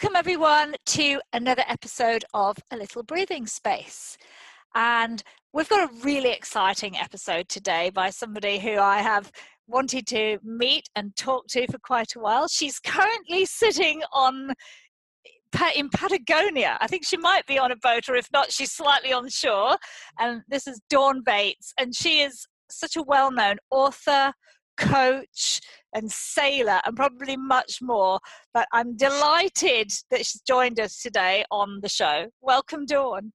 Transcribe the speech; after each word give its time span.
Welcome 0.00 0.16
everyone 0.16 0.74
to 0.86 1.20
another 1.34 1.62
episode 1.68 2.24
of 2.32 2.56
A 2.70 2.76
Little 2.78 3.02
Breathing 3.02 3.46
Space. 3.46 4.16
And 4.74 5.22
we've 5.52 5.68
got 5.68 5.90
a 5.90 5.94
really 6.02 6.32
exciting 6.32 6.96
episode 6.96 7.50
today 7.50 7.90
by 7.90 8.08
somebody 8.08 8.58
who 8.58 8.78
I 8.78 9.02
have 9.02 9.30
wanted 9.68 10.06
to 10.06 10.38
meet 10.42 10.88
and 10.96 11.14
talk 11.16 11.48
to 11.48 11.66
for 11.66 11.76
quite 11.84 12.16
a 12.16 12.18
while. 12.18 12.48
She's 12.48 12.78
currently 12.78 13.44
sitting 13.44 14.00
on 14.14 14.54
in 15.76 15.90
Patagonia. 15.90 16.78
I 16.80 16.86
think 16.86 17.04
she 17.04 17.18
might 17.18 17.44
be 17.44 17.58
on 17.58 17.70
a 17.70 17.76
boat, 17.76 18.08
or 18.08 18.16
if 18.16 18.28
not, 18.32 18.50
she's 18.50 18.72
slightly 18.72 19.12
on 19.12 19.28
shore. 19.28 19.76
And 20.18 20.40
this 20.48 20.66
is 20.66 20.80
Dawn 20.88 21.22
Bates, 21.22 21.74
and 21.78 21.94
she 21.94 22.22
is 22.22 22.46
such 22.70 22.96
a 22.96 23.02
well 23.02 23.30
known 23.30 23.56
author, 23.70 24.32
coach, 24.80 25.60
and 25.94 26.10
sailor, 26.10 26.80
and 26.84 26.96
probably 26.96 27.36
much 27.36 27.80
more. 27.82 28.18
But 28.54 28.66
I'm 28.72 28.96
delighted 28.96 29.92
that 30.10 30.26
she's 30.26 30.42
joined 30.46 30.80
us 30.80 31.00
today 31.00 31.44
on 31.50 31.80
the 31.82 31.88
show. 31.88 32.26
Welcome, 32.40 32.86
Dawn. 32.86 33.32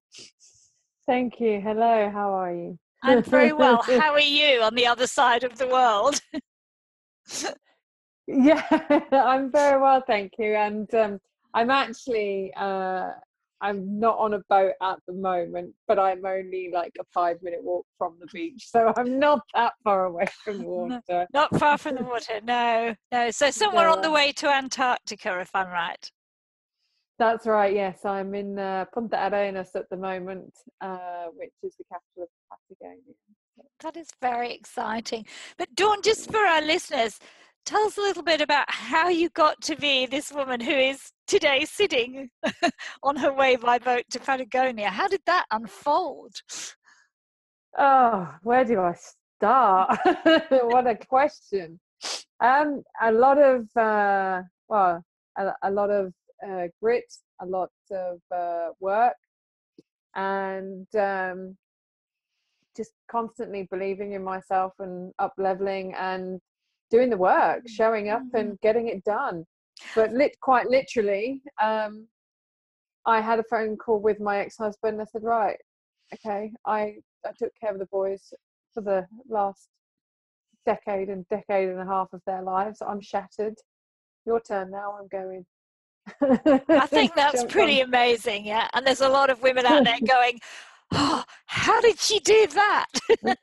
Thank 1.06 1.40
you. 1.40 1.60
Hello, 1.60 2.10
how 2.12 2.34
are 2.34 2.54
you? 2.54 2.78
I'm 3.02 3.22
very 3.22 3.52
well. 3.52 3.82
How 3.86 4.12
are 4.12 4.20
you 4.20 4.62
on 4.62 4.74
the 4.74 4.86
other 4.86 5.06
side 5.06 5.44
of 5.44 5.58
the 5.58 5.68
world? 5.68 6.20
yeah, 8.26 8.62
I'm 9.12 9.52
very 9.52 9.80
well, 9.80 10.02
thank 10.06 10.32
you. 10.38 10.54
And 10.54 10.92
um, 10.94 11.20
I'm 11.54 11.70
actually 11.70 12.52
uh, 12.56 13.10
I'm 13.60 13.98
not 13.98 14.18
on 14.18 14.34
a 14.34 14.40
boat 14.48 14.72
at 14.82 14.98
the 15.06 15.14
moment, 15.14 15.72
but 15.88 15.98
I'm 15.98 16.24
only 16.24 16.70
like 16.72 16.92
a 17.00 17.04
five 17.12 17.38
minute 17.42 17.62
walk 17.62 17.86
from 17.96 18.16
the 18.20 18.26
beach. 18.32 18.68
So 18.68 18.92
I'm 18.96 19.18
not 19.18 19.40
that 19.54 19.72
far 19.82 20.06
away 20.06 20.26
from 20.44 20.58
the 20.62 20.64
water. 20.64 21.26
not 21.32 21.56
far 21.58 21.78
from 21.78 21.96
the 21.96 22.04
water, 22.04 22.40
no. 22.42 22.94
No. 23.12 23.30
So 23.30 23.50
somewhere 23.50 23.88
on 23.88 24.02
the 24.02 24.10
way 24.10 24.32
to 24.32 24.48
Antarctica, 24.48 25.40
if 25.40 25.50
I'm 25.54 25.68
right. 25.68 26.10
That's 27.18 27.46
right, 27.46 27.74
yes. 27.74 28.04
I'm 28.04 28.34
in 28.34 28.58
uh, 28.58 28.84
Punta 28.92 29.28
Arenas 29.28 29.70
at 29.74 29.88
the 29.88 29.96
moment, 29.96 30.52
uh, 30.82 31.26
which 31.34 31.52
is 31.62 31.74
the 31.76 31.84
capital 31.90 32.24
of 32.24 32.58
Patagonia. 32.68 33.14
That 33.80 33.96
is 33.96 34.08
very 34.20 34.52
exciting. 34.52 35.24
But 35.56 35.74
Dawn, 35.74 36.02
just 36.02 36.30
for 36.30 36.38
our 36.38 36.60
listeners, 36.60 37.18
tell 37.66 37.82
us 37.82 37.98
a 37.98 38.00
little 38.00 38.22
bit 38.22 38.40
about 38.40 38.64
how 38.68 39.08
you 39.08 39.28
got 39.30 39.60
to 39.60 39.76
be 39.76 40.06
this 40.06 40.32
woman 40.32 40.60
who 40.60 40.70
is 40.70 41.10
today 41.26 41.64
sitting 41.64 42.30
on 43.02 43.16
her 43.16 43.34
way 43.34 43.56
by 43.56 43.78
boat 43.78 44.04
to 44.10 44.20
Patagonia. 44.20 44.88
How 44.88 45.08
did 45.08 45.20
that 45.26 45.44
unfold? 45.50 46.32
Oh, 47.76 48.32
where 48.44 48.64
do 48.64 48.80
I 48.80 48.94
start? 49.36 49.98
what 50.48 50.86
a 50.86 50.94
question. 50.94 51.80
Um, 52.40 52.84
a 53.02 53.10
lot 53.10 53.38
of 53.38 53.62
uh, 53.76 54.42
well, 54.68 55.02
a, 55.36 55.52
a 55.64 55.70
lot 55.70 55.90
of 55.90 56.12
uh, 56.48 56.68
grit, 56.80 57.12
a 57.42 57.46
lot 57.46 57.70
of 57.90 58.20
uh, 58.34 58.68
work, 58.78 59.16
and 60.14 60.86
um, 60.96 61.56
just 62.76 62.92
constantly 63.10 63.66
believing 63.70 64.12
in 64.12 64.22
myself 64.22 64.72
and 64.78 65.12
up 65.18 65.32
leveling 65.36 65.94
and 65.94 66.40
doing 66.90 67.10
the 67.10 67.16
work, 67.16 67.62
showing 67.66 68.08
up 68.08 68.22
and 68.34 68.48
mm-hmm. 68.48 68.54
getting 68.62 68.88
it 68.88 69.04
done. 69.04 69.44
But 69.94 70.12
lit 70.12 70.36
quite 70.40 70.70
literally 70.70 71.42
um, 71.62 72.06
i 73.06 73.20
had 73.20 73.38
a 73.38 73.44
phone 73.44 73.76
call 73.76 74.00
with 74.00 74.20
my 74.20 74.38
ex-husband 74.38 75.00
i 75.00 75.04
said 75.04 75.22
right 75.22 75.56
okay 76.12 76.52
i 76.66 76.96
i 77.24 77.30
took 77.38 77.52
care 77.60 77.72
of 77.72 77.78
the 77.78 77.86
boys 77.86 78.32
for 78.74 78.82
the 78.82 79.06
last 79.28 79.68
decade 80.66 81.08
and 81.08 81.26
decade 81.28 81.68
and 81.68 81.80
a 81.80 81.86
half 81.86 82.08
of 82.12 82.20
their 82.26 82.42
lives. 82.42 82.82
I'm 82.86 83.00
shattered. 83.00 83.54
Your 84.26 84.40
turn 84.40 84.70
now 84.72 84.98
i'm 85.00 85.06
going. 85.06 85.46
I 86.68 86.86
think 86.86 87.14
that's 87.16 87.44
pretty 87.44 87.80
amazing 87.80 88.46
yeah 88.46 88.68
and 88.74 88.86
there's 88.86 89.00
a 89.00 89.08
lot 89.08 89.28
of 89.28 89.42
women 89.42 89.66
out 89.66 89.82
there 89.82 89.98
going 90.06 90.38
oh, 90.92 91.24
how 91.46 91.80
did 91.80 91.98
she 91.98 92.18
do 92.20 92.46
that 92.48 92.86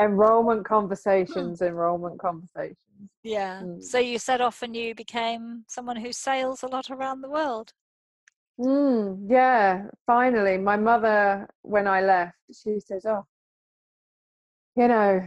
enrollment 0.00 0.64
conversations 0.64 1.62
enrollment 1.62 2.18
conversations 2.18 2.76
yeah. 3.22 3.60
Mm. 3.62 3.82
So 3.82 3.98
you 3.98 4.18
set 4.18 4.40
off 4.40 4.62
and 4.62 4.74
you 4.74 4.94
became 4.94 5.64
someone 5.68 5.96
who 5.96 6.12
sails 6.12 6.62
a 6.62 6.66
lot 6.66 6.90
around 6.90 7.20
the 7.20 7.30
world. 7.30 7.72
Mm, 8.60 9.26
yeah, 9.28 9.86
finally. 10.06 10.58
My 10.58 10.76
mother, 10.76 11.48
when 11.62 11.88
I 11.88 12.02
left, 12.02 12.36
she 12.52 12.78
says, 12.80 13.04
Oh, 13.06 13.26
you 14.76 14.88
know, 14.88 15.20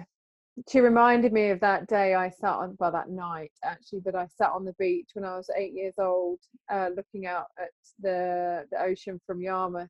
she 0.70 0.80
reminded 0.80 1.34
me 1.34 1.50
of 1.50 1.60
that 1.60 1.88
day 1.88 2.16
I 2.16 2.30
sat 2.30 2.56
on, 2.56 2.76
well, 2.80 2.92
that 2.92 3.10
night 3.10 3.52
actually, 3.64 4.00
that 4.06 4.16
I 4.16 4.28
sat 4.28 4.52
on 4.52 4.66
the 4.66 4.74
beach 4.80 5.10
when 5.14 5.26
I 5.26 5.38
was 5.38 5.50
eight 5.56 5.74
years 5.74 5.96
old, 6.00 6.40
uh, 6.72 6.90
looking 6.96 7.28
out 7.28 7.48
at 7.60 7.70
the, 8.00 8.66
the 8.72 8.82
ocean 8.82 9.20
from 9.26 9.42
Yarmouth, 9.42 9.90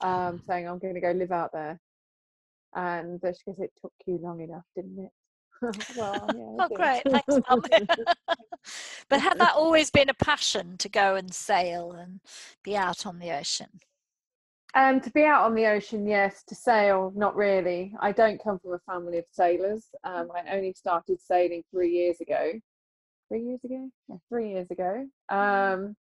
um, 0.00 0.40
saying, 0.46 0.68
I'm 0.68 0.78
going 0.78 0.94
to 0.94 1.00
go 1.00 1.12
live 1.12 1.32
out 1.32 1.52
there. 1.52 1.80
And 2.74 3.20
she 3.22 3.44
goes, 3.46 3.58
It 3.58 3.72
took 3.80 3.92
you 4.06 4.18
long 4.22 4.40
enough, 4.40 4.64
didn't 4.76 4.98
it? 4.98 5.10
well, 5.96 6.26
yeah, 6.34 6.64
oh, 6.64 6.68
great. 6.72 7.02
Thanks, 7.04 7.48
Mum. 7.48 7.62
but 9.08 9.20
had 9.20 9.38
that 9.38 9.54
always 9.56 9.90
been 9.90 10.08
a 10.08 10.14
passion 10.14 10.76
to 10.78 10.88
go 10.88 11.16
and 11.16 11.34
sail 11.34 11.92
and 11.92 12.20
be 12.62 12.76
out 12.76 13.06
on 13.06 13.18
the 13.18 13.36
ocean? 13.36 13.80
Um, 14.74 15.00
to 15.00 15.10
be 15.10 15.24
out 15.24 15.44
on 15.44 15.54
the 15.54 15.66
ocean, 15.66 16.06
yes. 16.06 16.44
To 16.44 16.54
sail, 16.54 17.12
not 17.16 17.34
really. 17.34 17.94
I 18.00 18.12
don't 18.12 18.42
come 18.42 18.58
from 18.58 18.74
a 18.74 18.78
family 18.80 19.18
of 19.18 19.24
sailors. 19.32 19.86
Um, 20.04 20.28
I 20.34 20.54
only 20.54 20.74
started 20.74 21.20
sailing 21.20 21.64
three 21.70 21.90
years 21.90 22.20
ago. 22.20 22.52
Three 23.28 23.42
years 23.42 23.64
ago? 23.64 23.90
Yeah, 24.08 24.16
three 24.28 24.50
years 24.50 24.70
ago. 24.70 25.06
Mm-hmm. 25.30 25.84
Um, 25.84 25.96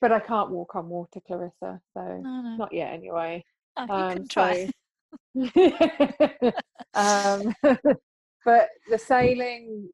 but 0.00 0.12
I 0.12 0.20
can't 0.20 0.50
walk 0.50 0.74
on 0.74 0.88
water, 0.88 1.20
Clarissa. 1.26 1.80
So 1.94 2.20
no, 2.22 2.42
no. 2.42 2.56
not 2.56 2.72
yet, 2.72 2.92
anyway. 2.92 3.44
Oh, 3.76 3.82
you 3.84 4.04
um, 4.04 4.12
can 4.12 4.28
try. 4.28 4.66
So, 4.66 4.70
um, 6.94 7.54
but 8.44 8.68
the 8.88 8.98
sailing, 8.98 9.88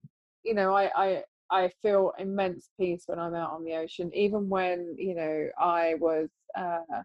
you 0.45 0.55
know, 0.55 0.75
I, 0.75 0.91
I 0.97 1.23
I 1.51 1.71
feel 1.83 2.13
immense 2.19 2.71
peace 2.79 3.05
when 3.07 3.19
I'm 3.19 3.35
out 3.35 3.53
on 3.53 3.65
the 3.65 3.75
ocean. 3.75 4.11
Even 4.15 4.49
when 4.49 4.95
you 4.99 5.15
know 5.15 5.49
I 5.59 5.95
was 6.01 6.29
uh, 6.57 7.03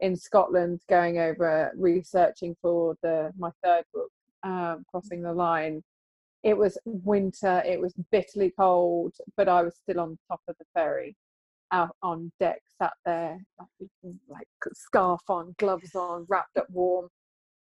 in 0.00 0.16
Scotland 0.16 0.80
going 0.88 1.18
over 1.18 1.72
researching 1.76 2.56
for 2.60 2.96
the 3.02 3.32
my 3.38 3.50
third 3.62 3.84
book, 3.92 4.10
um, 4.42 4.84
crossing 4.90 5.22
the 5.22 5.32
line. 5.32 5.82
It 6.42 6.56
was 6.56 6.78
winter. 6.86 7.62
It 7.66 7.78
was 7.78 7.92
bitterly 8.10 8.52
cold, 8.58 9.12
but 9.36 9.46
I 9.46 9.62
was 9.62 9.76
still 9.76 10.00
on 10.00 10.18
top 10.26 10.40
of 10.48 10.56
the 10.58 10.64
ferry, 10.72 11.14
out 11.72 11.96
on 12.02 12.32
deck, 12.40 12.60
sat 12.80 12.92
there 13.04 13.38
like, 13.58 13.90
like 14.28 14.46
scarf 14.72 15.20
on, 15.28 15.54
gloves 15.58 15.94
on, 15.94 16.26
wrapped 16.28 16.56
up 16.56 16.68
warm, 16.70 17.08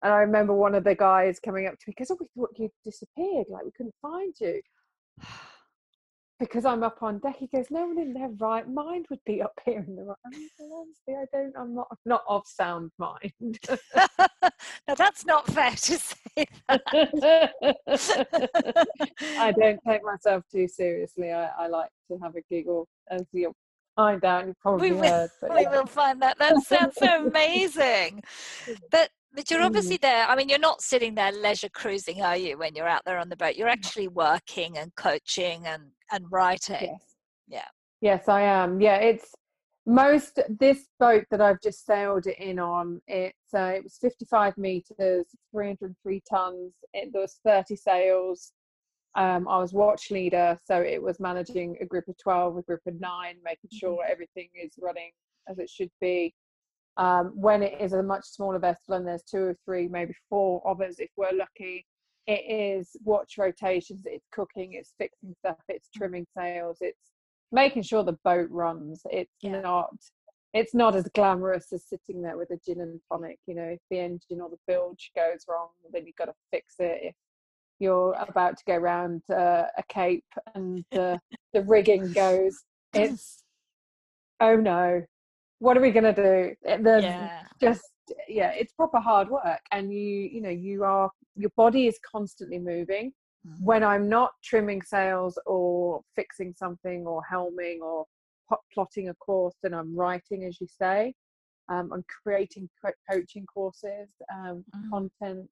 and 0.02 0.12
I 0.12 0.18
remember 0.18 0.52
one 0.52 0.74
of 0.74 0.82
the 0.84 0.96
guys 0.96 1.38
coming 1.38 1.66
up 1.66 1.74
to 1.74 1.84
me 1.86 1.94
because, 1.96 2.10
oh, 2.10 2.16
we 2.18 2.26
thought 2.36 2.50
you'd 2.56 2.72
disappeared, 2.84 3.46
like 3.48 3.64
we 3.64 3.70
couldn't 3.76 3.94
find 4.02 4.34
you. 4.40 4.60
Because 6.40 6.64
I'm 6.64 6.82
up 6.82 7.00
on 7.04 7.18
deck, 7.20 7.36
he 7.38 7.46
goes, 7.46 7.66
"No 7.70 7.86
one 7.86 8.00
in 8.00 8.12
their 8.12 8.30
right 8.30 8.68
mind 8.68 9.06
would 9.10 9.20
be 9.24 9.40
up 9.40 9.52
here 9.64 9.84
in 9.86 9.94
the 9.94 10.02
right." 10.02 10.16
honestly, 10.60 11.14
I 11.14 11.24
don't. 11.32 11.54
I'm 11.56 11.72
not 11.72 11.86
not 12.04 12.24
of 12.28 12.42
sound 12.48 12.90
mind. 12.98 13.60
now 14.88 14.94
that's 14.96 15.24
not 15.24 15.46
fair 15.46 15.70
to 15.70 15.76
say. 15.76 16.16
I 19.38 19.52
don't 19.52 19.78
take 19.86 20.02
myself 20.02 20.42
too 20.50 20.66
seriously. 20.66 21.30
I, 21.30 21.46
I 21.56 21.68
like 21.68 21.90
to 22.10 22.18
have 22.18 22.34
a 22.34 22.42
giggle, 22.50 22.88
as 23.08 23.22
you'll 23.30 23.54
find 23.96 24.24
out. 24.24 24.46
You 24.46 24.54
probably 24.60 24.92
we 24.92 25.00
will, 25.00 25.08
heard. 25.08 25.30
But, 25.40 25.50
we 25.50 25.62
yeah. 25.62 25.70
will 25.70 25.86
find 25.86 26.20
that. 26.22 26.38
That 26.38 26.62
sounds 26.62 26.96
so 26.96 27.26
amazing. 27.26 28.22
But 28.90 29.10
but 29.34 29.50
you're 29.50 29.62
obviously 29.62 29.96
mm. 29.96 30.02
there. 30.02 30.26
I 30.26 30.36
mean, 30.36 30.48
you're 30.48 30.58
not 30.58 30.82
sitting 30.82 31.14
there 31.14 31.32
leisure 31.32 31.70
cruising, 31.70 32.20
are 32.20 32.36
you, 32.36 32.58
when 32.58 32.74
you're 32.74 32.88
out 32.88 33.02
there 33.06 33.18
on 33.18 33.30
the 33.30 33.36
boat? 33.36 33.56
You're 33.56 33.68
actually 33.68 34.08
working 34.08 34.76
and 34.76 34.94
coaching 34.94 35.66
and, 35.66 35.84
and 36.10 36.26
writing. 36.30 36.90
Yes. 36.92 37.14
Yeah. 37.48 37.68
Yes, 38.02 38.28
I 38.28 38.42
am. 38.42 38.80
Yeah, 38.80 38.96
it's 38.96 39.32
most 39.86 40.38
this 40.60 40.86
boat 41.00 41.24
that 41.30 41.40
I've 41.40 41.60
just 41.60 41.86
sailed 41.86 42.26
it 42.26 42.38
in 42.38 42.58
on. 42.58 43.00
It's 43.06 43.54
uh, 43.54 43.72
it 43.76 43.82
was 43.84 43.96
55 44.00 44.56
meters, 44.58 45.26
303 45.52 46.22
tons. 46.28 46.72
It, 46.92 47.10
there 47.12 47.22
was 47.22 47.38
30 47.44 47.76
sails. 47.76 48.52
Um, 49.14 49.46
I 49.46 49.58
was 49.58 49.72
watch 49.72 50.10
leader, 50.10 50.58
so 50.64 50.80
it 50.80 51.02
was 51.02 51.20
managing 51.20 51.76
a 51.80 51.84
group 51.84 52.08
of 52.08 52.16
12, 52.18 52.56
a 52.58 52.62
group 52.62 52.80
of 52.86 52.98
nine, 52.98 53.36
making 53.44 53.70
sure 53.70 53.98
mm-hmm. 53.98 54.12
everything 54.12 54.48
is 54.54 54.72
running 54.80 55.10
as 55.48 55.58
it 55.58 55.68
should 55.68 55.90
be. 56.00 56.34
Um, 56.96 57.32
when 57.34 57.62
it 57.62 57.80
is 57.80 57.94
a 57.94 58.02
much 58.02 58.24
smaller 58.24 58.58
vessel 58.58 58.94
and 58.94 59.06
there's 59.06 59.22
two 59.22 59.42
or 59.42 59.56
three, 59.64 59.88
maybe 59.88 60.14
four 60.28 60.62
of 60.66 60.80
us 60.80 60.96
if 60.98 61.10
we're 61.16 61.32
lucky, 61.32 61.86
it 62.26 62.44
is 62.48 62.96
watch 63.04 63.38
rotations, 63.38 64.02
it's 64.04 64.26
cooking, 64.30 64.74
it's 64.74 64.94
fixing 64.98 65.34
stuff, 65.38 65.56
it's 65.68 65.88
trimming 65.94 66.26
sails, 66.36 66.78
it's 66.80 67.10
making 67.50 67.82
sure 67.82 68.04
the 68.04 68.18
boat 68.24 68.48
runs. 68.50 69.02
It's 69.10 69.32
yeah. 69.40 69.60
not 69.60 69.94
it's 70.54 70.74
not 70.74 70.94
as 70.94 71.08
glamorous 71.14 71.72
as 71.72 71.84
sitting 71.84 72.20
there 72.20 72.36
with 72.36 72.50
a 72.50 72.58
gin 72.64 72.82
and 72.82 73.00
tonic. 73.10 73.38
You 73.46 73.54
know, 73.54 73.62
if 73.62 73.80
the 73.90 74.00
engine 74.00 74.40
or 74.40 74.50
the 74.50 74.58
bilge 74.66 75.10
goes 75.16 75.44
wrong, 75.48 75.68
then 75.92 76.06
you've 76.06 76.16
got 76.16 76.26
to 76.26 76.34
fix 76.50 76.74
it. 76.78 77.00
If 77.02 77.14
you're 77.82 78.14
about 78.28 78.56
to 78.56 78.64
go 78.64 78.74
around 78.74 79.20
uh, 79.30 79.64
a 79.76 79.82
cape 79.88 80.24
and 80.54 80.84
the 80.92 81.18
the 81.52 81.62
rigging 81.62 82.12
goes 82.12 82.64
it's 82.94 83.42
oh 84.40 84.56
no 84.56 85.02
what 85.58 85.76
are 85.76 85.80
we 85.80 85.90
going 85.90 86.14
to 86.14 86.22
do 86.30 86.54
the 86.82 87.00
yeah. 87.02 87.42
just 87.60 87.82
yeah 88.28 88.50
it's 88.52 88.72
proper 88.72 88.98
hard 89.00 89.28
work 89.28 89.60
and 89.72 89.92
you 89.92 90.28
you 90.34 90.40
know 90.40 90.50
you 90.50 90.84
are 90.84 91.10
your 91.36 91.50
body 91.56 91.86
is 91.86 91.98
constantly 92.10 92.58
moving 92.58 93.12
Mm. 93.44 93.56
when 93.64 93.82
i'm 93.82 94.08
not 94.08 94.30
trimming 94.44 94.80
sails 94.82 95.36
or 95.46 96.00
fixing 96.14 96.54
something 96.56 97.04
or 97.08 97.20
helming 97.28 97.80
or 97.80 98.04
plotting 98.72 99.08
a 99.08 99.14
course 99.14 99.56
then 99.64 99.74
i'm 99.74 99.92
writing 99.96 100.44
as 100.44 100.60
you 100.60 100.68
say 100.68 101.12
um, 101.68 101.90
i'm 101.92 102.04
creating 102.22 102.70
co- 102.80 102.92
coaching 103.10 103.44
courses 103.46 104.10
um, 104.32 104.64
Mm. 104.76 104.90
content 104.90 105.48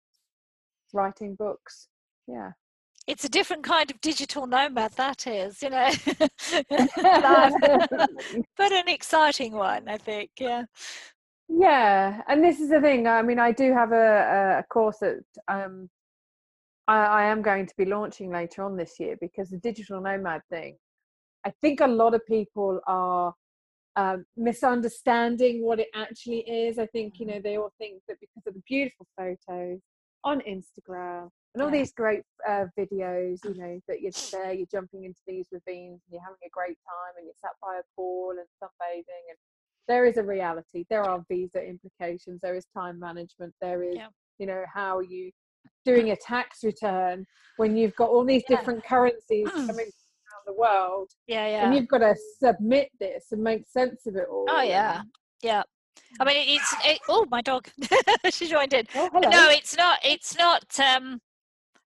writing 0.92 1.34
books 1.34 1.88
yeah 2.30 2.52
It's 3.06 3.24
a 3.24 3.28
different 3.28 3.64
kind 3.64 3.90
of 3.90 4.00
digital 4.00 4.46
nomad, 4.46 4.92
that 4.96 5.26
is, 5.26 5.62
you 5.62 5.70
know. 5.70 5.90
but 8.56 8.72
an 8.72 8.88
exciting 8.88 9.54
one, 9.54 9.88
I 9.88 9.98
think. 9.98 10.30
Yeah. 10.38 10.64
Yeah, 11.48 12.22
and 12.28 12.44
this 12.44 12.60
is 12.60 12.70
the 12.70 12.80
thing. 12.80 13.08
I 13.08 13.22
mean, 13.22 13.40
I 13.40 13.50
do 13.50 13.72
have 13.72 13.92
a, 13.92 14.60
a 14.60 14.64
course 14.72 14.98
that 14.98 15.24
um, 15.48 15.90
I, 16.86 17.04
I 17.04 17.24
am 17.24 17.42
going 17.42 17.66
to 17.66 17.74
be 17.76 17.84
launching 17.84 18.30
later 18.30 18.62
on 18.62 18.76
this 18.76 19.00
year 19.00 19.16
because 19.20 19.50
the 19.50 19.58
digital 19.58 20.00
nomad 20.00 20.42
thing. 20.48 20.76
I 21.44 21.52
think 21.60 21.80
a 21.80 21.86
lot 21.86 22.14
of 22.14 22.24
people 22.26 22.80
are 22.86 23.34
um, 23.96 24.24
misunderstanding 24.36 25.64
what 25.64 25.80
it 25.80 25.88
actually 25.94 26.40
is. 26.40 26.78
I 26.78 26.86
think 26.86 27.14
you 27.18 27.26
know 27.26 27.40
they 27.42 27.56
all 27.56 27.72
think 27.78 28.02
that 28.06 28.18
because 28.20 28.46
of 28.46 28.54
the 28.54 28.62
beautiful 28.68 29.06
photos 29.16 29.80
on 30.24 30.40
Instagram 30.40 31.28
and 31.54 31.62
all 31.62 31.70
Yeah. 31.70 31.78
these 31.78 31.92
great 31.92 32.22
uh, 32.48 32.66
videos, 32.78 33.38
you 33.44 33.54
know, 33.60 33.80
that 33.88 34.00
you're 34.00 34.12
there, 34.32 34.52
you're 34.52 34.66
jumping 34.70 35.04
into 35.04 35.20
these 35.26 35.46
ravines 35.52 36.00
and 36.04 36.12
you're 36.12 36.22
having 36.22 36.38
a 36.44 36.50
great 36.50 36.78
time 36.86 37.14
and 37.16 37.24
you're 37.26 37.34
sat 37.40 37.52
by 37.62 37.76
a 37.78 37.82
pool 37.96 38.30
and 38.30 38.46
sunbathing 38.62 39.24
and 39.30 39.38
there 39.88 40.04
is 40.06 40.18
a 40.18 40.22
reality. 40.22 40.84
There 40.88 41.02
are 41.02 41.24
visa 41.28 41.64
implications. 41.64 42.40
There 42.42 42.54
is 42.54 42.66
time 42.76 42.98
management. 43.00 43.52
There 43.60 43.82
is, 43.82 43.96
Yeah. 43.96 44.08
you 44.38 44.46
know, 44.46 44.64
how 44.72 44.98
are 44.98 45.02
you 45.02 45.32
doing 45.84 46.10
a 46.10 46.16
tax 46.16 46.62
return 46.62 47.26
when 47.56 47.76
you've 47.76 47.96
got 47.96 48.08
all 48.10 48.24
these 48.24 48.44
Yeah. 48.48 48.56
different 48.58 48.84
currencies 48.84 49.44
coming 49.50 49.86
around 49.90 50.44
the 50.46 50.52
world 50.54 51.10
Yeah. 51.26 51.46
yeah. 51.48 51.64
and 51.66 51.74
you've 51.74 51.88
got 51.88 51.98
to 51.98 52.14
submit 52.38 52.90
this 53.00 53.32
and 53.32 53.42
make 53.42 53.66
sense 53.66 54.06
of 54.06 54.14
it 54.16 54.28
all. 54.30 54.46
Oh, 54.48 54.60
yeah. 54.62 55.02
Yeah. 55.42 55.62
I 56.18 56.24
mean, 56.24 56.36
it's. 56.56 56.74
It, 56.84 57.00
oh, 57.08 57.26
my 57.30 57.42
dog. 57.42 57.68
she 58.30 58.46
joined 58.46 58.72
in. 58.72 58.86
Oh. 58.94 59.08
No, 59.14 59.48
it's 59.50 59.76
not. 59.76 59.98
It's 60.04 60.36
not. 60.36 60.78
Um, 60.78 61.20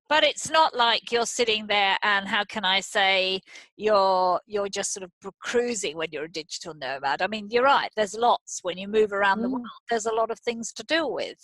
but 0.08 0.22
it's 0.22 0.50
not 0.50 0.76
like 0.76 1.10
you're 1.10 1.26
sitting 1.26 1.66
there 1.66 1.96
and 2.02 2.28
how 2.28 2.44
can 2.44 2.64
I 2.64 2.80
say 2.80 3.40
you're 3.76 4.40
you're 4.46 4.68
just 4.68 4.92
sort 4.92 5.04
of 5.04 5.10
cruising 5.40 5.96
when 5.96 6.08
you're 6.12 6.24
a 6.24 6.30
digital 6.30 6.74
nomad. 6.74 7.22
I 7.22 7.26
mean, 7.26 7.48
you're 7.50 7.64
right. 7.64 7.90
There's 7.96 8.14
lots 8.14 8.60
when 8.62 8.76
you 8.76 8.86
move 8.86 9.12
around 9.12 9.40
the 9.40 9.48
Mm. 9.48 9.52
world. 9.52 9.66
There's 9.88 10.06
a 10.06 10.14
lot 10.14 10.30
of 10.30 10.38
things 10.40 10.72
to 10.74 10.84
deal 10.84 11.12
with, 11.12 11.38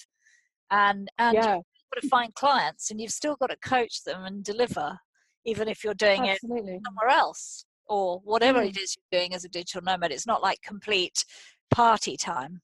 and 0.71 1.09
and 1.19 1.35
yeah, 1.35 1.55
you've 1.55 1.91
got 1.95 2.03
to 2.03 2.09
find 2.09 2.35
clients, 2.35 2.91
and 2.91 3.01
you've 3.01 3.13
still 3.13 3.37
got 3.37 3.51
to 3.51 3.57
coach 3.57 4.05
them 4.05 4.25
and 4.25 4.45
deliver, 4.45 4.99
even 5.47 5.69
if 5.69 5.83
you're 5.83 5.95
doing 5.95 6.27
it 6.27 6.41
somewhere 6.41 7.09
else 7.11 7.65
or 7.87 8.21
whatever 8.25 8.61
Mm. 8.61 8.69
it 8.69 8.79
is 8.79 8.97
you're 8.97 9.21
doing 9.21 9.35
as 9.35 9.45
a 9.45 9.49
digital 9.49 9.83
nomad. 9.83 10.13
It's 10.13 10.27
not 10.27 10.43
like 10.43 10.61
complete 10.63 11.25
party 11.71 12.17
time. 12.17 12.61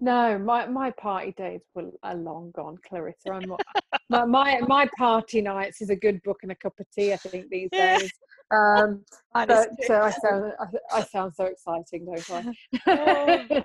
No, 0.00 0.38
my, 0.38 0.66
my 0.66 0.90
party 0.90 1.32
days 1.36 1.60
were 1.74 1.90
are 2.02 2.16
long 2.16 2.50
gone, 2.56 2.76
Clarissa. 2.88 3.30
I'm 3.30 3.46
not, 3.46 3.62
my, 4.10 4.24
my 4.24 4.60
my 4.60 4.90
party 4.98 5.40
nights 5.40 5.80
is 5.80 5.90
a 5.90 5.96
good 5.96 6.20
book 6.24 6.40
and 6.42 6.50
a 6.52 6.56
cup 6.56 6.74
of 6.80 6.86
tea. 6.90 7.12
I 7.12 7.16
think 7.16 7.48
these 7.50 7.70
Yeah. 7.72 7.98
days. 7.98 8.10
Um, 8.52 9.04
but 9.32 9.68
uh, 9.88 9.94
I 9.94 10.10
sound 10.10 10.52
I, 10.60 10.98
I 10.98 11.02
sound 11.02 11.34
so 11.34 11.44
exciting, 11.46 12.04
don't 12.04 12.30
Oh. 12.88 13.46
I? 13.46 13.62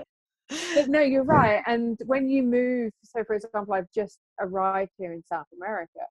but 0.75 0.89
no, 0.89 1.01
you're 1.01 1.23
right. 1.23 1.61
And 1.65 1.97
when 2.05 2.29
you 2.29 2.43
move, 2.43 2.91
so 3.03 3.23
for 3.23 3.35
example, 3.35 3.73
I've 3.73 3.91
just 3.93 4.19
arrived 4.39 4.91
here 4.97 5.13
in 5.13 5.23
South 5.23 5.47
America, 5.55 6.01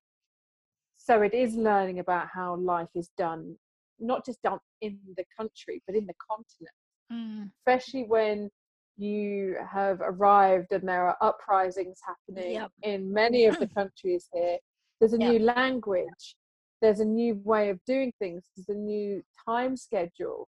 so 0.99 1.23
it 1.23 1.35
is 1.35 1.55
learning 1.55 2.01
about 2.01 2.27
how 2.35 2.57
life 2.57 2.89
is 2.95 3.11
done, 3.17 3.57
not 4.01 4.27
just 4.27 4.43
done 4.43 4.59
in 4.81 4.99
the 5.17 5.25
country, 5.39 5.83
but 5.87 5.95
in 5.95 6.07
the 6.07 6.15
continent 6.29 6.75
Mm, 7.13 7.51
especially 7.61 8.05
when 8.05 8.51
you 8.97 9.57
have 9.71 10.01
arrived 10.01 10.73
and 10.73 10.89
there 10.89 11.07
are 11.07 11.17
uprisings 11.21 12.01
happening 12.05 12.55
Yep. 12.55 12.73
in 12.83 13.13
many 13.13 13.45
of 13.47 13.59
the 13.59 13.67
countries 13.77 14.29
here. 14.33 14.59
There's 14.99 15.13
a 15.13 15.19
Yep. 15.19 15.29
new 15.33 15.39
language, 15.41 16.37
there's 16.81 17.01
a 17.01 17.05
new 17.05 17.35
way 17.45 17.69
of 17.71 17.79
doing 17.87 18.13
things, 18.19 18.45
there's 18.57 18.69
a 18.77 18.81
new 18.81 19.23
time 19.47 19.77
schedule. 19.77 20.49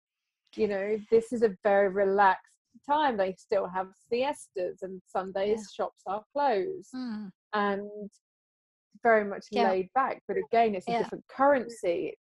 You 0.54 0.68
know, 0.68 0.98
this 1.10 1.32
is 1.32 1.42
a 1.42 1.54
very 1.64 1.88
relaxed 1.88 2.56
time. 2.88 3.16
They 3.16 3.34
still 3.34 3.66
have 3.66 3.88
siestas, 4.10 4.82
and 4.82 5.02
Sundays 5.06 5.70
shops 5.74 6.02
are 6.06 6.22
closed, 6.32 6.94
mm, 6.94 7.30
and 7.52 8.10
very 9.02 9.24
much 9.24 9.46
Yeah. 9.50 9.68
laid 9.68 9.88
back. 9.94 10.22
But 10.28 10.36
again, 10.38 10.74
it's 10.74 10.88
a 10.88 10.92
Yeah. 10.92 10.98
different 11.02 11.24
currency. 11.28 12.16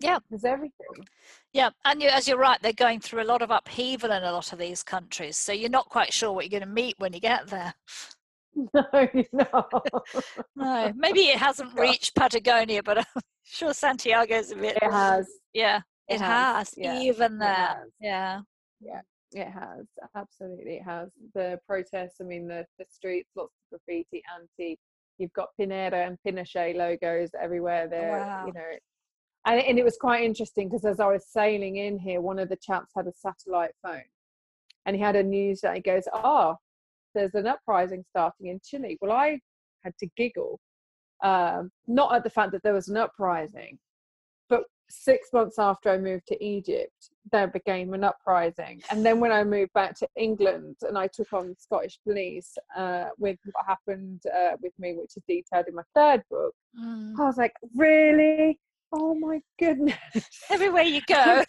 Yeah. 0.00 0.18
there's 0.30 0.44
everything. 0.44 1.06
yeah, 1.52 1.70
and 1.84 2.02
you, 2.02 2.08
as 2.08 2.28
you're 2.28 2.36
right, 2.38 2.60
they're 2.62 2.72
going 2.72 3.00
through 3.00 3.22
a 3.22 3.24
lot 3.24 3.42
of 3.42 3.50
upheaval 3.50 4.12
in 4.12 4.22
a 4.22 4.32
lot 4.32 4.52
of 4.52 4.58
these 4.58 4.82
countries. 4.82 5.36
So 5.36 5.52
you're 5.52 5.70
not 5.70 5.88
quite 5.88 6.12
sure 6.12 6.32
what 6.32 6.44
you're 6.44 6.58
going 6.60 6.68
to 6.68 6.74
meet 6.74 6.94
when 6.98 7.12
you 7.12 7.20
get 7.20 7.46
there. 7.48 7.74
No, 8.72 8.86
no. 9.34 9.68
No, 10.56 10.92
maybe 10.96 11.20
it 11.26 11.36
hasn't 11.36 11.74
reached 11.78 12.14
Patagonia, 12.14 12.82
but 12.82 12.98
I'm 13.00 13.04
sure 13.44 13.74
Santiago's 13.74 14.50
a 14.50 14.56
bit. 14.56 14.78
It 14.80 14.90
has. 14.90 15.28
Yeah, 15.52 15.82
it, 16.08 16.14
It 16.14 16.20
has. 16.22 16.56
has, 16.70 16.74
yeah, 16.78 16.98
Even 17.00 17.36
there. 17.38 17.54
has. 17.54 17.76
Yeah. 18.00 18.40
It 19.32 19.48
has, 19.50 19.84
absolutely, 20.16 20.76
it 20.76 20.84
has. 20.84 21.10
The 21.34 21.58
protests, 21.68 22.16
I 22.22 22.24
mean, 22.24 22.48
the, 22.48 22.64
the 22.78 22.86
streets, 22.88 23.28
lots 23.36 23.52
of 23.70 23.78
graffiti, 23.86 24.22
anti. 24.34 24.78
You've 25.18 25.32
got 25.34 25.48
Pinera 25.60 26.06
and 26.06 26.16
Pinochet 26.26 26.76
logos 26.76 27.30
everywhere 27.38 27.88
there, 27.88 28.12
Wow. 28.12 28.46
you 28.46 28.52
know. 28.54 28.62
And, 29.46 29.60
and 29.60 29.78
it 29.78 29.84
was 29.84 29.96
quite 29.96 30.24
interesting 30.24 30.68
because 30.68 30.84
as 30.84 31.00
I 31.00 31.06
was 31.06 31.26
sailing 31.26 31.76
in 31.76 31.98
here, 31.98 32.20
one 32.20 32.38
of 32.38 32.48
the 32.48 32.56
chaps 32.56 32.92
had 32.96 33.06
a 33.06 33.12
satellite 33.12 33.72
phone 33.82 34.02
and 34.84 34.96
he 34.96 35.02
had 35.02 35.16
a 35.16 35.22
news 35.22 35.60
that 35.60 35.76
he 35.76 35.80
goes, 35.80 36.04
Oh, 36.12 36.56
there's 37.14 37.34
an 37.34 37.46
uprising 37.46 38.04
starting 38.10 38.48
in 38.48 38.60
Chile. 38.64 38.98
Well, 39.00 39.12
I 39.12 39.40
had 39.84 39.94
to 39.98 40.08
giggle, 40.16 40.58
um, 41.22 41.70
not 41.86 42.14
at 42.14 42.24
the 42.24 42.30
fact 42.30 42.52
that 42.52 42.62
there 42.62 42.74
was 42.74 42.88
an 42.88 42.96
uprising, 42.96 43.78
but 44.48 44.64
six 44.90 45.28
months 45.32 45.58
after 45.58 45.90
I 45.90 45.98
moved 45.98 46.26
to 46.28 46.44
Egypt, 46.44 47.10
there 47.32 47.46
became 47.46 47.94
an 47.94 48.04
uprising. 48.04 48.82
And 48.90 49.06
then 49.06 49.20
when 49.20 49.32
I 49.32 49.44
moved 49.44 49.72
back 49.72 49.96
to 49.98 50.08
England 50.16 50.76
and 50.82 50.98
I 50.98 51.06
took 51.06 51.32
on 51.32 51.54
Scottish 51.58 51.98
police 52.04 52.58
uh, 52.76 53.06
with 53.16 53.38
what 53.52 53.64
happened 53.66 54.22
uh, 54.26 54.56
with 54.60 54.72
me, 54.78 54.94
which 54.94 55.16
is 55.16 55.22
detailed 55.28 55.66
in 55.68 55.74
my 55.76 55.82
third 55.94 56.22
book, 56.30 56.54
Mm. 56.78 57.18
I 57.18 57.24
was 57.24 57.38
like, 57.38 57.54
really? 57.74 58.58
Oh 58.98 59.14
my 59.14 59.40
goodness. 59.58 59.96
Everywhere 60.50 60.84
you 60.84 61.02
go. 61.06 61.44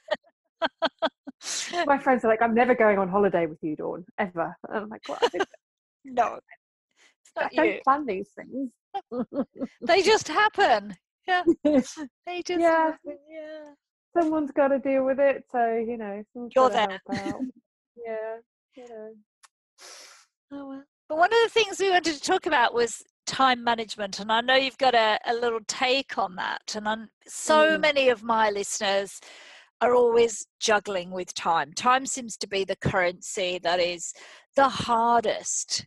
my 1.86 1.98
friends 1.98 2.25
are 2.25 2.27
like, 2.27 2.42
I'm 2.42 2.54
never 2.54 2.75
going 2.75 2.98
on 2.98 3.08
holiday 3.08 3.46
with 3.46 3.60
you, 3.62 3.75
Dawn, 3.75 4.06
ever. 4.20 4.54
And 4.70 4.77
I'm 4.80 4.89
like, 4.89 5.01
don't- 5.04 5.48
no, 6.06 6.39
I 7.38 7.50
don't 7.56 7.66
you. 7.68 7.80
plan 7.86 8.06
these 8.06 8.30
things. 8.36 8.72
They 9.82 10.01
just 10.01 10.27
happen. 10.27 10.96
Yeah, 11.27 11.44
they 11.63 12.42
just 12.44 12.60
Yeah. 12.60 12.92
happen. 12.92 13.18
Yeah. 13.30 13.63
Someone's 14.18 14.51
got 14.51 14.70
to 14.70 14.80
deal 14.80 15.06
with 15.06 15.20
it. 15.20 15.44
So, 15.51 15.75
you 15.77 15.98
know, 15.98 16.24
You're 16.56 16.70
there. 16.70 17.00
yeah, 17.10 18.38
you 18.75 18.88
know. 18.89 19.12
Oh, 20.51 20.70
well. 20.70 20.84
But 21.08 21.18
one 21.18 21.32
of 21.32 21.38
the 21.44 21.50
things 21.50 21.80
we 21.80 21.89
wanted 21.92 22.16
to 22.16 22.22
talk 22.22 22.46
about 22.46 22.74
was 22.74 23.04
time 23.27 23.63
management, 23.63 24.19
and 24.19 24.31
I 24.31 24.41
know 24.41 24.55
you've 24.55 24.77
got 24.79 24.96
a, 24.96 25.19
a 25.27 25.34
little 25.36 25.60
take 25.67 26.17
on 26.17 26.36
that. 26.38 26.74
And 26.75 26.88
I'm, 26.88 27.10
so 27.27 27.77
Mm. 27.77 27.81
many 27.81 28.10
of 28.10 28.24
my 28.24 28.50
listeners 28.50 29.19
are 29.81 29.93
always 29.93 30.48
juggling 30.60 31.12
with 31.12 31.34
time. 31.36 31.74
Time 31.74 32.05
seems 32.07 32.38
to 32.38 32.48
be 32.48 32.63
the 32.65 32.77
currency 32.77 33.60
that 33.62 33.79
is 33.79 34.13
the 34.55 34.69
hardest 34.69 35.86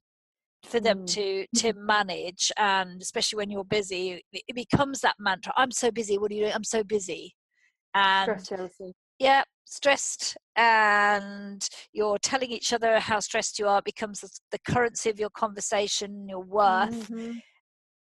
for 0.65 0.79
them 0.79 1.05
Mm. 1.05 1.07
to 1.15 1.47
to 1.57 1.73
manage, 1.73 2.53
and 2.57 3.01
especially 3.03 3.39
when 3.39 3.51
you're 3.51 3.65
busy, 3.65 4.23
it 4.33 4.55
becomes 4.55 5.01
that 5.01 5.17
mantra. 5.19 5.53
I'm 5.57 5.73
so 5.73 5.91
busy. 5.91 6.19
What 6.19 6.31
are 6.31 6.35
you 6.35 6.43
doing? 6.43 6.55
I'm 6.55 6.65
so 6.65 6.85
busy. 6.85 7.35
And. 7.95 8.47
Yeah 9.21 9.45
stressed 9.65 10.37
and 10.57 11.69
you're 11.93 12.19
telling 12.19 12.51
each 12.51 12.73
other 12.73 12.99
how 12.99 13.21
stressed 13.21 13.59
you 13.61 13.69
are 13.69 13.79
it 13.79 13.85
becomes 13.85 14.21
the- 14.51 14.59
currency 14.67 15.09
of 15.09 15.21
your 15.21 15.31
conversation 15.31 16.29
your 16.29 16.41
worth 16.43 17.09
Mhm. 17.09 17.41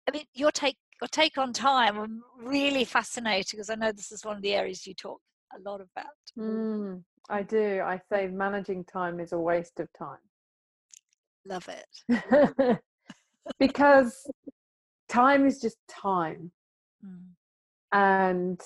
i 0.07 0.11
mean 0.11 0.25
your 0.33 0.51
take 0.51 0.77
your 0.99 1.07
take 1.09 1.37
on 1.37 1.53
time 1.53 1.99
i'm 1.99 2.23
really 2.39 2.85
fascinated 2.85 3.51
because 3.51 3.69
i 3.69 3.75
know 3.75 3.91
this 3.91 4.11
is 4.11 4.25
one 4.25 4.37
of 4.37 4.41
the 4.41 4.55
areas 4.55 4.87
you 4.87 4.95
talk 4.95 5.21
a 5.55 5.59
lot 5.69 5.79
about 5.79 6.07
Mm, 6.39 7.03
I 7.29 7.43
do. 7.43 7.81
I 7.85 8.01
say 8.11 8.27
managing 8.27 8.85
time 8.85 9.19
is 9.19 9.33
a 9.33 9.39
waste 9.39 9.79
of 9.79 9.87
time. 9.93 10.17
love 11.45 11.69
it 11.69 12.79
because 13.59 14.25
time 15.09 15.45
is 15.45 15.61
just 15.61 15.77
time. 15.87 16.51
Mm. 17.05 17.35
And 17.91 18.61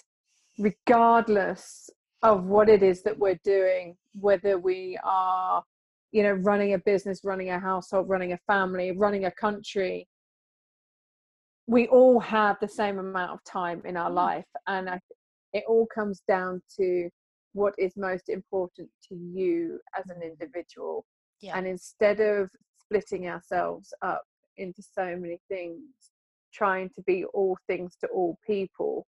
regardless 0.60 1.90
of 2.24 2.46
what 2.46 2.70
it 2.70 2.84
is 2.84 3.04
that 3.04 3.18
we're 3.18 3.40
doing, 3.44 3.96
whether 4.20 4.58
we 4.58 4.98
are, 5.04 5.64
you 6.12 6.24
know, 6.24 6.34
running 6.34 6.74
a 6.74 6.80
business, 6.80 7.22
running 7.24 7.50
a 7.50 7.60
household, 7.60 8.10
running 8.10 8.34
a 8.34 8.40
family, 8.48 8.92
running 8.92 9.26
a 9.26 9.32
country, 9.32 10.08
we 11.68 11.88
all 11.90 12.20
have 12.20 12.58
the 12.62 12.68
same 12.68 12.98
amount 12.98 13.32
of 13.32 13.44
time 13.44 13.82
in 13.86 13.98
our 13.98 14.10
Mm. 14.10 14.16
life. 14.16 14.48
And 14.68 14.90
I, 14.90 15.00
it 15.54 15.66
all 15.68 15.86
comes 15.88 16.22
down 16.28 16.62
to 16.78 17.10
what 17.54 17.74
is 17.78 17.96
most 17.98 18.30
important 18.30 18.90
to 19.10 19.16
you 19.16 19.80
as 19.98 20.10
an 20.10 20.22
individual. 20.22 21.06
Yeah. 21.42 21.58
And 21.58 21.68
instead 21.68 22.20
of 22.20 22.50
splitting 22.80 23.28
ourselves 23.28 23.94
up 24.02 24.24
into 24.58 24.82
so 24.82 25.16
many 25.18 25.40
things, 25.50 25.82
trying 26.54 26.90
to 26.92 27.02
be 27.04 27.26
all 27.26 27.58
things 27.68 27.96
to 27.98 28.08
all 28.08 28.38
people, 28.46 29.06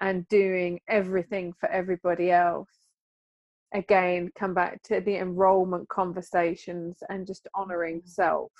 and 0.00 0.26
doing 0.28 0.80
everything 0.88 1.52
for 1.52 1.68
everybody 1.70 2.30
else, 2.30 2.68
again, 3.72 4.30
come 4.38 4.54
back 4.54 4.82
to 4.84 5.00
the 5.00 5.16
enrollment 5.16 5.88
conversations 5.88 7.02
and 7.08 7.26
just 7.26 7.48
honoring 7.54 8.00
Mhm. 8.02 8.08
self. 8.08 8.52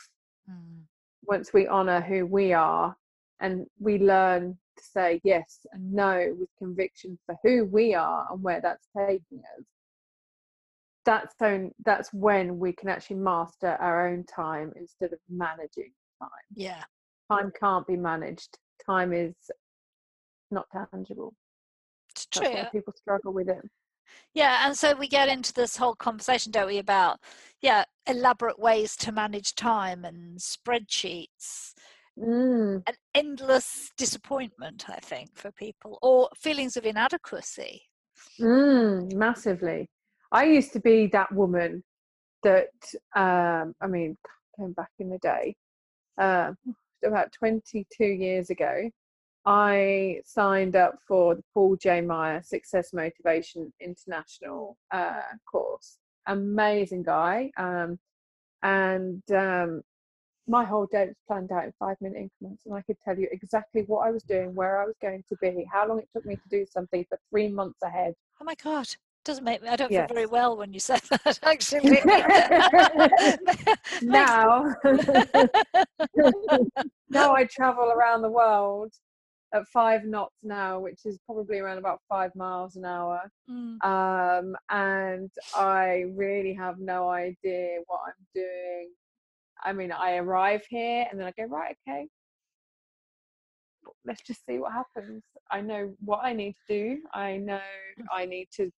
Mm. 0.48 0.86
Once 1.24 1.52
we 1.52 1.66
honor 1.66 2.00
who 2.00 2.26
we 2.26 2.52
are 2.52 2.96
and 3.40 3.66
we 3.78 3.98
learn 3.98 4.58
to 4.76 4.84
say 4.84 5.20
yes 5.24 5.66
and 5.72 5.92
no 5.92 6.34
with 6.38 6.54
conviction 6.58 7.18
for 7.26 7.36
who 7.42 7.64
we 7.64 7.94
are 7.94 8.26
and 8.30 8.42
where 8.42 8.60
that's 8.60 8.88
taking 8.96 9.42
us 9.58 9.64
that's 11.04 11.34
own, 11.40 11.72
that's 11.84 12.12
when 12.12 12.58
we 12.58 12.72
can 12.72 12.88
actually 12.88 13.16
master 13.16 13.76
our 13.80 14.08
own 14.08 14.24
time 14.24 14.72
instead 14.76 15.12
of 15.12 15.20
managing 15.28 15.92
time 16.20 16.28
Yeah. 16.54 16.84
time 17.30 17.52
can't 17.58 17.86
be 17.86 17.96
managed 17.96 18.58
time 18.84 19.12
is 19.12 19.34
not 20.50 20.66
tangible 20.92 21.34
It's 22.10 22.26
true. 22.26 22.64
people 22.72 22.92
struggle 22.96 23.32
with 23.32 23.48
it 23.48 23.64
Yeah, 24.34 24.66
and 24.66 24.76
so 24.76 24.94
we 24.94 25.08
get 25.08 25.28
into 25.28 25.52
this 25.52 25.76
whole 25.76 25.94
conversation, 25.94 26.52
don't 26.52 26.66
we, 26.68 26.78
about 26.78 27.20
yeah, 27.60 27.84
elaborate 28.06 28.58
ways 28.58 28.96
to 28.96 29.12
manage 29.12 29.54
time 29.54 30.04
and 30.04 30.38
spreadsheets 30.38 31.74
mm, 32.18 32.82
and 32.86 32.96
endless 33.14 33.90
disappointment, 33.96 34.88
I 34.88 34.98
think, 35.00 35.36
for 35.36 35.50
people, 35.52 35.98
or 36.02 36.28
feelings 36.36 36.76
of 36.76 36.84
inadequacy. 36.86 37.82
mm, 38.40 39.12
massively 39.14 39.88
i 40.32 40.44
used 40.44 40.72
to 40.72 40.80
be 40.80 41.06
that 41.08 41.32
woman 41.32 41.82
that 42.42 42.68
um 43.14 43.74
i 43.80 43.86
mean 43.86 44.16
going 44.58 44.72
back 44.72 44.90
in 44.98 45.10
the 45.10 45.18
day 45.18 45.54
um 46.18 46.56
about 47.04 47.32
22 47.32 48.04
years 48.04 48.50
ago 48.50 48.90
I 49.46 50.20
signed 50.24 50.74
up 50.74 50.96
for 51.06 51.36
the 51.36 51.44
Paul 51.54 51.76
J. 51.76 52.00
Meyer 52.00 52.42
Success 52.42 52.92
Motivation 52.92 53.72
International 53.80 54.76
uh, 54.90 55.20
course. 55.50 55.98
Amazing 56.26 57.04
guy. 57.04 57.52
Um, 57.56 57.98
and 58.64 59.22
um, 59.30 59.82
my 60.48 60.64
whole 60.64 60.86
day 60.86 61.06
was 61.06 61.14
planned 61.28 61.52
out 61.52 61.64
in 61.64 61.72
five 61.78 61.96
minute 62.00 62.18
increments, 62.18 62.64
and 62.66 62.74
I 62.74 62.82
could 62.82 62.96
tell 63.04 63.16
you 63.16 63.28
exactly 63.30 63.82
what 63.86 64.06
I 64.06 64.10
was 64.10 64.24
doing, 64.24 64.52
where 64.54 64.80
I 64.80 64.84
was 64.84 64.96
going 65.00 65.22
to 65.28 65.36
be, 65.36 65.64
how 65.72 65.86
long 65.86 66.00
it 66.00 66.08
took 66.12 66.26
me 66.26 66.34
to 66.34 66.48
do 66.50 66.66
something 66.68 67.06
for 67.08 67.16
three 67.30 67.48
months 67.48 67.78
ahead. 67.82 68.14
Oh 68.40 68.44
my 68.44 68.56
God. 68.56 68.88
Doesn't 69.24 69.44
make 69.44 69.60
me, 69.60 69.68
I 69.68 69.74
don't 69.74 69.90
Yes. 69.90 70.08
feel 70.08 70.14
very 70.14 70.26
well 70.26 70.56
when 70.56 70.72
you 70.72 70.78
say 70.78 70.98
that, 71.10 71.40
actually. 71.42 72.00
now, 74.02 74.72
now 77.10 77.34
I 77.34 77.42
travel 77.44 77.90
around 77.90 78.22
the 78.22 78.30
world 78.30 78.92
at 79.54 79.66
five 79.68 80.04
knots 80.04 80.36
now, 80.42 80.80
which 80.80 81.00
is 81.04 81.18
probably 81.26 81.58
around 81.58 81.78
about 81.78 82.00
five 82.08 82.34
miles 82.34 82.76
an 82.76 82.84
hour. 82.84 83.30
Mm, 83.50 83.82
um, 83.84 84.56
and 84.70 85.30
I 85.54 86.04
really 86.14 86.54
have 86.54 86.78
no 86.78 87.08
idea 87.08 87.78
what 87.86 88.00
I'm 88.06 88.26
doing. 88.34 88.90
I 89.62 89.72
mean, 89.72 89.92
I 89.92 90.16
arrive 90.16 90.62
here 90.68 91.06
and 91.10 91.18
then 91.18 91.26
I 91.26 91.32
go, 91.36 91.46
right, 91.48 91.76
okay, 91.88 92.06
let's 94.04 94.22
just 94.22 94.44
see 94.46 94.58
what 94.58 94.72
happens. 94.72 95.22
I 95.50 95.60
know 95.60 95.94
what 96.00 96.20
I 96.22 96.32
need 96.32 96.54
to 96.68 96.94
do. 96.96 97.02
I 97.14 97.36
know 97.38 97.60
I 98.12 98.26
need 98.26 98.48
to, 98.56 98.70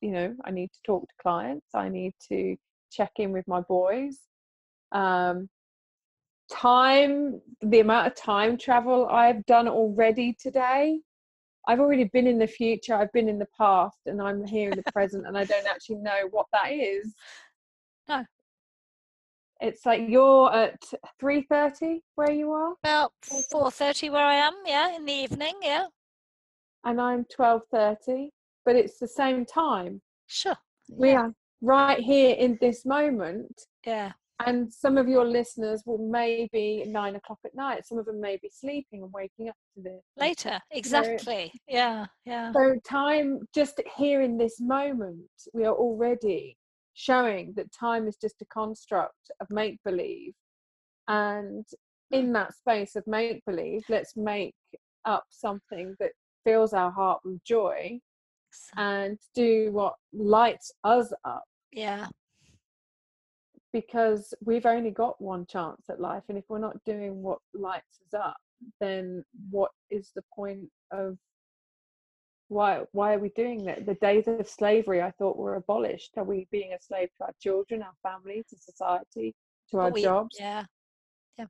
you 0.00 0.10
know, 0.10 0.34
I 0.44 0.50
need 0.50 0.70
to 0.72 0.78
talk 0.86 1.02
to 1.02 1.14
clients. 1.20 1.66
I 1.74 1.88
need 1.88 2.14
to 2.28 2.56
check 2.90 3.12
in 3.18 3.32
with 3.32 3.46
my 3.46 3.60
boys. 3.60 4.18
Um, 4.92 5.48
time, 6.50 7.40
the 7.62 7.80
amount 7.80 8.06
of 8.06 8.14
time 8.14 8.56
travel 8.56 9.06
I've 9.08 9.44
done 9.46 9.68
already 9.68 10.36
today. 10.40 11.00
I've 11.66 11.80
already 11.80 12.04
been 12.04 12.26
in 12.26 12.38
the 12.38 12.46
future, 12.46 12.94
I've 12.94 13.12
been 13.12 13.28
in 13.28 13.38
the 13.38 13.48
past, 13.56 13.98
and 14.06 14.22
I'm 14.22 14.44
here 14.46 14.70
in 14.70 14.76
the 14.76 14.92
present, 14.92 15.26
and 15.26 15.36
I 15.36 15.44
don't 15.44 15.66
actually 15.66 15.96
know 15.96 16.28
what 16.30 16.46
that 16.52 16.72
is. 16.72 17.14
No. 18.08 18.24
It's 19.60 19.84
like 19.84 20.02
you're 20.08 20.54
at 20.54 20.80
three 21.18 21.42
thirty 21.42 22.02
where 22.14 22.30
you 22.30 22.52
are, 22.52 22.74
About 22.84 23.12
4.30 23.24 24.12
where 24.12 24.24
I 24.24 24.34
am, 24.34 24.54
yeah, 24.64 24.94
in 24.94 25.04
the 25.04 25.12
evening, 25.12 25.54
yeah. 25.62 25.86
and 26.84 27.00
I'm 27.00 27.24
twelve 27.24 27.62
thirty, 27.70 28.30
but 28.64 28.76
it's 28.76 28.98
the 28.98 29.08
same 29.08 29.44
time. 29.44 30.00
Sure. 30.28 30.56
We 30.90 31.10
yeah. 31.10 31.22
are 31.22 31.34
right 31.60 31.98
here 31.98 32.36
in 32.36 32.56
this 32.60 32.86
moment, 32.86 33.62
yeah. 33.84 34.12
And 34.46 34.72
some 34.72 34.96
of 34.96 35.08
your 35.08 35.24
listeners 35.24 35.82
will 35.84 35.98
maybe 35.98 36.84
nine 36.86 37.16
o'clock 37.16 37.38
at 37.44 37.54
night. 37.54 37.86
Some 37.86 37.98
of 37.98 38.06
them 38.06 38.20
may 38.20 38.36
be 38.36 38.50
sleeping 38.52 39.02
and 39.02 39.12
waking 39.12 39.48
up 39.48 39.56
to 39.74 39.82
this. 39.82 40.02
Later. 40.16 40.60
Exactly. 40.70 41.52
Yeah. 41.66 42.06
Yeah. 42.24 42.52
So, 42.52 42.76
time 42.88 43.40
just 43.54 43.80
here 43.96 44.22
in 44.22 44.38
this 44.38 44.60
moment, 44.60 45.28
we 45.52 45.64
are 45.64 45.74
already 45.74 46.56
showing 46.94 47.52
that 47.56 47.72
time 47.72 48.06
is 48.06 48.16
just 48.16 48.40
a 48.40 48.46
construct 48.46 49.30
of 49.40 49.48
make 49.50 49.78
believe. 49.84 50.34
And 51.08 51.66
in 52.10 52.26
hmm. 52.26 52.32
that 52.34 52.54
space 52.54 52.94
of 52.96 53.06
make 53.06 53.44
believe, 53.44 53.82
let's 53.88 54.16
make 54.16 54.54
up 55.04 55.24
something 55.30 55.96
that 55.98 56.12
fills 56.44 56.72
our 56.72 56.92
heart 56.92 57.20
with 57.24 57.42
joy 57.44 57.98
and 58.76 59.18
do 59.34 59.70
what 59.72 59.94
lights 60.12 60.72
us 60.84 61.12
up 61.24 61.44
Yeah. 61.72 62.08
Because 63.80 64.34
we've 64.44 64.66
only 64.66 64.90
got 64.90 65.20
one 65.20 65.46
chance 65.46 65.82
at 65.88 66.00
life. 66.00 66.22
And 66.28 66.36
if 66.38 66.44
we're 66.48 66.58
not 66.58 66.76
doing 66.84 67.22
what 67.22 67.38
lights 67.54 67.98
us 68.06 68.18
up, 68.20 68.36
then 68.80 69.24
what 69.50 69.70
is 69.90 70.10
the 70.14 70.22
point 70.34 70.68
of 70.90 71.16
why 72.48 72.82
why 72.92 73.12
are 73.14 73.18
we 73.18 73.28
doing 73.36 73.62
that 73.64 73.84
the 73.86 73.94
days 73.96 74.26
of 74.26 74.48
slavery 74.48 75.02
i 75.02 75.10
thought 75.18 75.36
were 75.36 75.56
abolished 75.56 76.12
are 76.16 76.24
we 76.24 76.48
being 76.50 76.72
a 76.72 76.78
slave 76.80 77.08
to 77.18 77.24
our 77.26 77.32
children 77.42 77.82
our 77.82 77.92
family 78.02 78.42
to 78.48 78.56
society 78.56 79.34
to 79.70 79.76
But 79.76 79.78
our 79.78 79.90
we- 79.90 80.02
jobs 80.02 80.36
Yeah. 80.40 80.64
Yeah. 81.38 81.44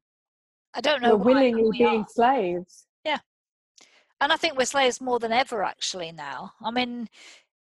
I 0.74 0.80
don't 0.80 1.00
know. 1.00 1.14
we're 1.16 1.34
willingly 1.34 1.62
we 1.70 1.78
being 1.78 2.00
are. 2.02 2.06
slaves 2.10 2.88
And 4.20 4.32
I 4.32 4.36
think 4.36 4.56
we're 4.58 4.64
slaves 4.64 5.00
more 5.00 5.18
than 5.18 5.32
ever 5.32 5.62
actually 5.62 6.10
now. 6.12 6.52
I 6.62 6.70
mean, 6.70 7.08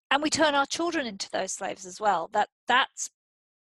and 0.10 0.24
we 0.24 0.30
turn 0.30 0.56
our 0.56 0.66
children 0.66 1.06
into 1.06 1.30
those 1.30 1.52
slaves 1.52 1.86
as 1.86 2.00
well. 2.02 2.30
That 2.34 2.50
that's 2.68 3.10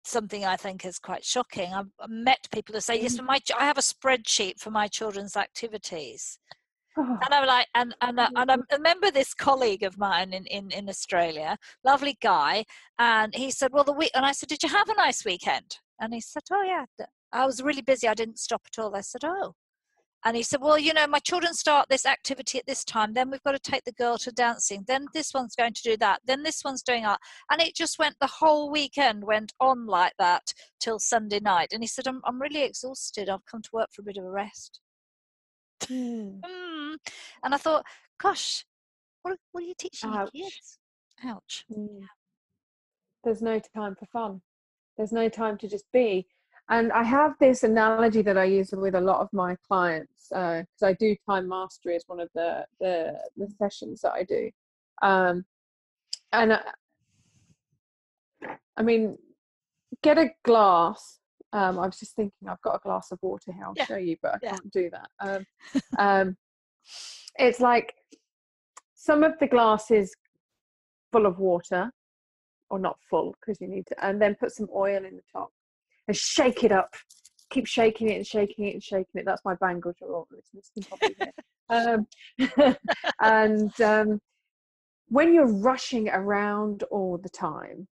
something 0.04 0.44
I 0.44 0.56
think 0.56 0.84
is 0.84 0.98
quite 0.98 1.24
shocking. 1.24 1.72
I've 1.74 1.90
met 2.08 2.48
people 2.52 2.74
who 2.74 2.80
say, 2.80 3.00
"Yes, 3.00 3.14
Mm. 3.14 3.18
for 3.18 3.22
my 3.24 3.38
ch- 3.38 3.52
I 3.52 3.64
have 3.64 3.78
a 3.78 3.82
spreadsheet 3.82 4.58
for 4.60 4.70
my 4.70 4.88
children's 4.88 5.36
activities," 5.36 6.38
Oh, 6.96 7.18
and 7.22 7.34
I'm 7.34 7.46
like, 7.46 7.68
and 7.74 7.94
and 8.00 8.20
I- 8.20 8.30
and 8.36 8.50
I 8.50 8.56
remember 8.72 9.10
this 9.10 9.34
colleague 9.34 9.82
of 9.82 9.98
mine 9.98 10.32
in 10.32 10.46
in 10.46 10.70
in 10.72 10.88
Australia, 10.88 11.58
lovely 11.84 12.16
guy, 12.20 12.64
and 12.98 13.34
he 13.34 13.50
said, 13.50 13.72
"Well, 13.72 13.84
the 13.84 13.92
week," 13.92 14.10
and 14.14 14.26
I 14.26 14.32
said, 14.32 14.48
"Did 14.48 14.62
you 14.62 14.68
have 14.70 14.88
a 14.88 14.94
nice 14.94 15.24
weekend?" 15.24 15.78
And 16.00 16.14
he 16.14 16.20
said, 16.20 16.42
"Oh 16.50 16.62
yeah, 16.62 16.86
I 17.32 17.46
was 17.46 17.62
really 17.62 17.82
busy. 17.82 18.08
I 18.08 18.14
didn't 18.14 18.38
stop 18.38 18.62
at 18.66 18.78
all." 18.82 18.96
I 18.96 19.02
said, 19.02 19.24
"Oh." 19.24 19.54
And 20.24 20.36
he 20.36 20.42
said, 20.42 20.60
Well, 20.60 20.78
you 20.78 20.92
know, 20.92 21.06
my 21.06 21.18
children 21.18 21.54
start 21.54 21.86
this 21.88 22.06
activity 22.06 22.58
at 22.58 22.66
this 22.66 22.84
time. 22.84 23.12
Then 23.14 23.30
we've 23.30 23.42
got 23.42 23.52
to 23.52 23.70
take 23.70 23.84
the 23.84 23.92
girl 23.92 24.18
to 24.18 24.32
dancing. 24.32 24.84
Then 24.86 25.06
this 25.14 25.32
one's 25.32 25.54
going 25.54 25.72
to 25.74 25.82
do 25.82 25.96
that. 25.98 26.20
Then 26.26 26.42
this 26.42 26.62
one's 26.64 26.82
doing 26.82 27.06
art. 27.06 27.20
And 27.50 27.60
it 27.60 27.74
just 27.74 27.98
went, 27.98 28.16
the 28.20 28.26
whole 28.26 28.70
weekend 28.70 29.24
went 29.24 29.52
on 29.60 29.86
like 29.86 30.12
that 30.18 30.52
till 30.80 30.98
Sunday 30.98 31.40
night. 31.40 31.68
And 31.72 31.82
he 31.82 31.86
said, 31.86 32.06
I'm, 32.06 32.20
I'm 32.24 32.40
really 32.40 32.62
exhausted. 32.62 33.28
I've 33.28 33.46
come 33.46 33.62
to 33.62 33.70
work 33.72 33.88
for 33.94 34.02
a 34.02 34.04
bit 34.04 34.18
of 34.18 34.24
a 34.24 34.30
rest. 34.30 34.80
mm. 35.84 36.40
Mm. 36.40 36.96
And 37.44 37.54
I 37.54 37.56
thought, 37.56 37.84
Gosh, 38.20 38.66
what, 39.22 39.38
what 39.52 39.64
are 39.64 39.66
you 39.66 39.74
teaching 39.78 40.10
Ouch. 40.10 40.30
your 40.34 40.44
kids? 40.48 40.78
Ouch. 41.24 41.64
Mm. 41.70 42.00
there's 43.24 43.42
no 43.42 43.58
time 43.74 43.94
for 43.94 44.06
fun 44.06 44.40
there's 44.96 45.12
no 45.12 45.28
time 45.28 45.56
to 45.58 45.68
just 45.68 45.84
be 45.92 46.26
and 46.70 46.92
i 46.92 47.02
have 47.02 47.34
this 47.40 47.62
analogy 47.62 48.22
that 48.22 48.38
i 48.38 48.44
use 48.44 48.70
with 48.72 48.94
a 48.94 49.00
lot 49.00 49.20
of 49.20 49.28
my 49.32 49.56
clients 49.68 50.28
because 50.30 50.82
i 50.82 50.92
do 50.94 51.14
time 51.28 51.48
mastery 51.48 51.96
as 51.96 52.04
one 52.06 52.20
of 52.20 52.28
the 52.34 52.64
the, 52.80 53.18
the 53.36 53.48
sessions 53.58 54.00
that 54.00 54.12
i 54.12 54.22
do 54.22 54.50
um, 55.02 55.44
and 56.32 56.52
I, 56.52 56.60
I 58.76 58.82
mean 58.82 59.16
get 60.02 60.18
a 60.18 60.30
glass 60.44 61.20
Um, 61.52 61.78
I 61.80 61.86
was 61.86 61.98
just 61.98 62.14
thinking, 62.14 62.48
I've 62.48 62.60
got 62.62 62.76
a 62.76 62.78
glass 62.78 63.10
of 63.10 63.18
water 63.22 63.52
here. 63.52 63.64
I'll 63.64 63.74
Yeah. 63.76 63.86
show 63.86 63.96
you, 63.96 64.16
but 64.22 64.34
I 64.34 64.38
Yeah. 64.42 64.50
can't 64.50 64.70
do 64.72 64.90
that. 64.90 65.10
Um, 65.18 65.46
um, 65.98 66.36
it's 67.38 67.60
like 67.60 67.94
some 68.94 69.24
of 69.24 69.32
the 69.40 69.48
glass 69.48 69.90
is 69.90 70.14
full 71.12 71.26
of 71.26 71.38
water, 71.38 71.90
or 72.70 72.78
not 72.78 72.98
full 73.10 73.34
because 73.40 73.60
you 73.60 73.66
need 73.68 73.86
to, 73.88 74.04
and 74.04 74.20
then 74.22 74.36
put 74.36 74.52
some 74.52 74.68
oil 74.74 75.04
in 75.04 75.16
the 75.16 75.22
top 75.32 75.50
and 76.10 76.16
shake 76.16 76.64
it 76.64 76.72
up. 76.72 76.92
Keep 77.50 77.66
shaking 77.66 78.08
it 78.08 78.16
and 78.16 78.26
shaking 78.26 78.66
it 78.66 78.74
and 78.74 78.82
shaking 78.82 79.20
it. 79.20 79.24
That's 79.24 79.44
my 79.44 79.54
bangle 79.54 79.94
listeners 80.02 80.70
can 80.74 80.82
probably. 80.82 82.06
Um, 82.58 82.76
and 83.20 83.80
um, 83.80 84.20
when 85.08 85.32
you're 85.32 85.52
rushing 85.52 86.08
around 86.08 86.82
all 86.90 87.16
the 87.16 87.28
time, 87.28 87.86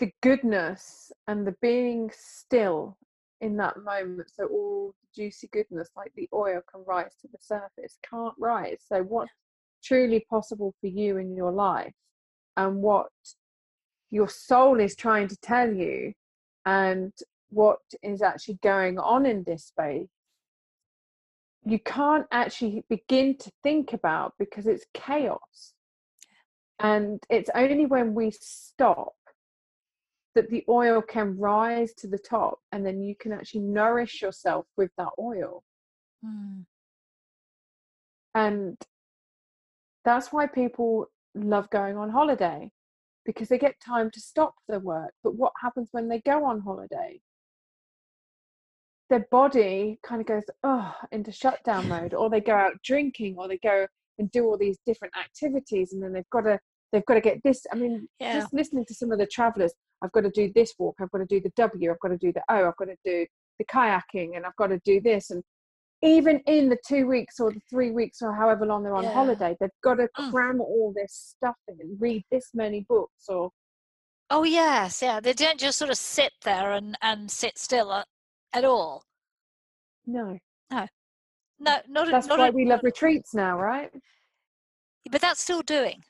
the 0.00 0.10
goodness 0.24 1.12
and 1.28 1.46
the 1.46 1.54
being 1.62 2.10
still 2.12 2.96
in 3.40 3.56
that 3.58 3.76
moment, 3.84 4.28
so 4.34 4.46
all 4.46 4.94
the 5.00 5.22
juicy 5.22 5.48
goodness, 5.52 5.90
like 5.96 6.10
the 6.16 6.28
oil, 6.34 6.60
can 6.68 6.82
rise 6.84 7.14
to 7.20 7.28
the 7.30 7.38
surface, 7.40 7.96
can't 8.10 8.34
rise. 8.40 8.78
So, 8.88 9.04
what's 9.04 9.30
truly 9.84 10.26
possible 10.28 10.74
for 10.80 10.88
you 10.88 11.18
in 11.18 11.36
your 11.36 11.52
life, 11.52 11.94
and 12.56 12.82
what 12.82 13.06
your 14.10 14.28
soul 14.28 14.80
is 14.80 14.96
trying 14.96 15.28
to 15.28 15.36
tell 15.36 15.72
you, 15.72 16.12
and 16.66 17.12
what 17.50 17.78
is 18.02 18.22
actually 18.22 18.58
going 18.62 18.98
on 18.98 19.24
in 19.26 19.42
this 19.44 19.66
space 19.66 20.08
you 21.68 21.78
can't 21.78 22.26
actually 22.30 22.82
begin 22.88 23.36
to 23.36 23.50
think 23.62 23.92
about 23.92 24.32
because 24.38 24.66
it's 24.66 24.86
chaos. 24.94 25.74
And 26.80 27.22
it's 27.28 27.50
only 27.54 27.84
when 27.84 28.14
we 28.14 28.30
stop 28.30 29.12
that 30.34 30.48
the 30.48 30.64
oil 30.68 31.02
can 31.02 31.36
rise 31.36 31.92
to 31.94 32.06
the 32.06 32.18
top 32.18 32.60
and 32.72 32.86
then 32.86 33.02
you 33.02 33.14
can 33.16 33.32
actually 33.32 33.60
nourish 33.60 34.22
yourself 34.22 34.66
with 34.76 34.90
that 34.96 35.10
oil. 35.18 35.62
Mm. 36.24 36.64
And 38.34 38.76
that's 40.04 40.32
why 40.32 40.46
people 40.46 41.10
love 41.34 41.68
going 41.70 41.96
on 41.96 42.08
holiday 42.08 42.70
because 43.28 43.48
they 43.48 43.58
get 43.58 43.74
time 43.84 44.10
to 44.10 44.20
stop 44.20 44.54
their 44.68 44.80
work. 44.80 45.12
But 45.22 45.34
what 45.34 45.52
happens 45.60 45.90
when 45.92 46.08
they 46.08 46.20
go 46.20 46.46
on 46.46 46.60
holiday? 46.60 47.20
Their 49.10 49.26
body 49.30 49.98
kind 50.02 50.22
of 50.22 50.26
goes 50.26 50.44
oh 50.64 50.94
into 51.12 51.30
shutdown 51.30 51.88
mode, 51.90 52.14
or 52.14 52.30
they 52.30 52.40
go 52.40 52.54
out 52.54 52.72
drinking, 52.82 53.36
or 53.36 53.46
they 53.46 53.58
go 53.58 53.86
and 54.18 54.30
do 54.30 54.46
all 54.46 54.56
these 54.56 54.78
different 54.86 55.14
activities, 55.14 55.92
and 55.92 56.02
then 56.02 56.14
they've 56.14 56.30
got 56.32 56.40
to 56.40 56.58
they've 56.90 57.04
got 57.04 57.14
to 57.14 57.20
get 57.20 57.42
this. 57.44 57.66
I 57.70 57.76
mean, 57.76 58.08
Yeah. 58.18 58.32
just 58.32 58.54
listening 58.54 58.86
to 58.86 58.94
some 58.94 59.12
of 59.12 59.18
the 59.18 59.26
travelers, 59.26 59.74
I've 60.00 60.12
got 60.12 60.22
to 60.22 60.30
do 60.30 60.50
this 60.54 60.72
walk, 60.78 60.96
I've 60.98 61.10
got 61.10 61.18
to 61.18 61.26
do 61.26 61.38
the 61.38 61.52
W, 61.54 61.90
I've 61.90 62.00
got 62.00 62.08
to 62.08 62.16
do 62.16 62.32
the 62.32 62.42
O, 62.48 62.66
I've 62.68 62.76
got 62.76 62.86
to 62.86 62.96
do 63.04 63.26
the 63.58 63.64
kayaking, 63.66 64.36
and 64.36 64.46
I've 64.46 64.56
got 64.56 64.68
to 64.68 64.80
do 64.86 65.02
this, 65.02 65.28
and 65.28 65.42
even 66.02 66.40
in 66.46 66.68
the 66.68 66.78
two 66.86 67.06
weeks 67.06 67.40
or 67.40 67.52
the 67.52 67.60
three 67.68 67.90
weeks 67.90 68.22
or 68.22 68.32
however 68.32 68.64
long 68.66 68.82
they're 68.82 68.94
on 68.94 69.04
Yeah. 69.04 69.12
holiday, 69.14 69.56
they've 69.60 69.70
got 69.82 69.94
to 69.94 70.08
Mm. 70.18 70.30
cram 70.30 70.60
all 70.60 70.92
this 70.94 71.12
stuff 71.36 71.56
in, 71.68 71.96
read 71.98 72.24
this 72.30 72.50
many 72.54 72.80
books, 72.88 73.28
or 73.28 73.50
Oh 74.30 74.44
yes, 74.44 75.00
yeah. 75.02 75.20
They 75.20 75.32
don't 75.32 75.58
just 75.58 75.78
sort 75.78 75.90
of 75.90 75.96
sit 75.96 76.32
there 76.42 76.72
and 76.72 76.96
and 77.00 77.30
sit 77.30 77.58
still 77.58 77.92
at, 77.92 78.06
at 78.52 78.64
all. 78.64 79.04
no. 80.06 80.38
No, 80.70 80.86
No, 81.60 81.80
not 81.88 82.06
That's 82.10 82.26
not 82.28 82.38
why 82.38 82.48
a- 82.48 82.52
we 82.52 82.64
love 82.66 82.80
retreats 82.84 83.34
now, 83.34 83.58
right? 83.58 83.90
But 85.10 85.20
that's 85.22 85.42
still 85.42 85.62
doing. 85.62 86.04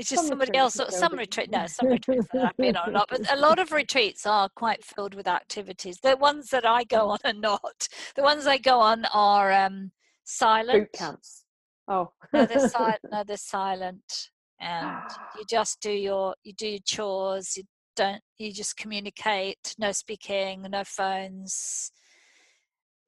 It's 0.00 0.08
just 0.08 0.22
Some 0.22 0.28
somebody 0.28 0.56
else. 0.56 0.80
Some 0.88 1.12
retreat, 1.12 1.50
no, 1.50 1.66
some 1.68 1.88
retreats 1.88 2.26
that 2.32 2.46
I've 2.46 2.56
been 2.56 2.74
on, 2.74 2.94
not, 2.94 3.10
but 3.10 3.30
a 3.30 3.36
lot 3.36 3.58
of 3.58 3.70
retreats 3.80 4.24
are 4.24 4.48
quite 4.48 4.82
filled 4.82 5.14
with 5.14 5.28
activities. 5.28 5.98
The 6.02 6.16
ones 6.16 6.48
that 6.48 6.64
I 6.64 6.84
go 6.84 7.10
on 7.10 7.18
are 7.22 7.34
not. 7.34 7.86
The 8.16 8.22
ones 8.22 8.46
I 8.46 8.56
go 8.56 8.80
on 8.80 9.04
are 9.12 9.52
um, 9.52 9.92
silent. 10.24 10.78
Boot 10.84 10.92
camps. 10.94 11.44
Oh, 11.86 12.12
No, 12.32 12.46
they're 12.46 12.70
silent. 12.70 13.00
No, 13.12 13.24
they're 13.24 13.36
silent, 13.36 14.30
and 14.58 15.02
you 15.36 15.44
just 15.46 15.82
do 15.82 15.92
your 15.92 16.34
you 16.44 16.54
do 16.54 16.68
your 16.68 16.80
chores. 16.86 17.58
You 17.58 17.64
don't. 17.94 18.22
You 18.38 18.54
just 18.54 18.78
communicate. 18.78 19.74
No 19.78 19.92
speaking. 19.92 20.62
No 20.62 20.82
phones. 20.82 21.92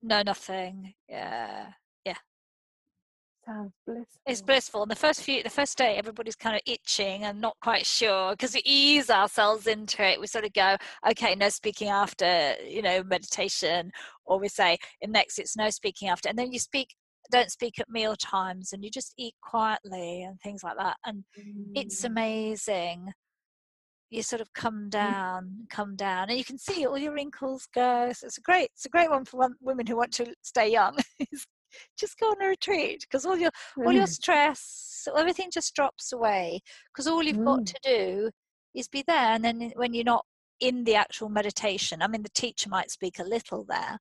No 0.03 0.21
nothing. 0.21 0.93
Yeah. 1.09 1.69
Sounds 3.45 3.73
blissful. 3.87 4.21
It's 4.27 4.43
blissful. 4.43 4.83
And 4.83 4.91
the 4.91 4.97
first 4.97 5.23
few, 5.23 5.43
the 5.43 5.51
first 5.51 5.77
day, 5.77 5.97
everybody's 5.97 6.37
kind 6.37 6.55
of 6.55 6.63
itching 6.65 7.25
and 7.25 7.41
not 7.41 7.57
quite 7.61 7.85
sure 7.85 8.31
because 8.33 8.55
we 8.55 8.63
ease 8.65 9.11
ourselves 9.11 9.67
into 9.67 10.03
it. 10.05 10.21
We 10.21 10.29
sort 10.29 10.45
of 10.45 10.53
go, 10.53 10.77
okay, 11.11 11.35
no 11.35 11.49
speaking 11.49 11.89
after, 11.89 12.55
you 12.65 12.83
know, 12.83 13.03
meditation, 13.03 13.91
or 14.25 14.39
we 14.39 14.49
say, 14.49 14.79
and 15.03 15.13
next 15.13 15.39
it's 15.39 15.57
no 15.57 15.71
speaking 15.71 16.09
after, 16.09 16.29
and 16.29 16.39
then 16.39 16.53
you 16.53 16.61
speak, 16.61 16.95
don't 17.33 17.51
speak 17.51 17.81
at 17.81 17.89
meal 17.89 18.15
times, 18.15 18.73
and 18.73 18.85
you 18.85 18.91
just 18.91 19.13
eat 19.19 19.35
quietly 19.43 20.23
and 20.23 20.41
things 20.41 20.63
like 20.63 20.77
that. 20.79 20.99
And 21.05 21.25
it's 21.75 22.03
Mm. 22.03 22.07
amazing. 22.07 23.13
You 24.11 24.23
sort 24.23 24.43
of 24.43 24.53
come 24.53 24.89
down, 24.91 25.67
come 25.71 25.97
down, 25.97 26.29
and 26.29 26.39
you 26.39 26.45
can 26.45 26.59
see 26.59 26.87
all 26.87 26.99
your 26.99 27.15
wrinkles 27.15 27.67
go. 27.75 28.13
So 28.13 28.27
it's 28.27 28.39
a 28.39 28.43
great, 28.43 28.71
it's 28.75 28.85
a 28.87 28.91
great 28.91 29.11
one 29.11 29.25
for 29.25 29.39
one, 29.39 29.55
women 29.61 29.87
who 29.87 29.97
want 29.97 30.13
to 30.15 30.33
stay 30.43 30.71
young. 30.71 30.97
just 31.99 32.19
go 32.19 32.27
on 32.27 32.43
a 32.43 32.47
retreat 32.49 33.01
because 33.03 33.25
all 33.27 33.37
your 33.37 33.51
all 33.79 33.93
your 33.93 34.07
stress, 34.07 35.07
everything 35.17 35.51
just 35.51 35.75
drops 35.75 36.13
away 36.13 36.61
because 36.93 37.07
all 37.07 37.23
you've 37.23 37.45
got 37.45 37.61
Mm. 37.61 37.67
to 37.67 37.79
do 37.83 38.31
is 38.75 38.89
be 38.89 39.03
there. 39.07 39.17
And 39.35 39.45
then 39.45 39.73
when 39.77 39.93
you're 39.95 40.05
not 40.05 40.25
in 40.61 40.85
the 40.85 40.95
actual 40.95 41.29
meditation, 41.29 42.03
I 42.03 42.07
mean, 42.09 42.23
the 42.23 42.29
teacher 42.31 42.69
might 42.69 42.91
speak 42.91 43.19
a 43.19 43.25
little 43.25 43.65
there. 43.65 43.99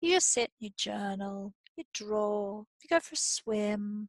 You 0.00 0.14
just 0.14 0.32
sit, 0.32 0.50
you 0.58 0.70
journal, 0.76 1.54
you 1.76 1.84
draw, 1.94 2.64
you 2.82 2.88
go 2.88 3.00
for 3.00 3.14
a 3.14 3.16
swim. 3.16 4.08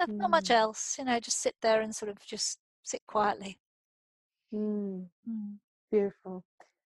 Not, 0.00 0.10
not 0.18 0.30
much 0.30 0.48
Mm. 0.48 0.54
else, 0.56 0.96
you 0.98 1.04
know, 1.04 1.20
just 1.20 1.40
sit 1.40 1.54
there 1.62 1.80
and 1.80 1.94
sort 1.94 2.10
of 2.10 2.18
just 2.26 2.58
sit 2.82 3.02
quietly. 3.06 3.58
Mm, 4.52 5.08
Mm. 5.28 5.58
beautiful. 5.90 6.44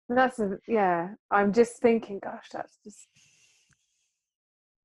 And 0.09 0.19
that's 0.19 0.39
a, 0.39 0.59
yeah. 0.69 1.15
I'm 1.31 1.53
just 1.53 1.81
thinking, 1.81 2.21
gosh, 2.23 2.49
that's 2.53 2.79
just. 2.85 3.09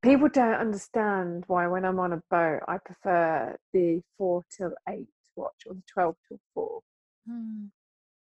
People 0.04 0.30
don't 0.30 0.54
understand 0.54 1.44
why 1.48 1.68
when 1.68 1.84
I'm 1.84 2.00
on 2.00 2.14
a 2.14 2.22
boat, 2.30 2.62
I 2.68 2.78
prefer 2.78 3.58
the 3.74 4.02
four 4.18 4.44
till 4.56 4.74
eight 4.88 5.08
watch 5.36 5.64
or 5.66 5.74
the 5.74 5.84
twelve 5.92 6.16
till 6.28 6.40
four. 6.54 6.82
Mm. 7.30 7.70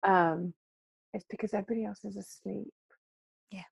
Um, 0.03 0.55
it's 1.13 1.27
because 1.29 1.53
everybody 1.55 1.85
else 1.85 2.05
is 2.05 2.17
asleep. 2.17 2.73
Yeah. 3.51 3.65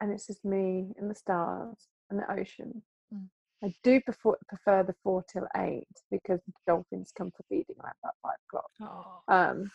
And 0.00 0.12
it's 0.12 0.26
just 0.26 0.44
me 0.44 0.92
and 0.98 1.10
the 1.10 1.14
stars 1.14 1.88
and 2.10 2.20
the 2.20 2.30
ocean. 2.30 2.82
Mm. 3.12 3.28
I 3.64 3.74
do 3.82 4.00
prefer, 4.00 4.34
prefer 4.48 4.82
the 4.82 4.94
four 5.02 5.24
till 5.30 5.46
eight 5.56 5.88
because 6.10 6.40
the 6.46 6.52
dolphins 6.66 7.12
come 7.16 7.30
for 7.30 7.42
feeding 7.48 7.76
around 7.82 7.94
about 8.02 8.14
five 8.22 8.36
o'clock. 8.48 8.70
Oh. 8.80 9.34
Um, 9.34 9.70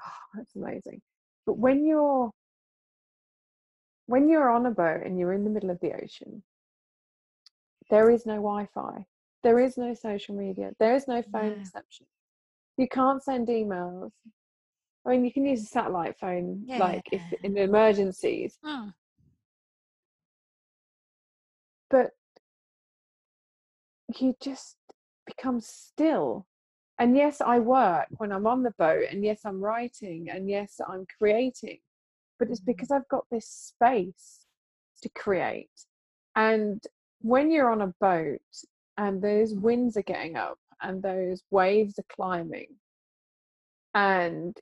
that's 0.34 0.54
amazing. 0.54 1.00
But 1.46 1.58
when 1.58 1.84
you're 1.84 2.30
when 4.06 4.28
you're 4.28 4.50
on 4.50 4.66
a 4.66 4.70
boat 4.70 5.00
and 5.04 5.18
you're 5.18 5.32
in 5.32 5.44
the 5.44 5.50
middle 5.50 5.70
of 5.70 5.80
the 5.80 5.92
ocean, 5.92 6.42
there 7.90 8.10
is 8.10 8.26
no 8.26 8.34
Wi-Fi, 8.36 9.06
there 9.42 9.58
is 9.58 9.76
no 9.76 9.94
social 9.94 10.34
media, 10.34 10.72
there 10.78 10.94
is 10.94 11.06
no 11.08 11.22
phone 11.22 11.52
No. 11.52 11.58
reception. 11.58 12.06
You 12.76 12.88
can't 12.88 13.22
send 13.22 13.48
emails. 13.48 14.10
I 15.06 15.10
mean, 15.10 15.24
you 15.24 15.32
can 15.32 15.44
use 15.44 15.62
a 15.62 15.66
satellite 15.66 16.18
phone, 16.18 16.64
like 16.78 17.02
if 17.12 17.22
in 17.42 17.56
emergencies, 17.58 18.58
Mm. 18.64 18.94
but 21.90 22.12
you 24.18 24.34
just 24.40 24.76
become 25.26 25.60
still. 25.60 26.46
And 26.98 27.16
yes, 27.16 27.40
I 27.40 27.58
work 27.58 28.08
when 28.18 28.32
I'm 28.32 28.46
on 28.46 28.62
the 28.62 28.70
boat, 28.72 29.04
and 29.10 29.24
yes, 29.24 29.40
I'm 29.44 29.60
writing, 29.60 30.30
and 30.30 30.48
yes, 30.48 30.80
I'm 30.86 31.06
creating, 31.18 31.80
but 32.38 32.48
it's 32.50 32.60
Mhm. 32.60 32.66
because 32.66 32.90
I've 32.90 33.08
got 33.08 33.28
this 33.30 33.48
space 33.48 34.46
to 35.02 35.08
create. 35.10 35.86
And 36.36 36.86
when 37.24 37.50
you're 37.50 37.70
on 37.70 37.80
a 37.80 37.94
boat 38.00 38.40
and 38.98 39.20
those 39.20 39.54
winds 39.54 39.96
are 39.96 40.02
getting 40.02 40.36
up 40.36 40.58
and 40.82 41.02
those 41.02 41.42
waves 41.50 41.98
are 41.98 42.14
climbing, 42.14 42.68
and 43.94 44.56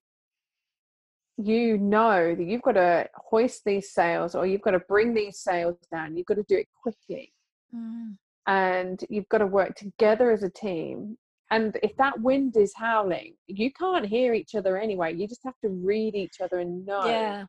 you 1.36 1.76
know 1.78 2.34
that 2.34 2.44
you've 2.44 2.62
got 2.62 2.72
to 2.72 3.08
hoist 3.16 3.62
these 3.64 3.90
sails 3.90 4.34
or 4.34 4.46
you've 4.46 4.62
got 4.62 4.72
to 4.72 4.78
bring 4.80 5.12
these 5.12 5.38
sails 5.38 5.76
down, 5.90 6.16
you've 6.16 6.26
got 6.26 6.34
to 6.34 6.44
do 6.44 6.56
it 6.56 6.68
quickly 6.80 7.32
Mm. 7.74 8.18
and 8.46 9.02
you've 9.08 9.28
got 9.30 9.38
to 9.38 9.46
work 9.46 9.74
together 9.76 10.30
as 10.30 10.42
a 10.42 10.50
team. 10.50 11.16
And 11.50 11.78
if 11.82 11.96
that 11.96 12.20
wind 12.20 12.54
is 12.56 12.74
howling, 12.76 13.34
you 13.46 13.72
can't 13.72 14.06
hear 14.06 14.34
each 14.34 14.54
other 14.54 14.76
anyway. 14.76 15.14
You 15.14 15.26
just 15.26 15.44
have 15.44 15.58
to 15.62 15.70
read 15.70 16.14
each 16.14 16.40
other 16.42 16.58
and 16.58 16.84
know. 16.84 17.06
Yeah. 17.06 17.44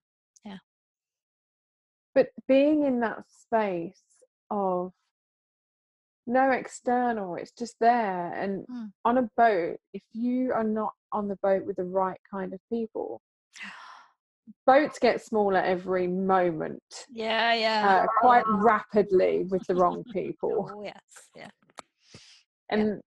Yeah. 0.45 0.57
But 2.15 2.29
being 2.47 2.85
in 2.85 3.01
that 3.01 3.23
space 3.27 4.01
of 4.49 4.93
no 6.25 6.51
external 6.51 7.35
it's 7.35 7.51
just 7.51 7.75
there 7.79 8.33
and 8.33 8.65
Mm. 8.69 8.91
on 9.05 9.17
a 9.17 9.29
boat 9.35 9.77
if 9.93 10.03
you 10.13 10.53
are 10.53 10.63
not 10.63 10.93
on 11.11 11.27
the 11.27 11.37
boat 11.43 11.65
with 11.65 11.75
the 11.75 11.83
right 11.83 12.19
kind 12.31 12.53
of 12.53 12.59
people 12.71 13.21
boats 14.65 14.99
get 14.99 15.21
smaller 15.21 15.59
every 15.59 16.07
moment 16.07 16.81
Yeah, 17.09 17.53
yeah. 17.53 18.03
uh, 18.03 18.07
quite 18.21 18.45
rapidly 18.47 19.45
with 19.49 19.65
the 19.67 19.75
wrong 19.75 20.03
people 20.13 20.69
Oh, 20.73 20.83
yes, 20.83 21.29
yeah. 21.35 21.49
and 22.69 23.01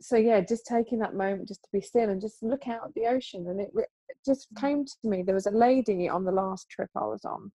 so 0.00 0.16
yeah 0.16 0.40
just 0.40 0.66
taking 0.66 0.98
that 1.00 1.14
moment 1.14 1.48
just 1.48 1.62
to 1.62 1.68
be 1.72 1.80
still 1.80 2.10
and 2.10 2.20
just 2.20 2.42
look 2.42 2.68
out 2.68 2.84
at 2.84 2.94
the 2.94 3.06
ocean 3.06 3.46
and 3.48 3.60
it, 3.60 3.70
re- 3.72 3.84
it 4.08 4.16
just 4.24 4.52
Mm. 4.54 4.60
came 4.60 4.84
to 4.84 5.08
me 5.08 5.22
there 5.22 5.34
was 5.34 5.46
a 5.46 5.50
lady 5.50 6.08
on 6.08 6.24
the 6.24 6.32
last 6.32 6.68
trip 6.68 6.90
i 6.96 7.04
was 7.04 7.24
on 7.24 7.50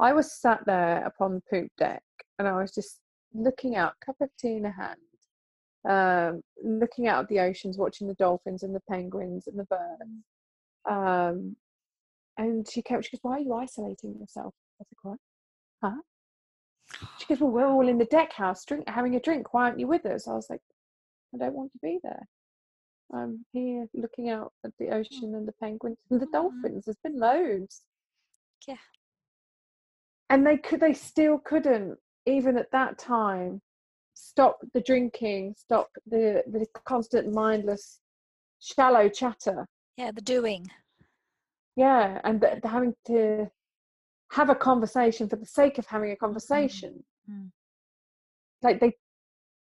i 0.00 0.12
was 0.12 0.32
sat 0.40 0.60
there 0.66 1.04
upon 1.06 1.34
the 1.34 1.42
poop 1.50 1.70
deck 1.78 2.02
and 2.38 2.48
i 2.48 2.52
was 2.60 2.72
just 2.72 3.00
looking 3.34 3.76
out 3.76 3.94
cup 4.04 4.16
of 4.20 4.30
tea 4.38 4.56
in 4.56 4.64
a 4.66 4.70
hand 4.72 4.98
um, 5.88 6.42
looking 6.64 7.06
out 7.08 7.24
at 7.24 7.28
the 7.28 7.40
oceans 7.40 7.76
watching 7.76 8.06
the 8.08 8.14
dolphins 8.14 8.62
and 8.62 8.74
the 8.74 8.82
penguins 8.90 9.46
and 9.46 9.58
the 9.58 9.64
birds 9.64 10.24
um, 10.88 11.56
and 12.38 12.68
she 12.70 12.80
kept 12.82 13.04
she 13.04 13.16
goes 13.16 13.20
why 13.22 13.32
are 13.36 13.40
you 13.40 13.52
isolating 13.54 14.16
yourself 14.18 14.54
i 14.80 14.84
said 14.84 14.96
what 15.02 15.18
huh 15.82 16.00
she 17.18 17.26
goes 17.26 17.40
well 17.40 17.50
we're 17.50 17.66
all 17.66 17.88
in 17.88 17.98
the 17.98 18.04
deck 18.06 18.32
house 18.32 18.64
drink 18.64 18.84
having 18.88 19.14
a 19.16 19.20
drink 19.20 19.52
why 19.52 19.64
aren't 19.64 19.80
you 19.80 19.86
with 19.86 20.06
us 20.06 20.26
i 20.28 20.32
was 20.32 20.48
like 20.48 20.60
I 21.34 21.36
don't 21.38 21.54
want 21.54 21.72
to 21.72 21.78
be 21.82 21.98
there. 22.04 22.28
I'm 23.12 23.44
here 23.52 23.88
looking 23.92 24.30
out 24.30 24.52
at 24.64 24.70
the 24.78 24.90
ocean 24.90 25.34
and 25.34 25.48
the 25.48 25.52
penguins 25.60 25.98
and 26.10 26.20
the 26.20 26.26
Mm. 26.26 26.32
dolphins. 26.32 26.84
There's 26.84 26.96
been 26.98 27.18
loads. 27.18 27.82
Yeah. 28.68 28.76
And 30.30 30.46
they 30.46 30.56
could 30.56 30.78
they 30.78 30.92
still 30.92 31.38
couldn't, 31.38 31.98
even 32.26 32.56
at 32.56 32.70
that 32.72 32.98
time, 32.98 33.60
stop 34.14 34.58
the 34.72 34.80
drinking, 34.80 35.54
stop 35.56 35.88
the, 36.06 36.42
the 36.46 36.66
constant 36.84 37.32
mindless 37.32 38.00
shallow 38.60 39.08
chatter. 39.08 39.66
Yeah, 39.96 40.10
the 40.12 40.22
doing. 40.22 40.66
Yeah. 41.76 42.20
And 42.24 42.40
the, 42.40 42.58
the 42.62 42.68
having 42.68 42.94
to 43.06 43.50
have 44.30 44.50
a 44.50 44.54
conversation 44.54 45.28
for 45.28 45.36
the 45.36 45.46
sake 45.46 45.78
of 45.78 45.86
having 45.86 46.10
a 46.10 46.16
conversation. 46.16 47.04
Mm. 47.30 47.50
Like 48.62 48.80
they 48.80 48.94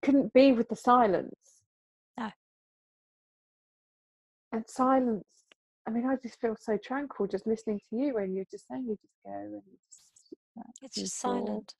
couldn't 0.02 0.34
be 0.34 0.52
with 0.54 0.70
the 0.70 0.76
silence. 0.76 1.36
No. 2.18 2.30
and 4.52 4.64
silence. 4.68 5.26
I 5.88 5.92
mean, 5.92 6.06
I 6.06 6.16
just 6.22 6.40
feel 6.40 6.56
so 6.58 6.78
tranquil 6.78 7.28
just 7.28 7.46
listening 7.46 7.80
to 7.90 7.96
you 7.98 8.14
when 8.14 8.34
you're 8.34 8.46
just 8.50 8.68
saying 8.68 8.86
you 8.88 8.98
just 9.02 9.18
go 9.26 9.34
and 9.34 9.54
you 9.54 9.78
just 9.90 10.82
It's 10.82 10.96
just 10.96 11.20
silent. 11.20 11.74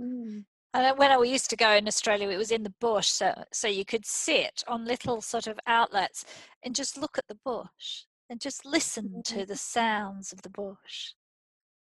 Mm. 0.00 0.44
And 0.74 0.98
when 0.98 1.12
I 1.12 1.22
used 1.22 1.50
to 1.50 1.56
go 1.56 1.70
in 1.70 1.86
Australia, 1.86 2.28
it 2.30 2.36
was 2.36 2.50
in 2.50 2.64
the 2.64 2.74
bush, 2.80 3.08
so 3.08 3.44
so 3.52 3.68
you 3.68 3.84
could 3.84 4.04
sit 4.04 4.64
on 4.66 4.84
little 4.84 5.20
sort 5.20 5.46
of 5.46 5.58
outlets 5.66 6.24
and 6.64 6.74
just 6.74 6.98
look 6.98 7.16
at 7.16 7.26
the 7.28 7.38
bush 7.44 8.04
and 8.28 8.40
just 8.40 8.64
listen 8.66 9.22
to 9.26 9.46
the 9.46 9.56
sounds 9.56 10.32
of 10.32 10.42
the 10.42 10.50
bush. 10.50 11.12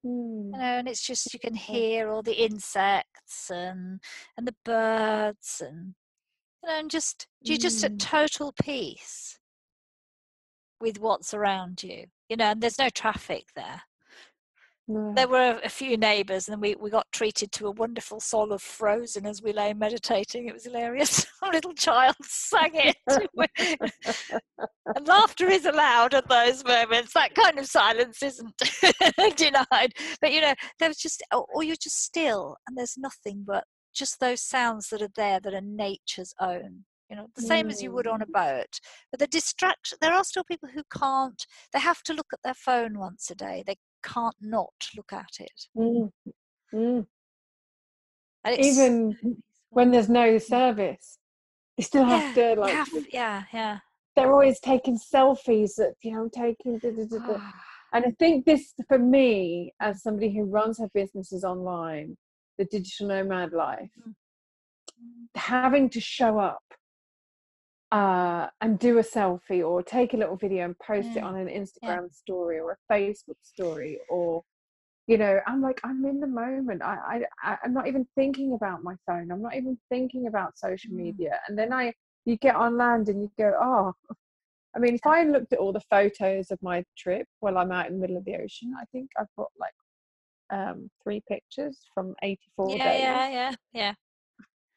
Mm. 0.07 0.53
You 0.53 0.59
know, 0.59 0.79
and 0.79 0.89
it's 0.89 1.07
just 1.07 1.35
you 1.35 1.41
can 1.41 1.55
hear 1.55 2.09
all 2.09 2.23
the 2.23 2.43
insects 2.45 3.51
and 3.51 4.01
and 4.37 4.47
the 4.47 4.57
birds 4.65 5.63
and 5.65 5.95
you 6.63 6.69
know, 6.71 6.79
and 6.79 6.91
just 6.91 7.27
you're 7.43 7.59
just 7.59 7.85
at 7.85 7.93
Mm. 7.93 7.99
total 7.99 8.53
peace 8.63 9.39
with 10.81 10.99
what's 10.99 11.35
around 11.35 11.83
you. 11.83 12.07
You 12.29 12.37
know, 12.37 12.47
and 12.53 12.63
there's 12.63 12.79
no 12.79 12.89
traffic 12.91 13.49
there. 13.55 13.83
No. 14.91 15.13
There 15.15 15.29
were 15.29 15.61
a 15.63 15.69
few 15.69 15.99
neighbours, 15.99 16.49
and 16.49 16.63
we, 16.63 16.75
we 16.81 16.89
got 16.89 17.07
treated 17.13 17.53
to 17.53 17.67
a 17.67 17.73
wonderful 17.73 18.21
song 18.21 18.53
of 18.53 18.63
Frozen 18.63 19.27
as 19.27 19.43
we 19.43 19.53
lay 19.53 19.75
meditating. 19.75 20.49
It 20.49 20.55
was 20.55 20.65
hilarious. 20.65 21.27
a 21.43 21.51
little 21.51 21.75
child 21.75 22.17
sang 22.23 22.71
it. 22.73 22.97
and 24.97 25.07
laughter 25.07 25.47
is 25.51 25.67
allowed 25.67 26.15
at 26.15 26.27
those 26.31 26.65
moments. 26.65 27.13
That 27.13 27.35
kind 27.35 27.59
of 27.59 27.67
silence 27.67 28.23
isn't 28.23 28.57
denied. 29.37 29.93
But 30.23 30.33
you 30.33 30.41
know, 30.41 30.55
there 30.81 30.89
was 30.89 30.99
just, 30.99 31.23
or 31.35 31.47
or 31.55 31.63
you're 31.63 31.77
just 31.77 32.03
still, 32.03 32.57
and 32.67 32.77
there's 32.77 32.97
nothing 32.97 33.45
but 33.47 33.65
just 33.95 34.21
those 34.21 34.41
sounds 34.41 34.89
that 34.89 35.03
are 35.03 35.11
there 35.17 35.39
that 35.41 35.53
are 35.53 35.61
nature's 35.61 36.33
own. 36.41 36.85
You 37.11 37.17
know, 37.17 37.27
the 37.37 37.43
same 37.43 37.71
as 37.71 37.83
you 37.83 37.91
would 37.93 38.07
on 38.07 38.21
a 38.21 38.27
mm. 38.27 38.33
boat. 38.33 38.81
But 39.11 39.19
the 39.19 39.27
distraction, 39.27 39.97
there 40.01 40.13
are 40.13 40.25
still 40.25 40.45
people 40.45 40.69
who 40.75 40.83
can't, 40.95 41.43
they 41.73 41.79
have 41.79 42.03
to 42.03 42.13
look 42.13 42.27
at 42.35 42.41
their 42.45 42.55
phone 42.55 42.99
once 42.99 43.31
a 43.31 43.35
day. 43.35 43.65
They 43.67 43.77
can't 44.03 44.35
not 44.41 44.73
look 44.97 45.13
at 45.13 45.31
it. 45.41 45.67
Mm. 45.77 46.11
Mm. 46.75 47.07
And 48.45 48.59
it's 48.59 48.67
Even 48.79 49.17
when 49.71 49.91
there's 49.91 50.09
no 50.09 50.39
service, 50.39 51.19
you 51.77 51.85
still 51.85 52.07
yeah, 52.07 52.19
have 52.19 52.35
to 52.35 52.61
like. 52.61 52.73
have- 52.75 53.07
yeah, 53.13 53.43
yeah. 53.53 53.79
They're 54.17 54.33
always 54.33 54.59
taking 54.61 54.99
selfies 54.99 55.77
that 55.77 55.95
you 56.03 56.13
know 56.13 56.29
taking. 56.33 56.79
Da, 56.79 56.91
da, 56.91 57.05
da, 57.19 57.41
And 57.95 58.05
I 58.05 58.11
think 58.19 58.45
this, 58.45 58.75
for 58.87 58.99
me, 58.99 59.73
as 59.81 60.03
somebody 60.03 60.35
who 60.35 60.45
runs 60.45 60.79
her 60.79 60.91
businesses 60.93 61.43
online, 61.43 62.19
the 62.59 62.67
digital 62.67 63.09
nomad 63.09 63.53
life, 63.53 63.91
Mm. 64.05 64.15
having 65.37 65.89
to 65.91 66.01
show 66.01 66.39
up 66.39 66.63
uh, 67.91 68.49
and 68.61 68.79
do 68.79 68.99
a 68.99 69.03
selfie 69.03 69.67
or 69.67 69.83
take 69.83 70.15
a 70.15 70.17
little 70.17 70.37
video 70.37 70.65
and 70.65 70.79
post 70.79 71.09
it 71.17 71.23
Mm. 71.23 71.25
on 71.25 71.37
an 71.37 71.49
Instagram 71.49 72.13
story 72.15 72.59
or 72.59 72.73
a 72.73 72.93
Facebook 72.93 73.37
story 73.43 73.99
or, 74.11 74.43
you 75.07 75.17
know, 75.17 75.41
I'm 75.47 75.63
like, 75.63 75.81
I'm 75.85 76.05
in 76.05 76.21
the 76.21 76.27
moment. 76.27 76.83
I, 76.83 77.25
I, 77.43 77.53
I- 77.53 77.59
I'm 77.65 77.73
not 77.73 77.87
even 77.89 78.07
thinking 78.15 78.53
about 78.55 78.83
my 78.83 78.95
phone. 79.07 79.31
I'm 79.31 79.41
not 79.43 79.57
even 79.57 79.79
thinking 79.89 80.27
about 80.27 80.59
social 80.59 80.91
Mm. 80.93 80.97
media. 80.97 81.41
And 81.49 81.59
then 81.59 81.73
I, 81.73 81.95
you 82.27 82.37
get 82.37 82.57
on 82.57 82.77
land 82.77 83.09
and 83.09 83.23
you 83.23 83.31
go, 83.39 83.55
oh, 83.59 83.95
I 84.77 84.81
mean, 84.81 84.95
if 84.95 85.07
I 85.07 85.25
looked 85.25 85.55
at 85.55 85.59
all 85.59 85.73
the 85.73 85.81
photos 85.89 86.51
of 86.51 86.63
my 86.63 86.85
trip 86.97 87.27
while 87.41 87.57
I'm 87.57 87.73
out 87.73 87.87
in 87.87 87.95
the 87.95 88.01
middle 88.01 88.19
of 88.19 88.25
the 88.27 88.37
ocean, 88.37 88.75
I 88.79 88.85
think 88.93 89.11
I've 89.19 89.35
got 89.37 89.49
like 89.59 89.73
um, 90.51 90.91
three 91.03 91.23
pictures 91.27 91.79
from 91.95 92.15
84 92.23 92.77
yeah, 92.77 92.85
days. 92.85 93.01
yeah, 93.33 93.55
yeah, 93.73 93.95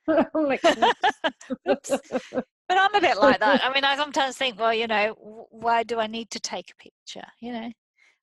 yeah. 0.07 0.23
I'm 0.33 0.45
like, 0.47 0.61
Oops. 1.69 1.91
But 2.71 2.77
I'm 2.79 2.95
a 2.95 3.01
bit 3.01 3.17
like 3.17 3.41
that. 3.41 3.59
I 3.65 3.73
mean, 3.73 3.83
I 3.83 3.97
sometimes 3.97 4.37
think, 4.37 4.57
well, 4.57 4.73
you 4.73 4.87
know, 4.87 5.13
why 5.51 5.83
do 5.83 5.99
I 5.99 6.07
need 6.07 6.29
to 6.31 6.39
take 6.39 6.71
a 6.71 6.81
picture? 6.81 7.27
You 7.41 7.51
know, 7.51 7.63
and 7.63 7.73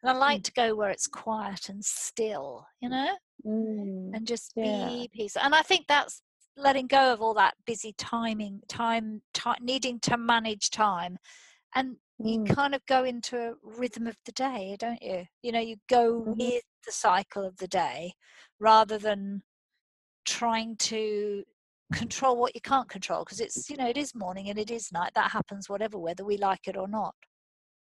I 0.07 0.13
like 0.15 0.43
to 0.45 0.53
go 0.53 0.75
where 0.75 0.89
it's 0.89 1.07
quiet 1.07 1.69
and 1.69 1.85
still. 1.85 2.67
You 2.81 2.89
know, 2.89 3.19
Mm, 3.47 4.15
and 4.15 4.27
just 4.27 4.55
Yeah. 4.57 4.63
be 4.63 5.11
peaceful. 5.13 5.43
And 5.45 5.55
I 5.55 5.61
think 5.61 5.87
that's 5.87 6.23
letting 6.57 6.87
go 6.87 7.13
of 7.13 7.21
all 7.21 7.35
that 7.35 7.57
busy 7.67 7.93
timing, 7.99 8.63
time, 8.69 9.21
ti 9.35 9.51
needing 9.61 10.01
to 10.01 10.17
manage 10.17 10.71
time, 10.71 11.19
and 11.75 11.97
you 12.23 12.39
mm, 12.39 12.49
kind 12.49 12.75
of 12.75 12.87
go 12.87 13.05
into 13.05 13.39
a 13.39 13.55
rhythm 13.63 14.07
of 14.07 14.17
the 14.25 14.33
day, 14.33 14.77
don't 14.79 15.03
you? 15.03 15.27
You 15.43 15.53
know, 15.53 15.61
you 15.61 15.77
go 15.91 16.15
Mhm. 16.27 16.35
with 16.39 16.65
the 16.87 16.93
cycle 16.93 17.45
of 17.45 17.59
the 17.59 17.69
day 17.69 18.15
rather 18.59 18.97
than 18.99 19.43
trying 20.25 20.77
to 20.77 21.45
control 21.92 22.37
what 22.37 22.55
you 22.55 22.61
can't 22.61 22.88
control 22.88 23.24
because 23.24 23.40
it's 23.40 23.70
you 23.70 23.77
know 23.77 23.88
it 23.88 23.96
is 23.96 24.14
morning 24.14 24.51
and 24.51 24.59
it 24.59 24.70
is 24.70 24.92
night 24.92 25.12
that 25.14 25.31
happens 25.31 25.68
whatever 25.68 25.98
whether 25.98 26.24
we 26.24 26.37
like 26.37 26.68
it 26.68 26.77
or 26.77 26.87
not 26.87 27.14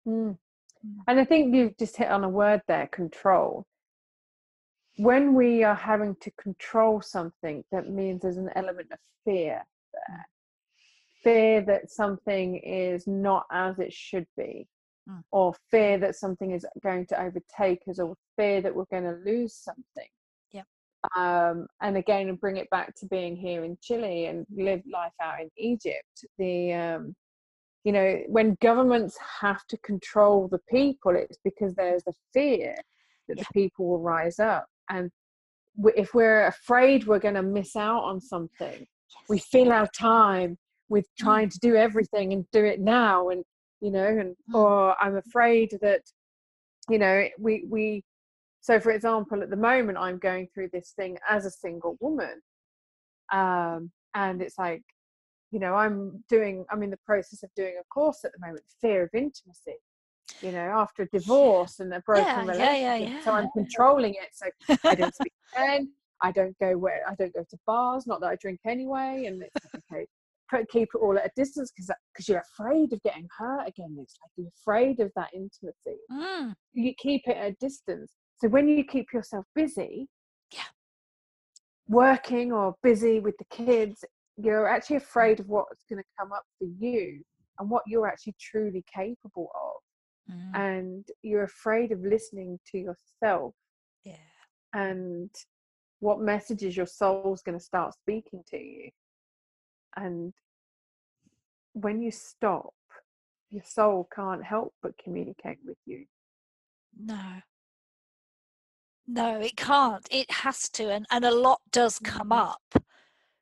mm. 0.08 0.38
Mm. 0.86 1.00
And 1.08 1.20
I 1.20 1.26
think 1.26 1.54
you've 1.54 1.78
just 1.78 1.98
hit 1.98 2.10
on 2.10 2.24
a 2.24 2.30
word 2.30 2.62
there 2.68 2.88
control. 2.88 3.66
When 4.98 5.34
we 5.34 5.64
are 5.64 5.76
having 5.76 6.16
to 6.22 6.32
control 6.32 7.02
something, 7.02 7.64
that 7.72 7.90
means 7.90 8.22
there's 8.22 8.38
an 8.38 8.52
element 8.56 8.88
of 8.92 9.00
fear 9.26 9.64
there. 9.94 10.28
Fear 11.24 11.62
that 11.66 11.92
something 11.92 12.58
is 12.58 13.06
not 13.08 13.46
as 13.52 13.80
it 13.80 13.94
should 13.94 14.28
be, 14.38 14.68
Mm. 15.08 15.24
or 15.32 15.54
fear 15.70 16.00
that 16.00 16.16
something 16.16 16.50
is 16.50 16.66
going 16.82 17.06
to 17.06 17.22
overtake 17.22 17.88
us, 17.88 18.00
or 18.00 18.16
fear 18.36 18.60
that 18.62 18.74
we're 18.74 18.86
going 18.86 19.04
to 19.04 19.20
lose 19.24 19.54
something. 19.54 20.10
Um, 21.16 21.68
and 21.82 21.98
again, 21.98 22.30
and 22.30 22.40
bring 22.40 22.58
it 22.58 22.70
back 22.70 22.96
to 22.96 23.06
being 23.08 23.36
here 23.36 23.64
in 23.64 23.78
Chile 23.82 24.26
and 24.26 24.46
live 24.56 24.82
life 24.92 25.14
out 25.22 25.42
in 25.42 25.50
Egypt. 25.58 26.26
The 26.38 26.74
um, 26.74 27.16
you 27.84 27.92
know, 27.92 28.20
when 28.28 28.58
governments 28.62 29.16
have 29.42 29.66
to 29.68 29.78
control 29.78 30.48
the 30.48 30.60
people, 30.70 31.16
it's 31.16 31.38
because 31.44 31.76
there's 31.76 32.04
a 32.08 32.14
fear 32.34 32.76
that 33.28 33.38
the 33.38 33.46
people 33.54 33.88
will 33.88 34.00
rise 34.02 34.40
up. 34.40 34.66
And 34.90 35.12
if 35.96 36.14
we're 36.14 36.48
afraid 36.48 37.06
we're 37.06 37.20
going 37.20 37.36
to 37.36 37.44
miss 37.44 37.76
out 37.76 38.04
on 38.04 38.20
something, 38.20 38.88
we 39.30 39.38
fill 39.38 39.72
our 39.72 39.88
time 39.88 40.58
with 40.90 41.06
Mm. 41.06 41.24
trying 41.24 41.50
to 41.50 41.60
do 41.60 41.76
everything 41.76 42.34
and 42.34 42.46
do 42.52 42.66
it 42.66 42.80
now. 42.80 43.30
And, 43.30 43.44
you 43.82 43.92
know, 43.92 44.08
and, 44.08 44.36
Mm. 44.50 44.56
or 44.56 44.96
I'm 45.02 45.18
afraid 45.18 45.78
that, 45.82 46.02
you 46.90 46.98
know, 46.98 47.28
we, 47.40 47.66
we, 47.70 48.04
so 48.66 48.80
for 48.80 48.90
example, 48.90 49.44
at 49.44 49.52
the 49.52 49.56
moment, 49.56 50.00
I'm 50.00 50.18
going 50.18 50.48
through 50.52 50.70
this 50.74 50.94
thing 50.96 51.20
as 51.30 51.46
a 51.46 51.52
single 51.52 51.98
woman. 52.02 52.42
Um, 53.32 53.92
and 54.16 54.42
it's 54.42 54.58
like, 54.58 54.82
you 55.52 55.60
know, 55.60 55.76
I'm 55.76 56.24
doing, 56.30 56.66
I'm 56.72 56.82
in 56.82 56.90
the 56.90 56.98
process 57.06 57.44
of 57.44 57.52
doing 57.56 57.76
a 57.80 57.84
course 57.94 58.26
at 58.26 58.32
the 58.32 58.40
moment, 58.40 58.64
fear 58.82 59.04
of 59.04 59.12
intimacy, 59.14 59.78
you 60.42 60.52
know, 60.52 60.66
after 60.74 61.04
a 61.04 61.10
divorce 61.10 61.80
and 61.80 61.94
a 61.94 62.00
broken 62.08 62.26
Yeah, 62.26 62.54
yeah, 62.56 62.76
yeah, 62.76 62.94
relationship. 62.96 63.24
So. 63.24 63.32
I'm 63.34 63.50
controlling 63.56 64.16
it. 64.16 64.30
So 64.34 64.78
I 64.84 64.96
don't 64.96 65.14
speak 65.22 65.34
men. 65.56 65.92
I 66.24 66.32
don't 66.32 66.58
go 66.58 66.76
where 66.76 67.02
I 67.08 67.14
don't 67.14 67.36
go 67.36 67.46
to 67.48 67.58
bars. 67.68 68.08
Not 68.08 68.20
that 68.22 68.30
I 68.30 68.36
drink 68.38 68.62
anyway. 68.66 69.26
And 69.28 69.44
it's 69.44 69.74
like, 69.92 70.08
okay, 70.52 70.66
keep 70.72 70.90
it 70.96 70.98
all 70.98 71.16
at 71.20 71.28
a 71.28 71.32
distance 71.36 71.72
because 71.72 71.92
because 72.12 72.28
you're 72.28 72.42
afraid 72.58 72.94
of 72.94 73.04
getting 73.04 73.28
hurt 73.38 73.68
again. 73.68 73.96
It's 74.00 74.18
like 74.24 74.32
you're 74.38 74.48
afraid 74.60 75.02
of 75.02 75.12
that 75.16 75.30
intimacy. 75.36 76.00
Mm. 76.12 76.56
You 76.74 76.96
keep 76.98 77.28
it 77.28 77.38
at 77.38 77.52
a 77.52 77.56
distance. 77.60 78.12
So 78.38 78.48
when 78.50 78.68
you 78.68 78.84
keep 78.84 79.14
yourself 79.14 79.46
busy, 79.56 80.08
Yeah. 80.52 80.64
working 81.88 82.52
or 82.52 82.76
busy 82.82 83.20
with 83.20 83.38
the 83.38 83.46
kids, 83.46 84.04
you're 84.38 84.68
actually 84.68 84.98
afraid 84.98 85.40
of 85.40 85.48
what's 85.48 85.84
going 85.90 86.02
to 86.02 86.10
come 86.20 86.34
up 86.34 86.44
for 86.60 86.66
you 86.66 87.24
and 87.60 87.70
what 87.70 87.84
you're 87.88 88.08
actually 88.08 88.36
truly 88.40 88.84
capable 88.94 89.50
of. 89.56 90.34
Mm. 90.34 90.56
And 90.56 91.08
you're 91.22 91.44
afraid 91.44 91.92
of 91.92 92.02
listening 92.02 92.60
to 92.72 92.78
yourself 92.78 93.54
yeah. 94.04 94.16
and 94.74 95.30
what 96.00 96.20
messages 96.20 96.76
your 96.76 96.88
soul's 96.88 97.42
going 97.42 97.58
to 97.58 97.64
start 97.64 97.94
speaking 97.94 98.44
to 98.50 98.58
you. 98.58 98.90
And 99.96 100.34
when 101.74 102.02
you 102.02 102.12
stop, 102.12 102.74
your 103.50 103.64
soul 103.64 104.08
can't 104.14 104.44
help 104.44 104.74
but 104.82 104.98
communicate 104.98 105.60
with 105.64 105.78
you. 105.86 106.06
No. 106.98 107.42
No, 109.08 109.40
it 109.40 109.56
can't. 109.56 110.08
It 110.12 110.30
has 110.32 110.70
to. 110.70 110.90
And, 110.92 111.06
and 111.12 111.26
a 111.26 111.32
lot 111.32 111.62
does 111.72 112.00
come 112.00 112.30
Mhm. 112.30 112.38
up, 112.38 112.84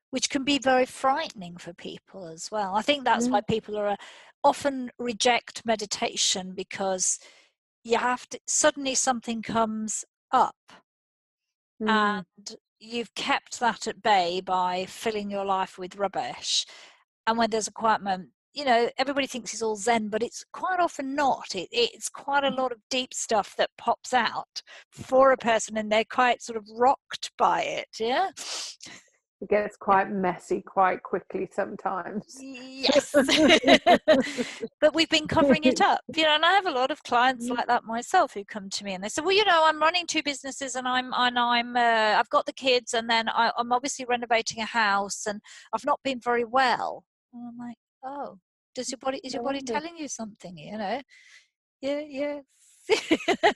which 0.10 0.30
can 0.30 0.43
be 0.43 0.60
very 0.60 0.86
frightening 0.86 1.58
for 1.58 1.73
people 1.73 2.28
as 2.28 2.52
well. 2.52 2.76
I 2.76 2.82
think 2.82 3.04
that's 3.04 3.30
why 3.30 3.41
people 3.41 3.78
are 3.78 3.88
uh, 3.89 3.95
often 4.43 4.91
reject 4.99 5.65
meditation 5.65 6.54
because 6.54 7.19
you 7.84 7.97
have 7.97 8.28
to 8.30 8.39
suddenly 8.47 8.95
something 8.95 9.41
comes 9.41 10.06
up 10.32 10.56
Mm. 11.82 11.88
and 12.38 12.56
you've 12.80 13.13
kept 13.15 13.60
that 13.60 13.88
at 13.88 14.02
bay 14.02 14.41
by 14.41 14.86
filling 14.86 15.30
your 15.32 15.45
life 15.45 15.78
with 15.78 15.95
rubbish. 15.95 16.65
And 17.26 17.38
when 17.38 17.49
there's 17.49 17.67
a 17.67 17.71
quiet 17.71 18.02
moment, 18.02 18.30
you 18.53 18.65
know, 18.65 18.89
everybody 18.97 19.27
thinks 19.27 19.53
it's 19.53 19.61
all 19.61 19.75
Zen, 19.75 20.09
but 20.09 20.23
it's 20.23 20.45
quite 20.53 20.79
often 20.79 21.15
not. 21.15 21.55
It, 21.55 21.69
it's 21.71 22.09
quite 22.09 22.43
a 22.43 22.47
mm-hmm. 22.47 22.59
lot 22.59 22.71
of 22.71 22.77
deep 22.89 23.13
stuff 23.13 23.55
that 23.57 23.69
pops 23.77 24.13
out 24.13 24.61
for 24.91 25.31
a 25.31 25.37
mm-hmm. 25.37 25.47
person, 25.47 25.77
and 25.77 25.91
they're 25.91 26.03
quite 26.03 26.41
sort 26.41 26.57
of 26.57 26.65
rocked 26.75 27.31
by 27.37 27.63
it. 27.63 27.87
Yeah. 27.99 28.29
It 29.43 29.49
gets 29.49 29.75
quite 29.75 30.09
messy 30.09 30.61
quite 30.61 31.03
quickly 31.03 31.49
sometimes. 31.51 32.37
Yes. 32.39 33.11
but 34.79 34.95
we've 34.95 35.09
been 35.09 35.27
covering 35.27 35.65
it 35.65 35.81
up, 35.81 35.99
you 36.15 36.23
know, 36.23 36.35
and 36.35 36.45
I 36.45 36.53
have 36.53 36.65
a 36.65 36.71
lot 36.71 36.91
of 36.91 37.03
clients 37.03 37.49
mm. 37.49 37.57
like 37.57 37.67
that 37.67 37.83
myself 37.83 38.35
who 38.35 38.45
come 38.45 38.69
to 38.69 38.85
me 38.85 38.93
and 38.93 39.03
they 39.03 39.09
say, 39.09 39.21
"Well, 39.21 39.35
you 39.35 39.43
know, 39.43 39.63
I'm 39.65 39.81
running 39.81 40.07
two 40.07 40.23
businesses 40.23 40.75
and 40.75 40.87
I'm 40.87 41.11
and 41.13 41.37
I'm 41.37 41.75
uh, 41.75 42.15
I've 42.17 42.29
got 42.29 42.45
the 42.45 42.53
kids 42.53 42.93
and 42.93 43.09
then 43.09 43.27
I, 43.27 43.51
I'm 43.57 43.73
obviously 43.73 44.05
renovating 44.05 44.59
a 44.61 44.65
house 44.65 45.25
and 45.27 45.41
I've 45.73 45.83
not 45.83 45.99
been 46.05 46.21
very 46.21 46.45
well." 46.45 47.03
And 47.33 47.45
I'm 47.45 47.67
like, 47.67 47.75
"Oh, 48.03 48.39
does 48.75 48.89
your 48.91 48.97
body 48.99 49.19
is 49.23 49.33
your 49.33 49.43
body 49.43 49.61
telling 49.61 49.97
you 49.97 50.07
something? 50.07 50.57
You 50.57 50.77
know? 50.77 51.01
Yeah, 51.81 51.99
yeah 51.99 52.39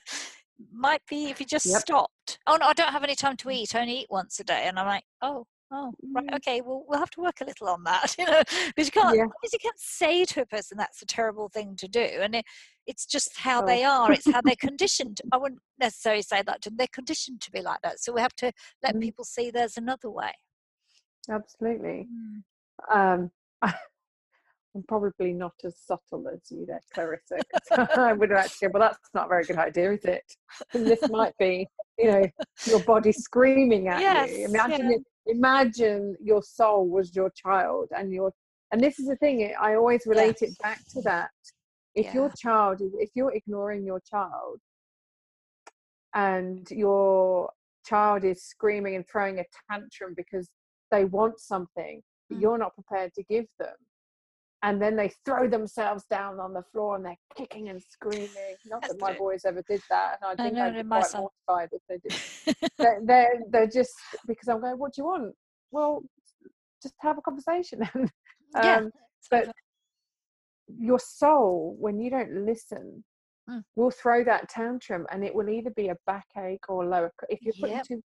Might 0.72 1.02
be 1.08 1.26
if 1.30 1.38
you 1.40 1.46
just 1.46 1.66
Yep. 1.66 1.80
stopped. 1.82 2.38
Oh 2.46 2.56
no, 2.60 2.66
I 2.66 2.72
don't 2.72 2.92
have 2.92 3.04
any 3.04 3.14
time 3.14 3.36
to 3.38 3.50
eat. 3.50 3.74
I 3.74 3.80
only 3.82 4.00
eat 4.00 4.06
once 4.10 4.40
a 4.40 4.44
day, 4.44 4.64
and 4.66 4.78
I'm 4.78 4.86
like, 4.86 5.04
oh, 5.22 5.46
oh, 5.70 5.92
right, 6.14 6.26
Mm. 6.26 6.36
okay. 6.36 6.60
Well, 6.60 6.84
we'll 6.88 6.98
have 6.98 7.10
to 7.10 7.20
work 7.20 7.40
a 7.40 7.44
little 7.44 7.68
on 7.68 7.84
that, 7.84 8.14
you 8.18 8.24
know, 8.26 8.42
because 8.74 8.86
you 8.86 8.92
can't, 8.92 9.16
Yeah. 9.16 9.24
because 9.26 9.52
you 9.52 9.58
can't 9.62 9.78
say 9.78 10.24
to 10.24 10.42
a 10.42 10.46
person 10.46 10.76
that's 10.78 11.00
a 11.02 11.06
terrible 11.06 11.48
thing 11.48 11.76
to 11.76 11.86
do, 11.88 12.00
and 12.00 12.34
it, 12.34 12.44
it's 12.86 13.06
just 13.06 13.36
how 13.38 13.62
Oh. 13.62 13.66
they 13.66 13.84
are. 13.84 14.12
It's 14.12 14.28
how 14.30 14.40
they're 14.42 14.56
conditioned. 14.60 15.20
I 15.32 15.36
wouldn't 15.36 15.60
necessarily 15.78 16.22
say 16.22 16.42
that 16.42 16.62
to 16.62 16.70
them. 16.70 16.76
They're 16.78 16.86
conditioned 16.92 17.40
to 17.42 17.50
be 17.52 17.60
like 17.62 17.80
that, 17.82 18.00
so 18.00 18.12
we 18.12 18.20
have 18.20 18.34
to 18.36 18.52
let 18.82 18.96
Mm. 18.96 19.00
people 19.02 19.24
see 19.24 19.50
there's 19.50 19.76
another 19.76 20.10
way. 20.10 20.32
Absolutely. 21.30 22.08
Mm. 22.10 22.42
Um, 22.90 23.30
I'm 24.78 24.84
probably 24.84 25.32
not 25.32 25.54
as 25.64 25.76
subtle 25.76 26.28
as 26.32 26.40
you 26.50 26.64
there, 26.64 26.80
Clarissa. 26.94 27.38
I 28.00 28.12
would 28.12 28.30
have 28.30 28.38
actually 28.38 28.68
well, 28.68 28.82
that's 28.82 29.10
not 29.12 29.26
a 29.26 29.28
very 29.28 29.44
good 29.44 29.56
idea, 29.56 29.92
is 29.92 30.04
it? 30.04 30.22
And 30.72 30.86
this 30.86 31.00
might 31.10 31.36
be, 31.36 31.66
you 31.98 32.12
know, 32.12 32.24
your 32.64 32.78
body 32.84 33.10
screaming 33.10 33.88
at 33.88 34.00
Yes, 34.00 34.30
you. 34.30 34.44
Imagine 34.44 34.90
yeah. 34.90 34.96
it, 34.98 35.02
imagine 35.26 36.16
your 36.22 36.44
soul 36.44 36.88
was 36.88 37.14
your 37.16 37.30
child 37.30 37.88
and 37.96 38.12
your 38.12 38.32
and 38.70 38.80
this 38.80 39.00
is 39.00 39.06
the 39.08 39.16
thing, 39.16 39.52
I 39.60 39.74
always 39.74 40.02
relate 40.06 40.42
it 40.42 40.56
back 40.62 40.80
to 40.92 41.00
that. 41.02 41.30
If 41.96 42.14
your 42.14 42.30
child 42.38 42.80
is 42.80 42.92
if 42.98 43.10
you're 43.16 43.32
ignoring 43.32 43.84
your 43.84 44.00
child 44.08 44.60
and 46.14 46.70
your 46.70 47.50
child 47.84 48.22
is 48.22 48.44
screaming 48.44 48.94
and 48.94 49.04
throwing 49.10 49.40
a 49.40 49.44
tantrum 49.68 50.14
because 50.16 50.48
they 50.92 51.04
want 51.04 51.40
something 51.40 52.00
that 52.30 52.36
Mm. 52.36 52.42
you're 52.42 52.58
not 52.58 52.74
prepared 52.74 53.12
to 53.14 53.22
give 53.24 53.46
them 53.58 53.74
and 54.62 54.82
then 54.82 54.96
they 54.96 55.10
throw 55.24 55.48
themselves 55.48 56.04
down 56.10 56.40
on 56.40 56.52
the 56.52 56.62
floor 56.72 56.96
and 56.96 57.04
they're 57.04 57.16
kicking 57.36 57.68
and 57.68 57.82
screaming 57.82 58.56
not 58.64 58.80
That's 58.82 58.94
that 58.94 59.00
my 59.00 59.10
true. 59.10 59.18
boys 59.18 59.44
ever 59.44 59.62
did 59.68 59.80
that 59.90 60.18
and 60.22 60.30
i 60.40 60.42
think 60.42 60.56
know, 60.56 60.64
i'd 60.64 60.76
be 60.76 60.82
quite 60.84 61.04
son. 61.04 61.20
mortified 61.48 61.68
if 61.72 61.82
they 61.88 61.98
did 61.98 62.14
they're, 62.78 63.00
they're, 63.04 63.40
they're 63.50 63.66
just 63.66 63.92
because 64.26 64.48
i'm 64.48 64.60
going 64.60 64.78
what 64.78 64.92
do 64.94 65.02
you 65.02 65.06
want 65.06 65.34
well 65.70 66.02
just 66.82 66.94
have 67.00 67.18
a 67.18 67.22
conversation 67.22 67.80
yeah. 68.54 68.76
um, 68.78 68.90
but 69.30 69.48
your 70.78 70.98
soul 70.98 71.76
when 71.78 71.98
you 72.00 72.10
don't 72.10 72.44
listen 72.46 73.04
Mm. 73.50 73.64
will 73.76 73.90
throw 73.90 74.22
that 74.24 74.46
tantrum 74.50 75.06
and 75.10 75.24
it 75.24 75.34
will 75.34 75.48
either 75.48 75.70
be 75.70 75.88
a 75.88 75.96
backache 76.06 76.68
or 76.68 76.84
lower 76.84 77.10
if 77.30 77.38
you're 77.40 77.54
putting 77.58 77.76
Yep. 77.76 77.86
too 77.86 78.02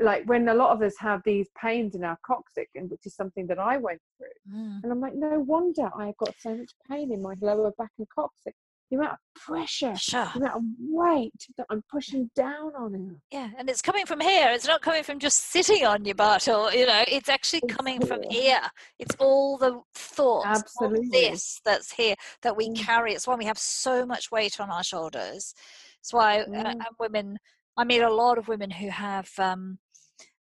like 0.00 0.24
when 0.26 0.48
a 0.48 0.54
lot 0.54 0.70
of 0.72 0.82
us 0.82 0.94
have 0.98 1.22
these 1.24 1.48
pains 1.60 1.94
in 1.94 2.02
our 2.04 2.18
coccyx 2.26 2.70
and 2.74 2.90
which 2.90 3.06
is 3.06 3.14
something 3.14 3.46
that 3.46 3.58
i 3.58 3.76
went 3.76 4.00
through 4.16 4.26
Mm. 4.52 4.82
and 4.82 4.92
i'm 4.92 5.00
like 5.00 5.14
no 5.14 5.40
wonder 5.40 5.90
i've 5.98 6.16
got 6.18 6.34
so 6.38 6.54
much 6.56 6.70
pain 6.90 7.12
in 7.12 7.22
my 7.22 7.34
lower 7.40 7.72
back 7.78 7.90
and 7.98 8.08
coccyx 8.08 8.56
the 8.90 8.96
amount 8.96 9.12
of 9.12 9.18
pressure 9.34 9.96
Sure. 9.96 10.30
the 10.34 10.40
amount 10.40 10.56
of 10.56 10.62
weight 10.88 11.32
that 11.56 11.66
i'm 11.70 11.82
pushing 11.90 12.30
down 12.36 12.72
on 12.76 12.94
it 12.94 13.16
Yeah, 13.32 13.50
and 13.58 13.68
it's 13.68 13.82
coming 13.82 14.06
from 14.06 14.20
here. 14.20 14.50
It's 14.52 14.68
not 14.68 14.82
coming 14.82 15.02
from 15.02 15.18
just 15.18 15.50
sitting 15.50 15.84
on 15.84 16.04
your 16.04 16.14
butt, 16.14 16.46
or 16.48 16.72
you 16.72 16.86
know, 16.86 17.02
it's 17.08 17.28
actually 17.28 17.62
It's 17.64 17.74
coming 17.74 18.00
from 18.06 18.22
here. 18.30 18.42
here. 18.42 18.60
It's 19.00 19.16
all 19.18 19.58
the 19.58 19.80
thoughts, 19.94 20.46
all 20.80 20.88
Absolutely. 20.88 21.08
this 21.10 21.60
that's 21.64 21.90
here 21.92 22.14
that 22.42 22.56
we 22.56 22.68
Mm. 22.68 22.76
carry. 22.76 23.14
It's 23.14 23.26
why 23.26 23.34
we 23.34 23.44
have 23.46 23.58
so 23.58 24.06
much 24.06 24.30
weight 24.30 24.60
on 24.60 24.70
our 24.70 24.84
shoulders. 24.84 25.54
It's 26.00 26.12
why 26.12 26.40
uh, 26.42 26.46
Mm. 26.46 26.66
and 26.86 26.94
women. 27.00 27.38
I 27.76 27.84
meet 27.84 28.00
a 28.00 28.12
lot 28.12 28.38
of 28.38 28.48
women 28.48 28.70
who 28.70 28.88
have 28.90 29.30
um, 29.38 29.78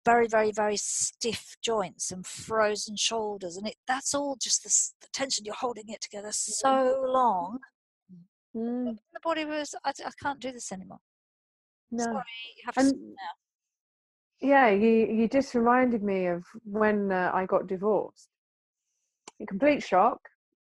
very, 0.06 0.28
very, 0.28 0.52
very 0.52 0.78
stiff 0.78 1.56
joints 1.62 2.12
and 2.12 2.26
frozen 2.26 2.96
shoulders, 2.96 3.56
and 3.58 3.68
it 3.68 3.76
that's 3.88 4.16
all 4.16 4.36
just 4.42 4.64
this, 4.64 4.94
the 5.02 5.08
tension. 5.14 5.46
You're 5.46 5.56
holding 5.56 5.90
it 5.90 6.02
together 6.02 6.32
so 6.32 7.04
long. 7.06 7.60
Mm, 8.56 8.98
The 9.14 9.20
body 9.24 9.46
was, 9.46 9.76
I, 9.84 9.92
I 10.04 10.10
can't 10.22 10.40
do 10.40 10.52
this 10.52 10.72
anymore. 10.72 11.00
no 11.92 12.04
Sorry, 12.04 12.24
you 12.58 12.64
have 12.66 12.76
to. 12.76 12.82
and 12.82 12.96
yeah 14.42 14.70
you 14.70 14.90
you 14.90 15.28
just 15.28 15.54
reminded 15.54 16.02
me 16.02 16.28
of 16.28 16.44
when 16.64 17.12
uh, 17.12 17.30
i 17.34 17.46
got 17.46 17.68
divorced 17.68 18.30
a 19.42 19.46
complete 19.46 19.84
shock 19.84 20.20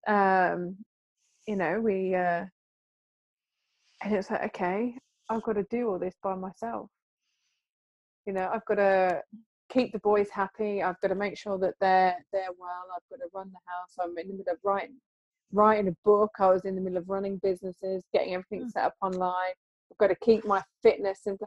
um 0.08 0.78
you 1.48 1.56
know 1.56 1.80
we 1.82 2.14
uh 2.16 2.46
and 4.04 4.14
it's 4.16 4.30
like 4.30 4.44
okay 4.46 4.96
i've 5.34 5.44
got 5.44 5.54
to 5.54 5.66
do 5.70 5.90
all 5.90 6.00
this 6.00 6.16
by 6.24 6.36
myself 6.36 6.90
you 8.26 8.34
know 8.34 8.50
i've 8.54 8.66
got 8.66 8.76
to 8.76 9.22
keep 9.72 9.92
the 9.92 10.00
boys 10.00 10.30
happy 10.30 10.82
i've 10.84 11.00
got 11.02 11.08
to 11.10 11.16
make 11.16 11.38
sure 11.38 11.58
that 11.58 11.74
they're 11.80 12.16
they're 12.32 12.48
well 12.60 12.86
i've 12.96 13.10
got 13.10 13.24
to 13.24 13.30
run 13.34 13.50
the 13.52 13.60
house 13.66 13.96
i'm 14.02 14.18
in 14.18 14.28
the 14.28 14.34
middle 14.36 14.54
of 14.54 14.60
writing 14.64 14.96
writing 15.52 15.88
a 15.88 15.96
book 16.06 16.32
i 16.40 16.48
was 16.48 16.66
in 16.66 16.76
the 16.76 16.82
middle 16.82 16.98
of 16.98 17.10
running 17.10 17.38
businesses 17.44 18.04
getting 18.14 18.34
everything 18.34 18.62
Mm. 18.66 18.72
set 18.72 18.84
up 18.86 18.96
online 19.02 19.54
i've 19.92 19.98
got 20.00 20.08
to 20.08 20.16
keep 20.24 20.46
my 20.46 20.62
fitness 20.82 21.22
and 21.26 21.40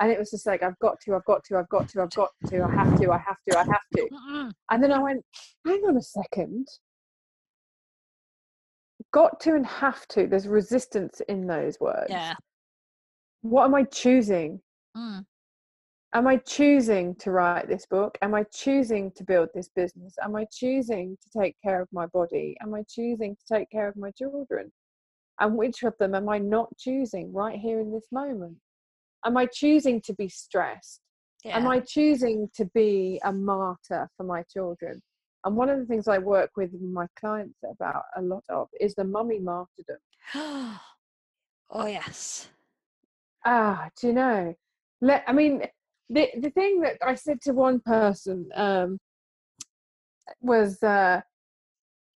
and 0.00 0.10
it 0.10 0.18
was 0.18 0.30
just 0.30 0.46
like 0.46 0.62
i've 0.62 0.78
got 0.80 0.98
to 1.04 1.14
i've 1.14 1.24
got 1.24 1.44
to 1.44 1.58
i've 1.58 1.68
got 1.68 1.88
to 1.88 2.02
i've 2.02 2.10
got 2.10 2.30
to 2.48 2.62
i 2.62 2.70
have 2.70 2.98
to 2.98 3.10
i 3.10 3.18
have 3.18 3.36
to 3.48 3.58
i 3.58 3.62
have 3.64 3.86
to 3.96 4.08
and 4.70 4.82
then 4.82 4.92
I 4.92 4.98
went, 4.98 5.22
hang 5.66 5.82
on 5.86 5.96
a 5.96 6.02
second. 6.02 6.66
Got 9.12 9.38
to 9.40 9.54
and 9.54 9.66
have 9.66 10.06
to. 10.08 10.26
There's 10.26 10.48
resistance 10.48 11.20
in 11.28 11.46
those 11.46 11.78
words. 11.80 12.06
Yeah. 12.08 12.34
What 13.44 13.66
am 13.66 13.74
I 13.74 13.82
choosing? 13.82 14.58
Mm. 14.96 15.26
Am 16.14 16.26
I 16.26 16.38
choosing 16.38 17.14
to 17.16 17.30
write 17.30 17.68
this 17.68 17.84
book? 17.84 18.16
Am 18.22 18.34
I 18.34 18.44
choosing 18.44 19.12
to 19.16 19.22
build 19.22 19.50
this 19.54 19.68
business? 19.68 20.14
Am 20.22 20.34
I 20.34 20.46
choosing 20.50 21.18
to 21.22 21.38
take 21.38 21.54
care 21.62 21.82
of 21.82 21.88
my 21.92 22.06
body? 22.06 22.56
Am 22.62 22.72
I 22.72 22.84
choosing 22.88 23.36
to 23.36 23.54
take 23.54 23.68
care 23.68 23.86
of 23.86 23.96
my 23.96 24.12
children? 24.12 24.72
And 25.40 25.58
which 25.58 25.82
of 25.82 25.92
them 25.98 26.14
am 26.14 26.26
I 26.30 26.38
not 26.38 26.74
choosing 26.78 27.34
right 27.34 27.58
here 27.58 27.80
in 27.80 27.92
this 27.92 28.06
moment? 28.10 28.56
Am 29.26 29.36
I 29.36 29.44
choosing 29.44 30.00
to 30.06 30.14
be 30.14 30.28
stressed? 30.28 31.02
Yeah. 31.44 31.58
Am 31.58 31.68
I 31.68 31.80
choosing 31.80 32.48
to 32.54 32.64
be 32.74 33.20
a 33.24 33.32
martyr 33.32 34.08
for 34.16 34.24
my 34.24 34.42
children? 34.50 35.02
And 35.44 35.54
one 35.54 35.68
of 35.68 35.78
the 35.78 35.84
things 35.84 36.08
I 36.08 36.16
work 36.16 36.52
with 36.56 36.70
my 36.80 37.08
clients 37.20 37.58
about 37.70 38.04
a 38.16 38.22
lot 38.22 38.44
of 38.48 38.68
is 38.80 38.94
the 38.94 39.04
mummy 39.04 39.38
martyrdom. 39.38 39.98
oh 40.34 41.86
yes. 41.86 42.48
Ah, 43.44 43.88
do 44.00 44.06
you 44.08 44.12
know? 44.12 44.54
Let 45.00 45.24
I 45.26 45.32
mean, 45.32 45.62
the 46.08 46.28
the 46.40 46.50
thing 46.50 46.80
that 46.80 46.96
I 47.02 47.14
said 47.14 47.40
to 47.42 47.52
one 47.52 47.80
person 47.80 48.48
um, 48.54 48.98
was, 50.40 50.82
uh, 50.82 51.20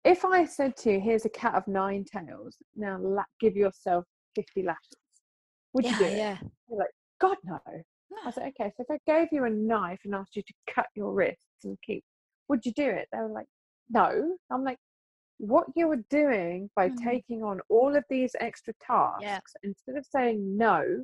if 0.05 0.23
I 0.25 0.45
said 0.45 0.75
to 0.77 0.93
you, 0.93 0.99
"Here's 0.99 1.25
a 1.25 1.29
cat 1.29 1.55
of 1.55 1.67
nine 1.67 2.05
tails. 2.05 2.57
Now 2.75 2.97
la- 3.01 3.23
give 3.39 3.55
yourself 3.57 4.05
fifty 4.35 4.63
lashes," 4.63 4.97
would 5.73 5.85
you 5.89 5.95
do 5.97 6.05
it? 6.05 6.17
yeah. 6.17 6.37
You're 6.69 6.79
like, 6.79 6.89
God 7.19 7.37
no. 7.43 7.59
No. 8.09 8.17
I 8.25 8.31
said, 8.31 8.51
okay. 8.59 8.71
So 8.75 8.83
if 8.87 8.91
I 8.91 9.11
gave 9.11 9.29
you 9.31 9.43
a 9.45 9.49
knife 9.49 9.99
and 10.05 10.15
asked 10.15 10.35
you 10.35 10.43
to 10.43 10.53
cut 10.73 10.87
your 10.95 11.13
wrists 11.13 11.65
and 11.65 11.77
keep, 11.85 12.03
would 12.47 12.65
you 12.65 12.71
do 12.73 12.85
it? 12.89 13.07
They 13.11 13.19
were 13.19 13.27
like, 13.27 13.47
no. 13.89 14.37
I'm 14.49 14.63
like, 14.63 14.77
what 15.39 15.67
you 15.75 15.87
were 15.87 16.03
doing 16.09 16.69
by 16.75 16.89
Mhm. 16.89 16.95
taking 17.03 17.43
on 17.43 17.59
all 17.69 17.95
of 17.95 18.03
these 18.09 18.35
extra 18.39 18.73
tasks 18.81 19.55
instead 19.63 19.97
of 19.97 20.05
saying 20.05 20.57
no 20.57 21.03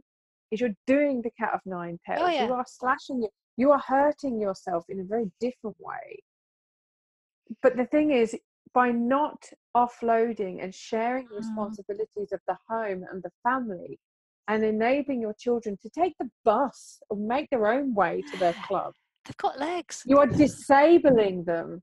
is 0.53 0.61
you're 0.61 0.77
doing 0.87 1.21
the 1.21 1.31
cat 1.39 1.51
of 1.53 1.59
nine 1.65 1.97
tails 2.07 2.21
Oh, 2.23 2.29
yeah. 2.29 2.45
you 2.47 2.53
are 2.53 2.65
slashing 2.67 3.23
it 3.23 3.31
you 3.57 3.71
are 3.71 3.81
hurting 3.85 4.39
yourself 4.39 4.83
in 4.89 4.99
a 4.99 5.03
very 5.03 5.29
different 5.39 5.75
way 5.79 6.21
but 7.61 7.75
the 7.75 7.85
thing 7.87 8.11
is 8.11 8.35
by 8.73 8.89
not 8.91 9.43
offloading 9.75 10.63
and 10.63 10.73
sharing 10.73 11.27
the 11.27 11.35
Mm. 11.35 11.37
responsibilities 11.37 12.31
of 12.31 12.39
the 12.47 12.57
home 12.67 13.03
and 13.11 13.21
the 13.23 13.31
family 13.43 13.99
and 14.47 14.63
enabling 14.63 15.21
your 15.21 15.35
children 15.39 15.77
to 15.81 15.89
take 15.89 16.13
the 16.19 16.29
bus 16.43 16.99
or 17.09 17.17
make 17.17 17.49
their 17.49 17.67
own 17.67 17.93
way 17.93 18.21
to 18.31 18.37
their 18.37 18.53
club 18.67 18.93
They've 19.25 19.37
got 19.37 19.59
legs. 19.59 20.03
you 20.05 20.17
are 20.19 20.27
disabling 20.27 21.43
them 21.45 21.81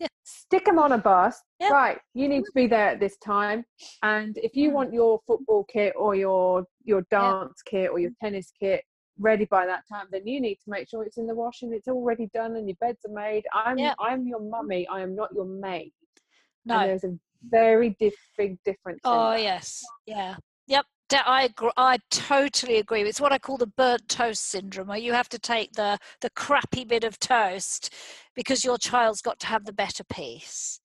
Yes. 0.00 0.10
stick 0.24 0.64
them 0.64 0.78
on 0.78 0.92
a 0.92 0.98
bus. 0.98 1.38
Yep. 1.60 1.70
Right, 1.70 1.98
you 2.14 2.28
need 2.28 2.40
to 2.44 2.52
be 2.54 2.66
there 2.66 2.88
at 2.88 3.00
this 3.00 3.16
time. 3.18 3.64
And 4.02 4.36
if 4.38 4.56
you 4.56 4.70
Mm. 4.70 4.74
want 4.74 4.92
your 4.92 5.20
football 5.26 5.64
kit 5.64 5.92
or 5.96 6.14
your 6.14 6.64
your 6.84 7.02
dance 7.10 7.62
kit 7.62 7.90
or 7.90 7.98
your 7.98 8.10
tennis 8.20 8.50
kit 8.58 8.82
ready 9.18 9.44
by 9.44 9.66
that 9.66 9.84
time, 9.86 10.06
then 10.10 10.26
you 10.26 10.40
need 10.40 10.56
to 10.56 10.70
make 10.70 10.88
sure 10.88 11.04
it's 11.04 11.18
in 11.18 11.26
the 11.26 11.34
wash 11.34 11.60
and 11.62 11.72
it's 11.74 11.88
already 11.88 12.26
done 12.32 12.56
and 12.56 12.66
your 12.68 12.76
beds 12.80 13.04
are 13.04 13.12
made. 13.12 13.44
I'm 13.54 13.78
Yep. 13.78 13.96
I'm 13.98 14.26
your 14.26 14.40
mummy. 14.40 14.86
I 14.88 15.00
am 15.02 15.14
not 15.14 15.32
your 15.34 15.44
maid. 15.44 15.92
And 16.68 16.80
No. 16.80 16.86
there's 16.86 17.04
a 17.04 17.18
very 17.42 17.90
big 18.36 18.58
difference. 18.64 19.00
Oh 19.04 19.30
that. 19.30 19.42
yes, 19.42 19.84
yeah, 20.06 20.36
I 21.26 21.44
agree, 21.44 21.70
I 21.76 21.98
totally 22.10 22.76
agree. 22.78 23.02
It's 23.02 23.20
what 23.20 23.32
I 23.32 23.38
call 23.38 23.56
the 23.56 23.66
burnt 23.66 24.08
toast 24.08 24.46
syndrome, 24.46 24.88
where 24.88 24.98
you 24.98 25.12
have 25.12 25.28
to 25.30 25.38
take 25.38 25.72
the 25.72 25.98
the 26.20 26.30
crappy 26.30 26.84
bit 26.84 27.04
of 27.04 27.18
toast 27.18 27.92
because 28.34 28.64
your 28.64 28.78
child's 28.78 29.22
got 29.22 29.38
to 29.40 29.46
have 29.46 29.64
the 29.64 29.72
better 29.72 30.04
piece. 30.04 30.80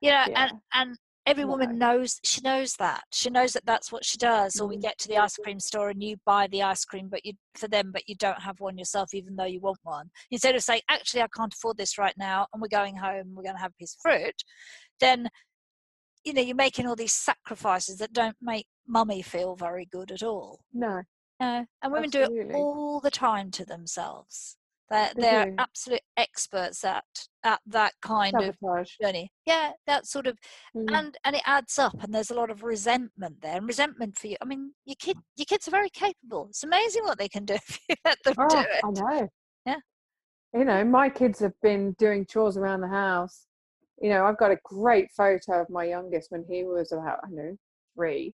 You 0.00 0.10
know, 0.12 0.26
Yeah. 0.26 0.48
and 0.48 0.52
and 0.72 0.96
every 1.26 1.44
woman 1.44 1.78
knows 1.78 2.20
she 2.24 2.40
knows 2.40 2.74
that 2.76 3.02
she 3.12 3.30
knows 3.30 3.52
that 3.52 3.66
that's 3.66 3.90
what 3.92 4.04
she 4.04 4.16
does. 4.18 4.60
Or 4.60 4.68
we 4.68 4.76
Mm. 4.76 4.82
get 4.82 4.98
to 4.98 5.08
the 5.08 5.18
ice 5.18 5.36
cream 5.36 5.60
store 5.60 5.90
and 5.90 6.02
you 6.02 6.16
buy 6.24 6.46
the 6.46 6.62
ice 6.62 6.84
cream, 6.84 7.08
but 7.08 7.24
you 7.26 7.34
for 7.54 7.68
them, 7.68 7.90
but 7.92 8.08
you 8.08 8.14
don't 8.14 8.40
have 8.42 8.60
one 8.60 8.78
yourself, 8.78 9.12
even 9.14 9.36
though 9.36 9.44
you 9.44 9.60
want 9.60 9.78
one. 9.82 10.10
Instead 10.30 10.54
of 10.54 10.62
saying, 10.62 10.82
actually, 10.88 11.22
I 11.22 11.28
can't 11.36 11.52
afford 11.54 11.76
this 11.78 11.98
right 11.98 12.16
now, 12.16 12.46
and 12.52 12.62
we're 12.62 12.68
going 12.68 12.96
home, 12.96 13.34
we're 13.34 13.42
going 13.42 13.56
to 13.56 13.60
have 13.62 13.72
a 13.72 13.78
piece 13.78 13.94
of 13.94 14.00
fruit, 14.02 14.44
then 15.00 15.28
you 16.26 16.34
know 16.34 16.42
you're 16.42 16.54
making 16.56 16.86
all 16.86 16.96
these 16.96 17.14
sacrifices 17.14 17.98
that 17.98 18.12
don't 18.12 18.36
make 18.42 18.66
mummy 18.86 19.22
feel 19.22 19.54
very 19.56 19.86
good 19.90 20.10
at 20.10 20.22
all 20.22 20.60
No. 20.74 21.02
no 21.40 21.64
and 21.82 21.92
women 21.92 22.10
do 22.10 22.22
it 22.22 22.54
all 22.54 23.00
the 23.00 23.10
time 23.10 23.50
to 23.52 23.64
themselves 23.64 24.56
they're, 24.90 25.12
They 25.16 25.22
they're 25.22 25.44
do. 25.46 25.54
absolute 25.58 26.02
experts 26.16 26.84
at 26.84 27.04
at 27.44 27.60
that 27.66 27.92
kind 28.02 28.34
of 28.40 28.56
Sabotage. 28.62 28.92
journey 29.00 29.30
yeah 29.46 29.72
that 29.86 30.06
sort 30.06 30.26
of 30.26 30.36
Mm. 30.76 30.94
and 30.98 31.16
and 31.24 31.36
it 31.36 31.42
adds 31.46 31.78
up 31.78 31.94
and 32.02 32.12
there's 32.14 32.30
a 32.30 32.34
lot 32.34 32.50
of 32.50 32.62
resentment 32.64 33.40
there 33.40 33.56
and 33.56 33.66
resentment 33.66 34.16
for 34.18 34.26
you 34.26 34.36
i 34.42 34.44
mean 34.44 34.72
your 34.84 34.96
kid 34.98 35.16
your 35.36 35.46
kids 35.46 35.66
are 35.68 35.70
very 35.70 35.90
capable 35.90 36.46
it's 36.50 36.64
amazing 36.64 37.02
what 37.04 37.18
they 37.18 37.28
can 37.28 37.44
do 37.44 37.54
if 37.68 37.78
you 37.88 37.94
let 38.04 38.18
them 38.24 38.34
Oh, 38.38 38.48
do 38.48 38.58
it 38.58 38.84
I 38.84 38.90
know. 38.90 39.28
Yeah. 39.64 39.76
You 40.54 40.64
know, 40.64 40.84
my 40.84 41.08
kids 41.10 41.38
have 41.40 41.52
been 41.62 41.92
doing 41.98 42.24
chores 42.24 42.56
around 42.56 42.80
the 42.80 42.88
house. 42.88 43.45
You 44.00 44.10
know, 44.10 44.24
I've 44.26 44.38
got 44.38 44.50
a 44.50 44.58
great 44.64 45.10
photo 45.16 45.60
of 45.60 45.70
my 45.70 45.84
youngest 45.84 46.30
when 46.30 46.44
he 46.48 46.64
was 46.64 46.92
about, 46.92 47.20
I 47.24 47.28
don't 47.28 47.36
know, 47.36 47.56
three, 47.94 48.34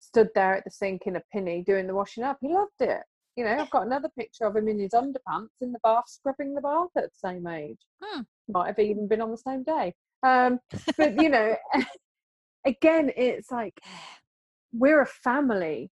stood 0.00 0.28
there 0.34 0.54
at 0.56 0.64
the 0.64 0.70
sink 0.70 1.02
in 1.06 1.16
a 1.16 1.22
pinny 1.32 1.62
doing 1.62 1.86
the 1.86 1.94
washing 1.94 2.24
up. 2.24 2.38
He 2.40 2.48
loved 2.52 2.80
it. 2.80 3.00
You 3.36 3.44
know, 3.44 3.56
I've 3.58 3.70
got 3.70 3.86
another 3.86 4.08
picture 4.16 4.44
of 4.44 4.56
him 4.56 4.68
in 4.68 4.78
his 4.78 4.92
underpants 4.92 5.48
in 5.60 5.72
the 5.72 5.78
bath, 5.82 6.04
scrubbing 6.06 6.54
the 6.54 6.60
bath 6.60 6.88
at 6.96 7.04
the 7.04 7.10
same 7.28 7.46
age. 7.46 7.78
Hmm. 8.02 8.22
Might 8.48 8.68
have 8.68 8.78
even 8.78 9.08
been 9.08 9.20
on 9.20 9.30
the 9.30 9.36
same 9.38 9.62
day. 9.64 9.94
Um, 10.22 10.60
but, 10.96 11.20
you 11.20 11.28
know, 11.28 11.54
again, 12.66 13.10
it's 13.16 13.50
like 13.50 13.78
we're 14.72 15.02
a 15.02 15.06
family. 15.06 15.90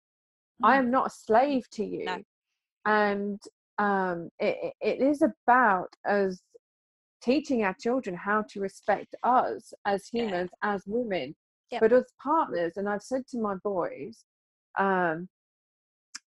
I 0.61 0.75
Mm. 0.75 0.79
am 0.79 0.91
not 0.91 1.07
a 1.07 1.09
slave 1.09 1.63
to 1.71 1.85
you. 1.85 2.03
No. 2.05 2.17
And 2.85 3.41
um, 3.77 4.29
it, 4.39 4.57
it- 4.81 4.99
it 4.99 5.01
is 5.01 5.21
about 5.21 5.87
us 6.07 6.41
teaching 7.21 7.63
our 7.63 7.75
children 7.79 8.15
how 8.15 8.43
to 8.49 8.59
respect 8.61 9.15
us 9.23 9.73
as 9.85 10.09
Yeah. 10.13 10.23
humans, 10.23 10.51
as 10.61 10.83
women, 10.87 11.35
but 11.79 11.93
as 11.93 12.11
partners. 12.21 12.77
And 12.77 12.87
I've 12.89 13.03
said 13.03 13.27
to 13.27 13.39
my 13.39 13.55
boys 13.55 14.23
um, 14.77 15.27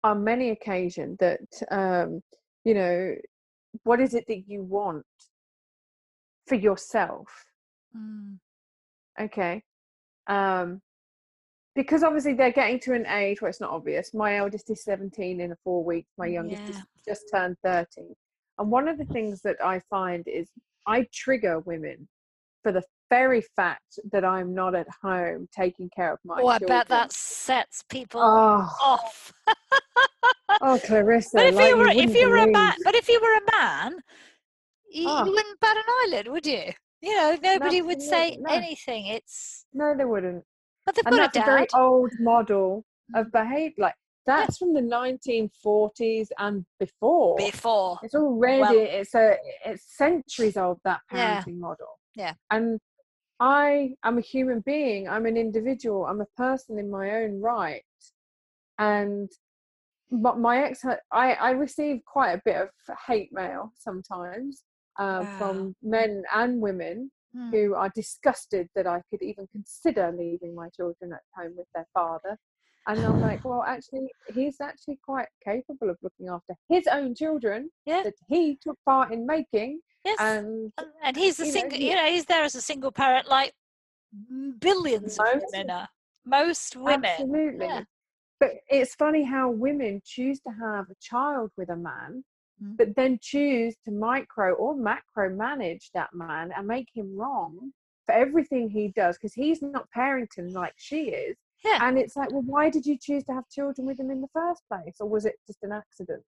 on 0.03 0.23
many 0.23 0.49
occasions 0.49 1.17
that, 1.19 1.41
um, 1.69 2.21
you 2.63 2.73
know, 2.73 3.15
what 3.83 3.99
is 3.99 4.13
it 4.13 4.25
that 4.27 4.49
you 4.49 4.63
want 4.63 5.05
for 6.47 6.55
yourself? 6.55 7.45
Mm. 7.95 8.39
Okay. 9.19 9.63
Um, 10.27 10.81
because 11.75 12.03
obviously 12.03 12.33
they're 12.33 12.51
getting 12.51 12.79
to 12.81 12.93
an 12.93 13.05
age 13.07 13.41
where 13.41 13.49
it's 13.49 13.61
not 13.61 13.71
obvious. 13.71 14.13
My 14.13 14.37
eldest 14.37 14.69
is 14.69 14.83
17 14.83 15.39
in 15.39 15.55
four 15.63 15.83
weeks, 15.83 16.09
my 16.17 16.27
youngest 16.27 16.63
is 16.67 16.81
just 17.07 17.23
turned 17.31 17.55
13. 17.63 18.13
And 18.57 18.69
one 18.69 18.87
of 18.87 18.97
the 18.97 19.05
things 19.05 19.41
that 19.43 19.55
I 19.63 19.79
find 19.89 20.27
is 20.27 20.49
I 20.87 21.07
trigger 21.13 21.59
women 21.59 22.07
for 22.63 22.71
the 22.71 22.83
very 23.09 23.41
fact 23.55 23.99
that 24.11 24.23
I'm 24.23 24.53
not 24.53 24.73
at 24.75 24.87
home 25.03 25.47
taking 25.55 25.89
care 25.95 26.13
of 26.13 26.19
my 26.23 26.41
oh 26.41 26.47
i 26.47 26.59
bet 26.59 26.87
that 26.87 27.11
sets 27.11 27.83
people 27.89 28.21
Oh, 28.21 28.69
off 28.81 29.33
oh, 30.61 30.79
Clarissa. 30.85 31.29
But 31.33 31.45
if 31.47 31.55
like 31.55 31.67
you 31.69 31.77
were 31.77 31.89
if 31.89 32.13
you 32.15 32.29
were 32.29 32.37
a 32.37 32.51
man, 32.51 32.73
but 32.83 32.95
if 32.95 33.09
you 33.09 33.19
were 33.21 33.37
a 33.37 33.51
man, 33.59 33.95
you, 34.91 35.07
Ah. 35.09 35.25
you 35.25 35.31
wouldn't 35.31 35.59
bat 35.59 35.77
an 35.77 35.83
eyelid, 36.05 36.27
would 36.27 36.45
you? 36.45 36.71
You 37.01 37.15
know, 37.15 37.37
nobody 37.41 37.81
would 37.81 38.01
say 38.01 38.37
no. 38.39 38.53
anything. 38.53 39.07
It's 39.07 39.65
No, 39.73 39.95
they 39.97 40.05
wouldn't. 40.05 40.43
but 40.85 40.95
they've 40.95 41.05
and 41.05 41.15
got 41.15 41.35
a 41.35 41.39
a 41.39 41.43
very 41.45 41.67
old 41.73 42.11
model 42.19 42.85
of 43.15 43.27
Mm. 43.27 43.31
behavior. 43.31 43.73
Like 43.79 43.95
that's 44.25 44.57
from 44.57 44.73
the 44.73 44.81
1940s 44.81 46.29
and 46.37 46.65
before. 46.79 47.37
before. 47.37 47.99
It's 48.03 48.15
already 48.15 48.61
Well- 48.61 48.73
it's 48.75 49.15
a 49.15 49.37
it's 49.65 49.83
centuries 49.97 50.57
old 50.57 50.79
that 50.83 51.01
Yeah. 51.11 51.43
parenting 51.43 51.57
model. 51.59 51.99
Yeah. 52.15 52.33
And 52.49 52.79
I 53.39 53.95
am 54.03 54.17
a 54.17 54.21
human 54.21 54.59
being. 54.61 55.07
I'm 55.09 55.25
an 55.25 55.37
individual. 55.37 56.05
I'm 56.05 56.21
a 56.21 56.27
person 56.37 56.77
in 56.77 56.89
my 56.91 57.23
own 57.23 57.41
right. 57.41 57.83
And 58.77 59.29
but 60.11 60.37
my 60.37 60.63
ex, 60.63 60.83
I 61.11 61.33
I 61.33 61.51
receive 61.51 62.01
quite 62.05 62.33
a 62.33 62.41
bit 62.43 62.57
of 62.57 62.69
hate 63.07 63.31
mail 63.31 63.71
sometimes 63.75 64.63
Wow. 64.99 65.23
from 65.37 65.75
men 65.81 66.23
and 66.33 66.61
women 66.61 67.11
Mm. 67.35 67.49
who 67.51 67.75
are 67.75 67.87
disgusted 67.95 68.69
that 68.75 68.85
I 68.85 69.01
could 69.09 69.21
even 69.21 69.47
consider 69.47 70.11
leaving 70.11 70.53
my 70.53 70.67
children 70.69 71.13
at 71.13 71.21
home 71.33 71.55
with 71.55 71.67
their 71.73 71.87
father. 71.93 72.37
And 72.87 72.99
I'm 73.05 73.21
like, 73.21 73.45
well, 73.45 73.63
actually, 73.63 74.09
he's 74.33 74.59
actually 74.59 74.97
quite 75.03 75.27
capable 75.43 75.89
of 75.89 75.97
looking 76.01 76.29
after 76.29 76.55
his 76.67 76.87
own 76.87 77.13
children 77.15 77.69
Yeah. 77.85 78.03
that 78.03 78.15
he 78.27 78.57
took 78.61 78.77
part 78.85 79.11
in 79.11 79.25
making. 79.25 79.81
Yes, 80.03 80.17
And 80.19 80.73
and, 81.03 81.15
he's 81.15 81.39
a 81.39 81.45
know, 81.45 81.51
single. 81.51 81.77
he- 81.77 81.89
You 81.91 81.95
know, 81.95 82.07
he's 82.07 82.25
there 82.25 82.43
as 82.43 82.55
a 82.55 82.61
single 82.61 82.91
parent, 82.91 83.27
like 83.27 83.53
billions 84.59 85.19
of 85.19 85.25
women 85.51 85.69
are. 85.69 85.89
Most 86.25 86.75
women. 86.75 87.05
absolutely. 87.05 87.65
yeah. 87.65 87.83
But 88.39 88.51
it's 88.69 88.95
funny 88.95 89.23
how 89.23 89.49
women 89.51 90.01
choose 90.03 90.39
to 90.41 90.49
have 90.51 90.89
a 90.89 90.95
child 90.99 91.51
with 91.57 91.69
a 91.69 91.75
man, 91.75 92.23
Mm. 92.61 92.77
but 92.77 92.95
then 92.95 93.17
choose 93.21 93.75
to 93.85 93.91
micro 93.91 94.53
or 94.53 94.75
macro 94.75 95.29
manage 95.29 95.91
that 95.93 96.13
man 96.13 96.51
and 96.55 96.67
make 96.67 96.89
him 96.93 97.15
wrong 97.15 97.73
for 98.05 98.13
everything 98.13 98.69
he 98.69 98.89
does 98.89 99.17
because 99.17 99.33
he's 99.33 99.61
not 99.61 99.87
parenting 99.95 100.51
like 100.53 100.73
she 100.77 101.09
is. 101.09 101.37
Yeah. 101.63 101.79
And 101.81 101.97
it's 101.97 102.15
like, 102.15 102.31
well, 102.31 102.43
why 102.45 102.69
did 102.69 102.85
you 102.85 102.97
choose 102.99 103.23
to 103.25 103.33
have 103.33 103.47
children 103.49 103.85
with 103.87 103.99
him 103.99 104.11
in 104.11 104.21
the 104.21 104.27
first 104.33 104.61
place? 104.67 104.95
Or 104.99 105.07
was 105.07 105.25
it 105.25 105.35
just 105.47 105.59
an 105.63 105.71
accident? 105.71 106.23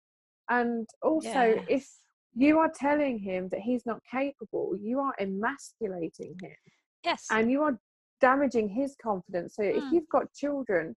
And 0.49 0.89
also, 1.03 1.63
if 1.69 1.87
you 2.35 2.59
are 2.59 2.71
telling 2.75 3.19
him 3.19 3.49
that 3.51 3.61
he's 3.61 3.87
not 3.87 4.01
capable, 4.11 4.77
you 4.81 4.99
are 5.01 5.15
emasculating 5.21 6.35
him 6.43 6.57
Yes. 7.05 7.27
and 7.31 7.51
you 7.51 7.63
are 7.63 7.79
damaging 8.21 8.69
his 8.69 8.97
confidence. 9.01 9.55
So 9.57 9.63
if 9.63 9.85
Mm. 9.85 9.93
you've 9.93 10.09
got 10.09 10.33
children, 10.33 10.97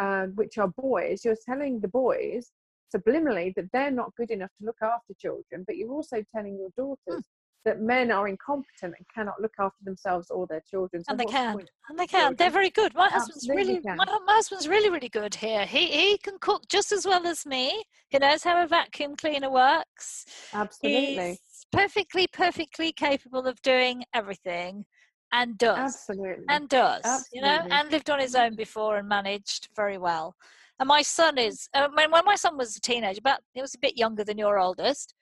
um, 0.00 0.34
which 0.36 0.58
are 0.58 0.68
boys, 0.68 1.24
you're 1.24 1.36
telling 1.46 1.80
the 1.80 1.88
boys 1.88 2.52
subliminally 2.94 3.54
that 3.54 3.70
they're 3.72 3.90
not 3.90 4.14
good 4.16 4.30
enough 4.30 4.50
to 4.58 4.64
look 4.66 4.80
after 4.82 5.14
children, 5.14 5.64
but 5.66 5.76
you're 5.76 5.92
also 5.92 6.22
telling 6.34 6.56
your 6.58 6.70
daughters 6.76 7.22
that 7.64 7.80
men 7.80 8.10
are 8.10 8.28
incompetent 8.28 8.94
and 8.96 9.06
cannot 9.14 9.40
look 9.40 9.52
after 9.58 9.84
themselves 9.84 10.30
or 10.30 10.46
their 10.46 10.62
children. 10.68 11.04
So 11.04 11.10
and 11.10 11.20
they 11.20 11.24
the 11.24 11.30
can, 11.32 11.58
and 11.88 11.98
they 11.98 12.06
can. 12.06 12.34
They're 12.36 12.50
very 12.50 12.70
good. 12.70 12.94
My 12.94 13.08
husband's 13.08 13.48
Absolutely 13.48 13.80
really, 13.80 13.96
my, 13.98 14.04
my 14.26 14.34
husband's 14.34 14.68
really, 14.68 14.90
really 14.90 15.08
good 15.08 15.34
here. 15.34 15.66
He 15.66 15.86
he 15.86 16.18
can 16.18 16.38
cook 16.40 16.68
just 16.68 16.92
as 16.92 17.04
well 17.06 17.26
as 17.26 17.44
me. 17.44 17.84
He 18.08 18.18
knows 18.18 18.42
how 18.42 18.62
a 18.62 18.66
vacuum 18.66 19.16
cleaner 19.16 19.50
works. 19.50 20.24
Absolutely. 20.54 21.30
He's 21.30 21.66
perfectly, 21.72 22.26
perfectly 22.32 22.92
capable 22.92 23.46
of 23.46 23.60
doing 23.62 24.04
everything, 24.14 24.84
and 25.32 25.58
does 25.58 25.78
Absolutely. 25.78 26.44
and 26.48 26.68
does. 26.68 27.28
You 27.32 27.42
know, 27.42 27.48
Absolutely. 27.48 27.78
and 27.78 27.90
lived 27.90 28.10
on 28.10 28.20
his 28.20 28.34
own 28.34 28.56
before 28.56 28.96
and 28.96 29.08
managed 29.08 29.68
very 29.76 29.98
well. 29.98 30.34
And 30.78 30.88
my 30.88 31.02
son 31.02 31.36
is 31.36 31.68
uh, 31.74 31.88
when 31.92 32.10
when 32.10 32.24
my 32.24 32.36
son 32.36 32.56
was 32.56 32.74
a 32.76 32.80
teenager, 32.80 33.20
but 33.22 33.40
he 33.52 33.60
was 33.60 33.74
a 33.74 33.78
bit 33.78 33.98
younger 33.98 34.24
than 34.24 34.38
your 34.38 34.58
oldest. 34.58 35.14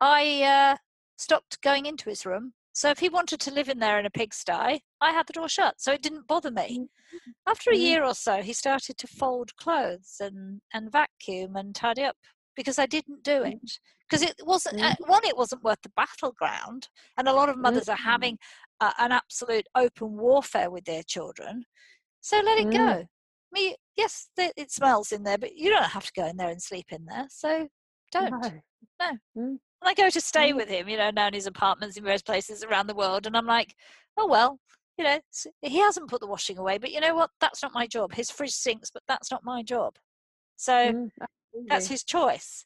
I 0.00 0.42
uh, 0.42 0.76
stopped 1.16 1.60
going 1.62 1.86
into 1.86 2.08
his 2.10 2.26
room. 2.26 2.54
So 2.72 2.90
if 2.90 2.98
he 2.98 3.08
wanted 3.08 3.40
to 3.40 3.52
live 3.52 3.68
in 3.68 3.78
there 3.78 3.98
in 4.00 4.06
a 4.06 4.10
pigsty, 4.10 4.52
I 5.00 5.12
had 5.12 5.26
the 5.26 5.32
door 5.32 5.48
shut, 5.48 5.80
so 5.80 5.92
it 5.92 6.02
didn't 6.02 6.26
bother 6.26 6.50
me. 6.50 6.88
After 7.46 7.70
a 7.70 7.74
Mm. 7.76 7.80
year 7.80 8.04
or 8.04 8.14
so, 8.14 8.42
he 8.42 8.52
started 8.52 8.98
to 8.98 9.06
fold 9.06 9.54
clothes 9.56 10.16
and 10.20 10.60
and 10.72 10.90
vacuum 10.90 11.56
and 11.56 11.74
tidy 11.74 12.02
up 12.02 12.16
because 12.56 12.78
I 12.78 12.86
didn't 12.86 13.22
do 13.22 13.42
Mm. 13.42 13.52
it 13.52 13.78
because 14.08 14.22
it 14.22 14.34
wasn't 14.44 14.80
Mm. 14.80 14.92
uh, 14.92 14.96
one. 15.06 15.24
It 15.24 15.36
wasn't 15.36 15.62
worth 15.62 15.82
the 15.82 15.90
battleground, 15.90 16.88
and 17.16 17.28
a 17.28 17.32
lot 17.32 17.48
of 17.48 17.58
mothers 17.58 17.88
are 17.88 17.96
Mm. 17.96 18.04
having 18.12 18.38
uh, 18.80 18.92
an 18.98 19.12
absolute 19.12 19.66
open 19.74 20.16
warfare 20.16 20.70
with 20.70 20.84
their 20.84 21.02
children. 21.04 21.64
So 22.20 22.40
let 22.40 22.58
it 22.58 22.66
Mm. 22.66 22.72
go. 22.72 22.88
I 22.90 23.06
mean, 23.52 23.74
yes, 23.96 24.30
it 24.36 24.70
smells 24.72 25.12
in 25.12 25.22
there, 25.22 25.38
but 25.38 25.54
you 25.54 25.70
don't 25.70 25.84
have 25.84 26.06
to 26.06 26.12
go 26.12 26.26
in 26.26 26.36
there 26.36 26.48
and 26.48 26.62
sleep 26.62 26.86
in 26.90 27.04
there. 27.04 27.28
So 27.30 27.68
don't. 28.10 28.30
No. 29.00 29.18
No. 29.34 29.58
I 29.86 29.94
go 29.94 30.10
to 30.10 30.20
stay 30.20 30.52
Mm. 30.52 30.56
with 30.56 30.68
him, 30.68 30.88
you 30.88 30.96
know, 30.96 31.10
down 31.10 31.32
his 31.34 31.46
apartments 31.46 31.96
in 31.96 32.04
various 32.04 32.22
places 32.22 32.62
around 32.64 32.86
the 32.86 32.94
world, 32.94 33.26
and 33.26 33.36
I'm 33.36 33.46
like, 33.46 33.74
oh 34.16 34.26
well, 34.26 34.58
you 34.98 35.04
know, 35.04 35.18
he 35.62 35.78
hasn't 35.78 36.08
put 36.08 36.20
the 36.20 36.26
washing 36.26 36.58
away, 36.58 36.78
but 36.78 36.92
you 36.92 37.00
know 37.00 37.14
what? 37.14 37.30
That's 37.40 37.62
not 37.62 37.74
my 37.74 37.86
job. 37.86 38.14
His 38.14 38.30
fridge 38.30 38.52
sinks, 38.52 38.90
but 38.90 39.02
that's 39.08 39.30
not 39.30 39.44
my 39.44 39.62
job. 39.62 39.96
So 40.56 40.72
Mm, 40.72 41.10
that's 41.68 41.88
his 41.88 42.04
choice. 42.04 42.64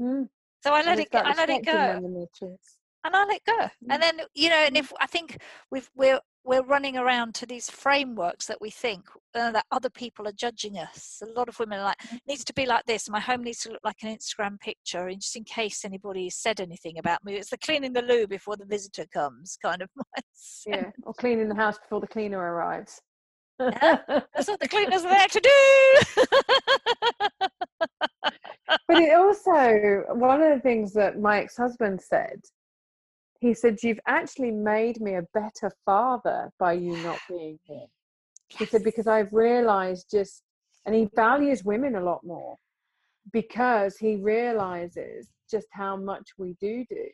Mm. 0.00 0.28
So 0.64 0.72
I 0.72 0.82
let 0.82 0.98
it. 0.98 1.10
go- 1.10 1.18
I 1.18 1.34
let 1.34 1.50
it 1.50 1.64
go, 1.64 1.72
and 1.78 2.16
their 2.16 2.26
choice. 2.34 2.78
and 3.04 3.16
I 3.16 3.24
let 3.24 3.44
go. 3.44 3.58
Mm. 3.58 3.70
And 3.90 4.02
then 4.02 4.20
you 4.34 4.48
know, 4.48 4.56
and 4.56 4.76
Mm. 4.76 4.80
if 4.80 4.92
I 5.00 5.06
think 5.06 5.38
we've 5.70 5.90
we're 5.94 6.20
we're 6.44 6.62
running 6.64 6.96
around 6.96 7.34
to 7.36 7.46
these 7.46 7.70
frameworks 7.70 8.46
that 8.46 8.60
we 8.60 8.70
think 8.70 9.04
uh, 9.34 9.52
that 9.52 9.64
other 9.70 9.90
people 9.90 10.26
are 10.26 10.32
judging 10.32 10.76
us. 10.78 11.22
A 11.22 11.26
lot 11.38 11.48
of 11.48 11.58
women 11.58 11.78
are 11.78 11.84
like, 11.84 11.98
Mm. 11.98 12.18
needs 12.26 12.44
to 12.44 12.52
be 12.52 12.66
like 12.66 12.84
this. 12.86 13.08
My 13.08 13.20
home 13.20 13.44
needs 13.44 13.60
to 13.60 13.70
look 13.70 13.80
like 13.84 14.02
an 14.02 14.14
Instagram 14.16 14.58
picture, 14.60 15.06
and 15.08 15.20
just 15.20 15.36
in 15.36 15.44
case 15.44 15.84
anybody 15.84 16.28
said 16.30 16.60
anything 16.60 16.98
about 16.98 17.24
me, 17.24 17.34
it's 17.36 17.50
the 17.50 17.58
cleaning 17.58 17.92
the 17.92 18.02
loo 18.02 18.26
before 18.26 18.56
the 18.56 18.64
visitor 18.66 19.06
comes 19.12 19.56
kind 19.62 19.82
of 19.82 19.88
mindset. 19.98 20.66
Yeah. 20.66 20.90
Or 21.04 21.14
cleaning 21.14 21.48
the 21.48 21.54
house 21.54 21.78
before 21.78 22.00
the 22.00 22.08
cleaner 22.08 22.38
arrives. 22.38 23.00
Yeah. 23.60 23.98
That's 24.08 24.48
what 24.48 24.58
the 24.60 24.68
cleaners 24.68 25.04
are 25.04 25.10
there 25.10 25.28
to 25.28 25.40
do. 25.40 26.02
but 28.88 28.98
it 28.98 29.14
also 29.14 30.04
one 30.14 30.42
of 30.42 30.54
the 30.54 30.60
things 30.62 30.92
that 30.94 31.20
my 31.20 31.40
ex-husband 31.40 32.00
said 32.00 32.40
he 33.42 33.52
said 33.52 33.76
you've 33.82 33.98
actually 34.06 34.52
made 34.52 35.00
me 35.00 35.16
a 35.16 35.26
better 35.34 35.68
father 35.84 36.48
by 36.60 36.72
you 36.74 36.96
not 36.98 37.18
being 37.28 37.58
here. 37.64 37.86
He 38.46 38.64
said 38.66 38.84
because 38.84 39.08
i've 39.08 39.32
realized 39.32 40.06
just 40.10 40.44
and 40.86 40.94
he 40.94 41.08
values 41.16 41.64
women 41.64 41.96
a 41.96 42.00
lot 42.00 42.20
more 42.22 42.56
because 43.32 43.96
he 43.96 44.14
realizes 44.16 45.28
just 45.50 45.66
how 45.72 45.96
much 45.96 46.26
we 46.38 46.54
do 46.60 46.84
do. 46.88 47.06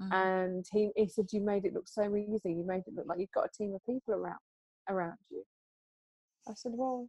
Mhm. 0.00 0.12
and 0.12 0.64
he, 0.72 0.90
he 0.96 1.08
said 1.08 1.26
you 1.32 1.40
made 1.42 1.64
it 1.66 1.72
look 1.74 1.88
so 1.88 2.04
easy. 2.16 2.52
You 2.58 2.64
made 2.66 2.84
it 2.86 2.94
look 2.94 3.06
like 3.06 3.18
you've 3.18 3.38
got 3.38 3.46
a 3.50 3.56
team 3.58 3.74
of 3.74 3.84
people 3.84 4.14
around 4.14 4.44
around 4.88 5.18
you. 5.30 5.42
I 6.48 6.54
said 6.54 6.72
well 6.74 7.08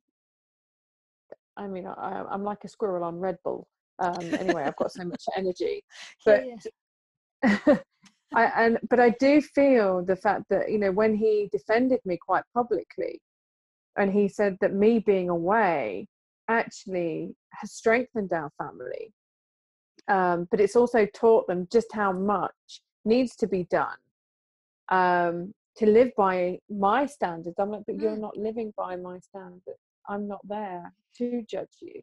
i 1.55 1.65
mean 1.67 1.85
I, 1.87 2.23
i'm 2.33 2.43
like 2.51 2.63
a 2.65 2.67
squirrel 2.75 3.03
on 3.05 3.15
red 3.27 3.37
bull. 3.45 3.61
Um, 3.99 4.25
anyway 4.41 4.63
i've 4.65 4.75
got 4.83 4.91
so 4.91 5.05
much 5.05 5.23
energy. 5.41 5.75
But 6.25 6.43
Yeah. 6.49 6.59
I 8.33 8.45
and 8.65 8.77
but 8.89 8.99
I 8.99 9.11
do 9.11 9.41
feel 9.41 10.03
the 10.03 10.15
fact 10.15 10.45
that 10.49 10.69
you 10.71 10.77
know 10.77 10.91
when 10.91 11.15
he 11.15 11.49
defended 11.51 11.99
me 12.05 12.17
quite 12.17 12.43
publicly, 12.53 13.21
and 13.97 14.11
he 14.11 14.27
said 14.27 14.57
that 14.61 14.73
me 14.73 14.99
being 14.99 15.29
away 15.29 16.07
actually 16.49 17.35
has 17.51 17.71
strengthened 17.73 18.31
our 18.33 18.51
family, 18.57 19.13
um, 20.07 20.47
but 20.51 20.59
it's 20.61 20.75
also 20.75 21.05
taught 21.07 21.47
them 21.47 21.67
just 21.71 21.91
how 21.93 22.11
much 22.11 22.81
needs 23.05 23.35
to 23.37 23.47
be 23.47 23.63
done 23.65 23.97
um, 24.89 25.53
to 25.77 25.85
live 25.85 26.11
by 26.17 26.59
my 26.69 27.05
standards. 27.05 27.55
I'm 27.59 27.71
like, 27.71 27.83
but 27.85 27.97
you're 27.99 28.15
Mm. 28.15 28.21
not 28.21 28.37
living 28.37 28.73
by 28.77 28.95
my 28.95 29.19
standards. 29.19 29.79
I'm 30.09 30.27
not 30.27 30.41
there 30.47 30.93
to 31.17 31.41
judge 31.43 31.77
you. 31.81 32.01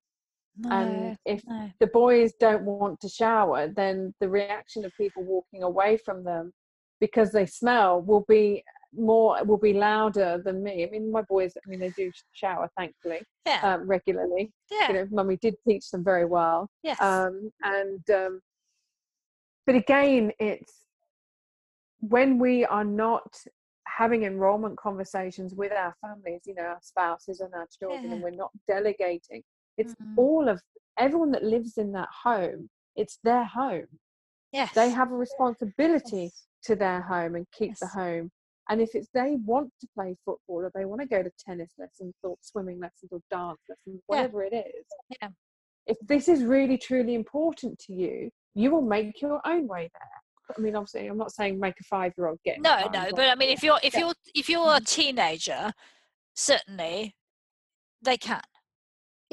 No, 0.57 0.71
And 0.71 1.19
if 1.25 1.43
no. 1.47 1.71
the 1.81 1.87
boys 1.89 2.33
don't 2.39 2.63
want 2.65 3.01
to 3.01 3.09
shower, 3.09 3.69
then 3.69 4.15
the 4.21 4.29
reaction 4.29 4.85
of 4.85 4.93
people 4.97 5.23
walking 5.25 5.63
away 5.63 5.97
from 6.05 6.25
them 6.25 6.53
because 7.01 7.33
they 7.33 7.47
smell 7.47 8.01
will 8.01 8.25
be 8.29 8.63
more 8.97 9.43
will 9.45 9.59
be 9.59 9.73
louder 9.73 10.41
than 10.45 10.63
me. 10.63 10.85
I 10.87 10.91
mean, 10.91 11.11
my 11.11 11.23
boys, 11.23 11.53
I 11.57 11.69
mean, 11.69 11.81
they 11.81 11.91
do 11.91 12.13
shower 12.33 12.71
thankfully 12.79 13.23
Yeah. 13.45 13.61
um, 13.75 13.89
regularly. 13.89 14.53
yeah. 14.71 14.89
You 14.89 14.95
know, 14.95 15.09
mummy 15.11 15.37
did 15.37 15.57
teach 15.67 15.91
them 15.91 16.05
very 16.05 16.25
well. 16.25 16.69
yes. 16.85 17.01
Um, 17.01 17.51
and 17.65 18.09
um, 18.11 18.41
but 19.67 19.75
again, 19.75 20.31
it's 20.39 20.73
when 22.01 22.39
we 22.39 22.65
are 22.67 22.85
not 22.85 23.35
having 23.87 24.25
enrollment 24.25 24.77
conversations 24.79 25.55
with 25.55 25.73
our 25.73 25.95
families, 26.01 26.43
you 26.47 26.55
know, 26.55 26.63
our 26.63 26.79
spouses 26.83 27.41
and 27.41 27.53
our 27.55 27.67
children, 27.79 28.13
and 28.13 28.23
we're 28.23 28.31
not 28.31 28.51
delegating. 28.69 29.43
It's 29.77 29.95
Mhm. 29.95 30.19
all 30.19 30.49
of 30.49 30.61
everyone 30.99 31.31
that 31.33 31.43
lives 31.43 31.79
in 31.79 31.93
that 31.93 32.09
home. 32.23 32.71
It's 32.97 33.19
their 33.25 33.45
home. 33.45 33.99
yes. 34.53 34.73
They 34.73 34.91
have 34.91 35.11
a 35.11 35.17
responsibility 35.17 36.25
Yes. 36.25 36.47
to 36.63 36.77
their 36.77 37.01
home 37.03 37.35
and 37.35 37.45
keep 37.51 37.77
the 37.79 37.89
home. 37.89 38.31
And 38.69 38.81
if 38.81 38.95
it's 38.95 39.09
they 39.13 39.35
want 39.35 39.73
to 39.81 39.89
play 39.95 40.17
football 40.25 40.65
or 40.65 40.71
they 40.75 40.85
want 40.85 41.01
to 41.03 41.09
go 41.09 41.23
to 41.25 41.31
tennis 41.39 41.73
lessons 41.77 42.15
or 42.23 42.37
swimming 42.41 42.79
lessons 42.79 43.11
or 43.13 43.21
dance 43.31 43.61
lessons, 43.69 43.97
Yeah. 43.97 44.01
whatever 44.07 44.45
it 44.45 44.53
is, 44.53 44.87
Yeah. 45.21 45.31
if 45.87 45.99
this 46.03 46.29
is 46.29 46.45
really 46.45 46.79
truly 46.79 47.15
important 47.15 47.81
to 47.81 47.93
you, 47.93 48.31
you 48.55 48.71
will 48.71 48.81
make 48.83 49.21
your 49.21 49.41
own 49.45 49.67
way 49.67 49.91
there. 49.93 50.57
I 50.57 50.61
mean, 50.61 50.77
obviously, 50.77 51.09
I'm 51.09 51.17
not 51.19 51.33
saying 51.33 51.59
make 51.59 51.81
a 51.81 51.85
five 51.85 52.13
year 52.17 52.29
old 52.29 52.41
get 52.45 52.61
No, 52.61 52.87
no, 52.93 53.11
but 53.11 53.29
I 53.29 53.35
mean, 53.35 53.49
if 53.51 53.63
you're 53.65 53.81
if 53.83 53.95
Yeah. 53.95 54.01
you're 54.01 54.15
if 54.37 54.49
you're 54.49 54.77
a 54.77 54.81
teenager, 54.81 55.73
certainly 56.35 57.17
they 58.03 58.17
can. 58.17 58.43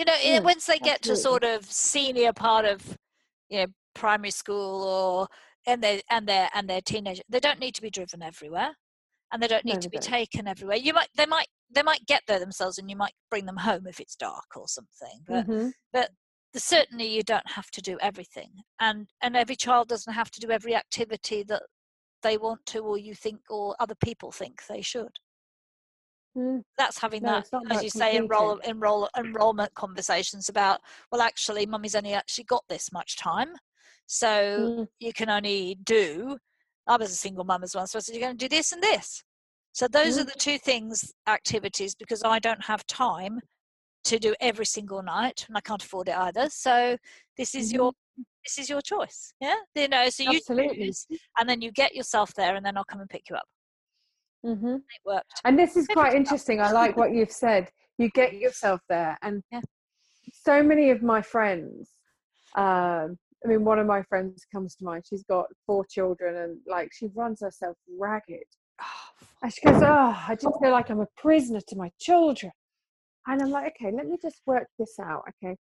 You 0.01 0.05
know, 0.05 0.13
eh, 0.19 0.39
Mm, 0.39 0.43
once 0.43 0.65
they 0.65 0.79
get 0.79 1.03
to 1.03 1.15
sort 1.15 1.43
of 1.43 1.63
senior 1.71 2.33
part 2.33 2.65
of, 2.65 2.97
you 3.49 3.59
know, 3.59 3.67
primary 3.93 4.31
school 4.31 4.83
or 4.83 5.27
and 5.67 5.83
they 5.83 6.01
and 6.09 6.27
they're 6.27 6.49
and 6.55 6.67
they're 6.67 6.81
teenager, 6.81 7.21
they 7.29 7.39
don't 7.39 7.59
need 7.59 7.75
to 7.75 7.83
be 7.83 7.91
driven 7.91 8.23
everywhere, 8.23 8.71
and 9.31 9.43
they 9.43 9.47
don't 9.47 9.63
No, 9.63 9.73
need 9.73 9.81
to 9.81 9.91
be 9.91 9.99
don't. 9.99 10.07
taken 10.07 10.47
everywhere. 10.47 10.77
You 10.77 10.93
might 10.95 11.09
they 11.15 11.27
might 11.27 11.49
they 11.69 11.83
might 11.83 12.03
get 12.07 12.23
there 12.27 12.39
themselves, 12.39 12.79
and 12.79 12.89
you 12.89 12.95
might 12.95 13.13
bring 13.29 13.45
them 13.45 13.57
home 13.57 13.85
if 13.85 13.99
it's 13.99 14.15
dark 14.15 14.47
or 14.55 14.67
something. 14.67 15.19
But 15.27 15.45
Mhm. 15.47 15.73
but 15.93 16.09
the, 16.53 16.59
certainly 16.59 17.05
you 17.05 17.21
don't 17.21 17.51
have 17.51 17.69
to 17.69 17.81
do 17.83 17.99
everything, 18.01 18.63
and 18.79 19.07
and 19.21 19.37
every 19.37 19.55
child 19.55 19.87
doesn't 19.87 20.13
have 20.13 20.31
to 20.31 20.39
do 20.39 20.49
every 20.49 20.73
activity 20.73 21.43
that 21.43 21.61
they 22.23 22.37
want 22.39 22.65
to, 22.67 22.79
or 22.79 22.97
you 22.97 23.13
think, 23.13 23.41
or 23.51 23.75
other 23.79 23.95
people 24.03 24.31
think 24.31 24.65
they 24.67 24.81
should 24.81 25.19
Mm, 26.37 26.63
that's 26.77 26.97
having 26.99 27.23
No, 27.23 27.33
that, 27.33 27.49
as 27.69 27.83
you 27.83 27.89
say, 27.89 28.15
enroll, 28.15 28.57
enroll, 28.59 29.09
enrollment 29.17 29.73
conversations 29.73 30.47
about, 30.49 30.79
well, 31.11 31.21
actually, 31.21 31.65
mummy's 31.65 31.95
only 31.95 32.13
actually 32.13 32.45
got 32.45 32.63
this 32.69 32.91
much 32.93 33.17
time, 33.17 33.49
so 34.07 34.71
Mm, 34.79 34.87
you 34.99 35.13
can 35.13 35.29
only 35.29 35.75
do. 35.83 36.37
I 36.87 36.97
was 36.97 37.11
a 37.11 37.15
single 37.15 37.43
mum 37.43 37.63
as 37.63 37.75
well, 37.75 37.85
so 37.87 37.97
I 37.97 38.01
said 38.01 38.15
you're 38.15 38.23
going 38.25 38.37
to 38.37 38.45
do 38.49 38.55
this 38.55 38.71
and 38.71 38.81
this. 38.81 39.23
So 39.73 39.87
those 39.87 40.17
are 40.17 40.23
Mm. 40.23 40.27
the 40.27 40.39
two 40.39 40.57
things, 40.57 41.13
activities, 41.27 41.95
because 41.95 42.23
I 42.23 42.39
don't 42.39 42.63
have 42.65 42.85
time 42.87 43.39
to 44.05 44.17
do 44.19 44.33
every 44.41 44.65
single 44.65 45.03
night, 45.03 45.45
and 45.47 45.57
I 45.57 45.61
can't 45.61 45.83
afford 45.83 46.07
it 46.09 46.15
either. 46.17 46.49
So 46.49 46.97
this 47.37 47.55
is 47.55 47.71
your 47.71 47.93
this 48.45 48.57
is 48.57 48.69
your 48.69 48.81
choice, 48.81 49.33
yeah. 49.41 49.55
You 49.75 49.87
know, 49.89 50.09
so 50.09 50.23
you 50.23 50.29
Absolutely. 50.37 50.85
choose, 50.87 51.07
and 51.37 51.47
then 51.49 51.61
you 51.61 51.71
get 51.71 51.93
yourself 51.95 52.33
there, 52.33 52.55
and 52.55 52.65
then 52.65 52.77
I'll 52.77 52.83
come 52.85 53.01
and 53.01 53.09
pick 53.09 53.29
you 53.29 53.35
up. 53.35 53.47
Mhm. 54.45 54.75
It 54.77 55.01
worked. 55.05 55.31
And 55.45 55.57
this 55.57 55.75
is 55.75 55.87
quite 55.87 56.09
up. 56.09 56.15
interesting. 56.15 56.61
I 56.61 56.71
like 56.71 56.97
what 56.97 57.13
you've 57.13 57.31
said. 57.31 57.69
You 57.97 58.09
get 58.09 58.33
yourself 58.33 58.81
there, 58.89 59.17
and 59.21 59.43
Yeah. 59.51 59.61
so 60.33 60.63
many 60.63 60.89
of 60.89 61.01
my 61.03 61.21
friends. 61.21 61.89
Um, 62.55 63.17
I 63.43 63.47
mean, 63.47 63.63
one 63.65 63.79
of 63.79 63.87
my 63.87 64.03
friends 64.03 64.45
comes 64.51 64.75
to 64.75 64.83
mind. 64.83 65.05
She's 65.07 65.23
got 65.23 65.47
four 65.65 65.85
children, 65.85 66.35
and 66.37 66.59
like 66.67 66.89
she 66.93 67.07
runs 67.15 67.41
herself 67.41 67.77
ragged. 67.99 68.45
And 69.41 69.53
she 69.53 69.61
goes, 69.61 69.81
"Oh, 69.81 70.15
I 70.27 70.35
just 70.35 70.59
feel 70.61 70.71
like 70.71 70.89
I'm 70.89 71.01
a 71.01 71.07
prisoner 71.17 71.61
to 71.67 71.75
my 71.75 71.91
children." 71.99 72.51
And 73.27 73.41
I'm 73.41 73.49
like, 73.49 73.75
"Okay, 73.81 73.91
let 73.91 74.07
me 74.07 74.17
just 74.21 74.41
work 74.45 74.67
this 74.79 74.99
out. 74.99 75.23
Okay, 75.29 75.55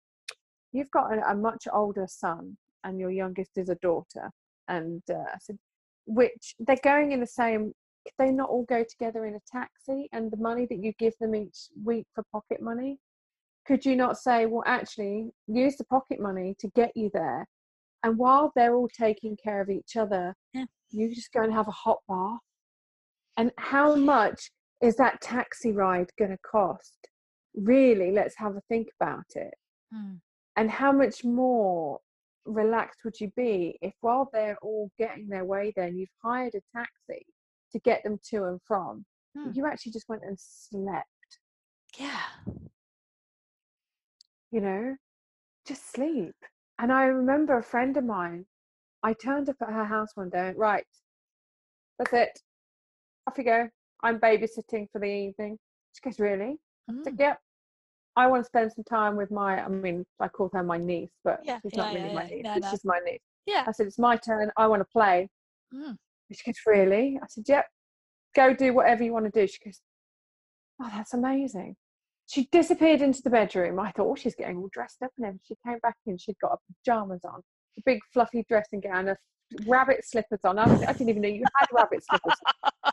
you've 0.71 0.91
got 0.91 1.13
a, 1.13 1.31
a 1.31 1.35
much 1.35 1.67
older 1.71 2.07
son, 2.07 2.57
and 2.83 2.99
your 2.99 3.11
youngest 3.11 3.57
is 3.57 3.69
a 3.69 3.75
daughter." 3.75 4.29
And 4.67 5.01
uh, 5.09 5.13
I 5.33 5.37
said, 5.41 5.57
which 6.05 6.55
they're 6.59 6.77
going 6.83 7.11
in 7.11 7.19
the 7.19 7.27
same 7.27 7.73
they 8.17 8.31
not 8.31 8.49
all 8.49 8.63
go 8.63 8.83
together 8.83 9.25
in 9.25 9.35
a 9.35 9.39
taxi 9.51 10.09
and 10.13 10.31
the 10.31 10.37
money 10.37 10.65
that 10.69 10.83
you 10.83 10.93
give 10.99 11.13
them 11.19 11.35
each 11.35 11.67
week 11.83 12.05
for 12.13 12.23
pocket 12.31 12.61
money 12.61 12.97
could 13.67 13.85
you 13.85 13.95
not 13.95 14.17
say 14.17 14.45
well 14.45 14.63
actually 14.65 15.29
use 15.47 15.75
the 15.77 15.85
pocket 15.85 16.19
money 16.19 16.55
to 16.59 16.67
get 16.75 16.91
you 16.95 17.09
there 17.13 17.45
and 18.03 18.17
while 18.17 18.51
they're 18.55 18.75
all 18.75 18.89
taking 18.89 19.37
care 19.41 19.61
of 19.61 19.69
each 19.69 19.95
other 19.95 20.33
Yeah. 20.53 20.65
you 20.91 21.13
just 21.13 21.31
go 21.33 21.43
and 21.43 21.53
have 21.53 21.67
a 21.67 21.71
hot 21.71 21.99
bath 22.07 22.39
and 23.37 23.51
how 23.57 23.95
much 23.95 24.51
is 24.81 24.95
that 24.95 25.21
taxi 25.21 25.71
ride 25.71 26.09
going 26.17 26.31
to 26.31 26.37
cost 26.49 27.07
really 27.55 28.11
let's 28.11 28.35
have 28.37 28.55
a 28.55 28.61
think 28.69 28.87
about 28.99 29.25
it 29.35 29.53
Mm. 29.93 30.19
and 30.55 30.69
how 30.69 30.91
much 30.91 31.23
more 31.23 31.99
relaxed 32.45 32.99
would 33.03 33.19
you 33.19 33.31
be 33.35 33.75
if 33.81 33.93
while 34.01 34.29
they're 34.31 34.57
all 34.61 34.91
getting 34.99 35.27
their 35.27 35.45
way 35.45 35.73
there 35.75 35.87
and 35.87 35.97
you've 35.99 36.09
hired 36.23 36.53
a 36.53 36.61
taxi 36.77 37.25
to 37.71 37.79
get 37.79 38.03
them 38.03 38.19
to 38.29 38.45
and 38.45 38.59
from 38.65 39.05
Hmm. 39.35 39.51
you 39.53 39.65
actually 39.67 39.91
just 39.91 40.09
went 40.09 40.23
and 40.23 40.37
slept 40.39 41.07
Yeah. 41.97 42.21
you 44.51 44.61
know 44.61 44.95
just 45.67 45.91
sleep 45.91 46.35
and 46.79 46.91
i 46.91 47.03
remember 47.05 47.57
a 47.57 47.63
friend 47.63 47.95
of 47.97 48.03
mine 48.03 48.45
i 49.03 49.13
turned 49.13 49.49
up 49.49 49.57
at 49.61 49.69
her 49.69 49.85
house 49.85 50.09
one 50.15 50.29
day 50.29 50.49
and 50.49 50.57
right 50.57 50.85
that's 51.99 52.13
it 52.13 52.39
off 53.27 53.37
you 53.37 53.43
go 53.43 53.69
i'm 54.01 54.19
babysitting 54.19 54.87
for 54.91 54.99
the 54.99 55.05
evening 55.05 55.57
she 55.93 56.01
goes 56.01 56.19
really 56.19 56.57
I 56.89 56.93
Mm. 56.93 57.03
said, 57.03 57.15
yep 57.19 57.39
i 58.15 58.25
want 58.25 58.41
to 58.41 58.45
spend 58.47 58.71
some 58.73 58.83
time 58.85 59.15
with 59.15 59.29
my 59.29 59.63
i 59.63 59.67
mean 59.67 60.05
i 60.19 60.27
call 60.27 60.49
her 60.53 60.63
my 60.63 60.77
niece 60.77 61.11
but 61.23 61.41
Yeah, 61.45 61.59
she's 61.61 61.73
yeah, 61.73 61.83
not 61.83 61.93
really 61.93 62.07
yeah, 62.09 62.13
my 62.15 62.27
niece 62.29 62.43
No, 62.45 62.55
no. 62.55 62.69
she's 62.71 62.83
my 62.85 62.99
niece 63.05 63.21
Yeah. 63.45 63.63
I 63.67 63.71
said, 63.71 63.87
It's 63.87 63.99
my 63.99 64.15
turn. 64.17 64.51
I 64.57 64.67
want 64.67 64.81
to 64.81 64.85
play. 64.91 65.29
Mm. 65.73 65.97
She 66.31 66.51
goes, 66.51 66.55
Really? 66.65 67.19
I 67.21 67.25
said, 67.27 67.45
Yep. 67.47 67.65
Go 68.35 68.53
do 68.53 68.73
whatever 68.73 69.03
you 69.03 69.13
want 69.13 69.25
to 69.25 69.31
do. 69.31 69.47
She 69.47 69.57
goes, 69.63 69.81
Oh, 70.81 70.89
that's 70.93 71.13
amazing. 71.13 71.75
She 72.27 72.47
disappeared 72.51 73.01
into 73.01 73.21
the 73.23 73.29
bedroom. 73.29 73.79
I 73.79 73.91
thought, 73.91 74.07
Oh, 74.07 74.15
she's 74.15 74.35
getting 74.35 74.57
all 74.57 74.69
dressed 74.71 75.01
up 75.03 75.11
and 75.17 75.25
everything. 75.27 75.41
She 75.47 75.55
came 75.67 75.79
back 75.81 75.95
in. 76.05 76.17
She'd 76.17 76.37
got 76.41 76.51
her 76.51 76.57
pajamas 76.85 77.21
on, 77.25 77.41
a 77.77 77.81
big 77.85 77.99
fluffy 78.13 78.45
dressing 78.47 78.81
gown, 78.81 79.07
a 79.09 79.17
rabbit 79.65 80.05
slippers 80.05 80.39
on. 80.43 80.59
I, 80.59 80.63
I 80.65 80.93
didn't 80.93 81.09
even 81.09 81.23
know 81.23 81.27
you 81.27 81.43
had 81.55 81.65
rabbit 81.73 82.03
slippers. 82.07 82.37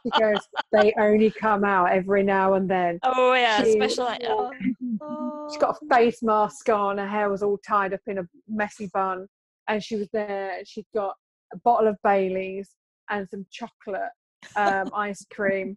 She 0.02 0.10
goes, 0.18 0.38
They 0.72 0.94
only 0.98 1.30
come 1.30 1.64
out 1.64 1.90
every 1.92 2.22
now 2.22 2.54
and 2.54 2.68
then. 2.68 2.98
Oh 3.02 3.34
yeah, 3.34 3.62
She 3.62 3.72
special. 3.72 4.04
like, 4.04 4.22
Oh, 4.24 4.50
She 5.52 5.58
got 5.58 5.76
a 5.76 5.78
oh. 5.82 5.94
face 5.94 6.22
mask 6.22 6.68
on. 6.70 6.98
Her 6.98 7.06
hair 7.06 7.28
was 7.30 7.42
all 7.42 7.58
tied 7.58 7.92
up 7.92 8.00
in 8.06 8.18
a 8.18 8.22
messy 8.48 8.88
bun, 8.92 9.26
and 9.68 9.82
she 9.84 9.96
was 9.96 10.08
there. 10.12 10.56
and 10.58 10.66
She'd 10.66 10.86
got 10.94 11.14
a 11.52 11.58
bottle 11.58 11.88
of 11.88 11.96
Bailey's 12.02 12.70
and 13.10 13.28
some 13.28 13.46
chocolate 13.50 14.10
um, 14.56 14.90
ice 14.94 15.24
cream. 15.32 15.76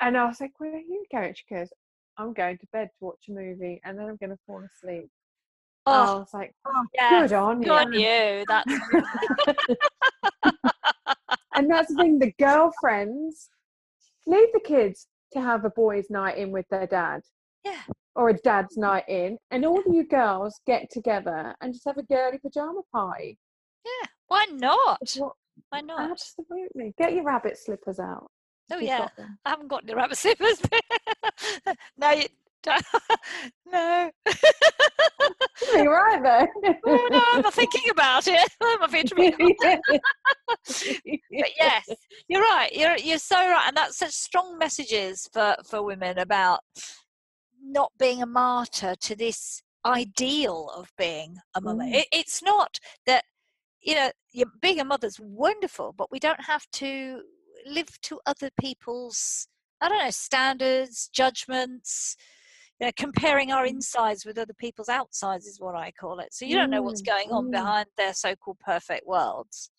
And 0.00 0.16
I 0.16 0.26
was 0.26 0.40
like, 0.40 0.52
"Where 0.58 0.74
are 0.74 0.78
you 0.78 1.04
going?" 1.12 1.34
She 1.34 1.54
goes, 1.54 1.68
"I'm 2.16 2.32
going 2.32 2.58
to 2.58 2.66
bed 2.72 2.88
to 2.98 3.04
watch 3.04 3.24
a 3.28 3.32
movie, 3.32 3.80
and 3.84 3.98
then 3.98 4.06
I'm 4.06 4.16
going 4.16 4.30
to 4.30 4.38
fall 4.46 4.62
asleep." 4.62 5.08
And 5.86 5.96
I 5.96 6.12
oh, 6.12 6.18
was 6.20 6.34
like, 6.34 6.52
"Oh, 6.66 6.84
yeah. 6.94 7.22
good 7.22 7.32
on 7.32 7.60
good 7.60 7.66
you." 7.66 7.72
on 7.72 7.92
you. 7.92 8.44
That's 8.48 8.72
and 11.54 11.70
that's 11.70 11.88
the 11.88 11.96
thing. 11.96 12.18
The 12.18 12.32
girlfriends 12.38 13.50
leave 14.26 14.52
the 14.52 14.60
kids 14.60 15.08
to 15.32 15.40
have 15.40 15.64
a 15.64 15.70
boys' 15.70 16.10
night 16.10 16.38
in 16.38 16.50
with 16.52 16.66
their 16.70 16.86
dad. 16.86 17.22
yeah. 17.64 17.82
or 18.14 18.30
a 18.30 18.34
dad's 18.34 18.76
night 18.76 19.04
in, 19.08 19.38
and 19.50 19.64
all 19.64 19.82
you 19.86 20.04
girls 20.06 20.60
get 20.66 20.90
together 20.90 21.54
and 21.60 21.72
just 21.72 21.84
have 21.86 21.98
a 21.98 22.02
girly 22.04 22.38
pajama 22.38 22.80
party. 22.92 23.38
Yeah. 23.84 24.06
Why 24.28 24.44
not? 24.50 25.14
What- 25.16 25.36
Why 25.70 25.80
not? 25.80 26.10
Absolutely. 26.10 26.94
Get 26.98 27.14
your 27.14 27.24
rabbit 27.24 27.58
slippers 27.58 27.98
out. 27.98 28.30
Oh 28.72 28.78
yeah. 28.78 29.08
I 29.44 29.50
haven't 29.50 29.68
got 29.68 29.84
any 29.84 29.94
rabbit 29.94 30.18
slippers. 30.18 30.60
no, 31.96 32.10
you 32.10 32.26
don't. 32.62 32.84
no. 33.72 34.10
You're 35.74 35.92
right 35.92 36.22
there. 36.22 36.48
oh, 36.86 37.08
no, 37.10 37.22
I'm 37.32 37.42
not 37.42 37.54
thinking 37.54 37.90
about 37.90 38.26
it. 38.26 38.48
I'm 38.62 38.82
a 38.82 38.88
bit 38.88 39.12
but 39.14 39.34
yes, 41.58 41.88
you're 42.28 42.42
right. 42.42 42.70
You're 42.72 42.96
you're 42.96 43.18
so 43.18 43.36
right, 43.36 43.64
and 43.68 43.76
that's 43.76 43.98
such 43.98 44.12
strong 44.12 44.58
messages 44.58 45.28
for 45.32 45.56
for 45.68 45.82
women 45.82 46.18
about 46.18 46.60
not 47.62 47.92
being 47.98 48.22
a 48.22 48.26
martyr 48.26 48.94
to 49.00 49.16
this 49.16 49.62
ideal 49.84 50.70
of 50.76 50.90
being 50.98 51.36
a 51.54 51.60
mother. 51.60 51.84
Mm. 51.84 51.94
It, 51.94 52.06
it's 52.12 52.42
not 52.42 52.78
that 53.06 53.24
you 53.82 53.94
know 53.94 54.10
being 54.60 54.80
a 54.80 54.84
mother's 54.84 55.18
wonderful, 55.20 55.92
but 55.96 56.10
we 56.10 56.18
don't 56.18 56.42
have 56.44 56.66
to 56.72 57.22
live 57.66 57.88
to 58.02 58.20
other 58.26 58.50
people's 58.60 59.48
I 59.80 59.88
don't 59.88 59.98
know 60.04 60.10
standards, 60.10 61.08
judgments. 61.12 62.16
You 62.80 62.86
know, 62.86 62.92
comparing 62.96 63.50
our 63.50 63.64
Mm. 63.64 63.70
insides 63.70 64.24
with 64.24 64.38
other 64.38 64.54
people's 64.54 64.88
outsides 64.88 65.46
is 65.46 65.58
what 65.60 65.74
I 65.74 65.90
call 65.90 66.20
it. 66.20 66.32
So 66.32 66.44
you 66.44 66.54
don't 66.54 66.70
know 66.70 66.80
what's 66.82 67.02
Mm, 67.02 67.06
going 67.06 67.30
on 67.32 67.46
mm. 67.46 67.50
behind 67.50 67.86
their 67.96 68.14
so-called 68.14 68.58
perfect 68.60 69.04
worlds. 69.04 69.70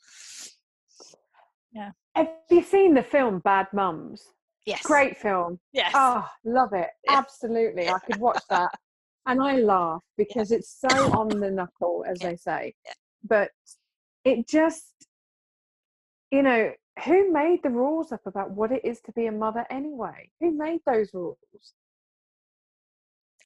Yeah. 1.71 1.91
Have 2.15 2.27
you 2.49 2.61
seen 2.63 2.93
the 2.93 3.03
film 3.03 3.39
Bad 3.39 3.67
Mums? 3.73 4.23
Yes. 4.65 4.81
Great 4.83 5.17
film. 5.17 5.59
Yes. 5.71 5.91
Oh, 5.95 6.27
love 6.43 6.73
it. 6.73 6.89
Yeah. 7.05 7.17
Absolutely. 7.17 7.87
I 7.89 7.99
could 7.99 8.17
watch 8.17 8.41
that. 8.49 8.71
And 9.25 9.41
I 9.41 9.57
laugh 9.57 10.03
because 10.17 10.51
it's 10.51 10.79
so 10.79 11.11
on 11.17 11.29
the 11.29 11.51
knuckle, 11.51 12.03
as 12.07 12.21
Yeah. 12.21 12.29
they 12.29 12.35
say. 12.35 12.73
Yeah. 12.85 12.93
But 13.23 13.51
it 14.25 14.47
just, 14.47 14.93
you 16.31 16.41
know, 16.43 16.71
who 17.05 17.31
made 17.31 17.61
the 17.63 17.69
rules 17.69 18.11
up 18.11 18.21
about 18.25 18.51
what 18.51 18.71
it 18.71 18.83
is 18.83 18.99
to 19.01 19.11
be 19.13 19.27
a 19.27 19.31
mother 19.31 19.65
anyway? 19.69 20.29
Who 20.41 20.51
made 20.51 20.81
those 20.85 21.13
rules? 21.13 21.37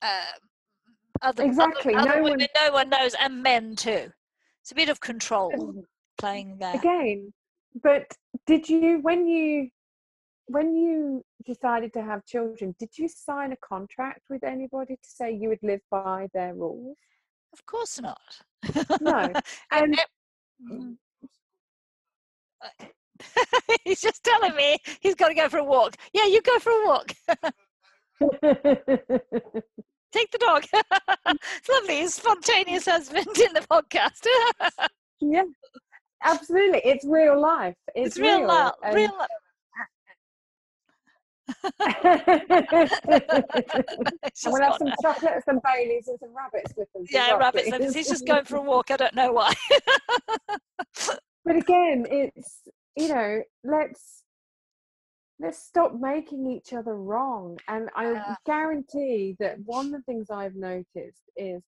um, 0.01 0.09
other, 1.21 1.43
Exactly, 1.45 1.93
Other, 1.95 2.09
other 2.09 2.17
no 2.17 2.23
women, 2.23 2.39
one- 2.39 2.65
no 2.67 2.73
one 2.73 2.89
knows, 2.89 3.15
and 3.19 3.41
men 3.41 3.75
too. 3.75 4.11
It's 4.61 4.71
a 4.71 4.75
bit 4.75 4.89
of 4.89 4.99
control 4.99 5.85
playing 6.17 6.57
there. 6.57 6.75
Again, 6.75 7.33
but 7.81 8.05
did 8.45 8.67
you, 8.67 8.99
when 9.01 9.27
you, 9.27 9.69
when 10.47 10.75
you 10.75 11.23
decided 11.45 11.93
to 11.93 12.01
have 12.01 12.25
children, 12.25 12.75
did 12.79 12.97
you 12.97 13.07
sign 13.07 13.51
a 13.53 13.57
contract 13.57 14.21
with 14.29 14.43
anybody 14.43 14.95
to 14.95 15.09
say 15.09 15.31
you 15.31 15.49
would 15.49 15.63
live 15.63 15.81
by 15.89 16.27
their 16.33 16.53
rules? 16.53 16.97
Of 17.53 17.65
course 17.65 18.01
not. 18.01 18.19
No. 18.99 19.31
And 19.71 19.95
And 19.95 19.99
Mm. 20.71 20.95
Uh, 22.63 22.85
he's 23.83 24.01
just 24.01 24.23
telling 24.23 24.55
me 24.55 24.77
he's 25.01 25.15
got 25.15 25.29
to 25.29 25.33
go 25.33 25.49
for 25.49 25.57
a 25.59 25.63
walk. 25.63 25.95
Yeah, 26.13 26.25
you 26.25 26.41
go 26.41 26.59
for 26.59 26.71
a 26.71 26.85
walk. 26.85 27.13
Take 30.11 30.29
the 30.31 30.37
dog. 30.39 30.65
it's 31.27 31.69
lovely. 31.69 31.97
His 32.01 32.13
spontaneous 32.13 32.85
husband 32.85 33.25
in 33.37 33.53
the 33.53 33.61
podcast. 33.69 34.25
yeah, 35.21 35.43
absolutely. 36.23 36.81
It's 36.85 37.03
real 37.05 37.39
life. 37.39 37.75
It's, 37.95 38.17
it's 38.17 38.19
real, 38.19 38.47
loud. 38.47 38.73
and- 38.83 38.95
Real. 38.95 39.11
And 41.79 42.91
we'll 44.45 44.61
have 44.61 44.77
some 44.77 44.91
chocolate, 45.01 45.43
some 45.45 45.59
Baileys, 45.63 46.07
and 46.07 46.19
some 46.19 46.35
rabbits 46.35 46.73
with 46.75 46.87
as 46.99 47.07
yeah, 47.11 47.31
rabbits. 47.33 47.71
rabbit 47.71 47.93
He's 47.93 48.07
just 48.07 48.25
going 48.25 48.45
for 48.45 48.57
a 48.57 48.61
walk. 48.61 48.91
I 48.91 48.97
don't 48.97 49.15
know 49.15 49.31
why. 49.33 49.53
but 51.45 51.55
again, 51.55 52.05
it's 52.09 52.61
you 52.95 53.07
know, 53.09 53.41
let's 53.63 54.23
let's 55.39 55.59
stop 55.63 55.93
making 55.99 56.47
each 56.49 56.73
other 56.73 56.95
wrong. 56.95 57.57
And 57.67 57.89
I 57.95 58.11
Yeah. 58.13 58.35
guarantee 58.45 59.35
that 59.39 59.57
one 59.65 59.87
of 59.87 59.91
the 59.91 60.01
things 60.03 60.29
I've 60.29 60.55
noticed 60.55 61.23
is 61.35 61.61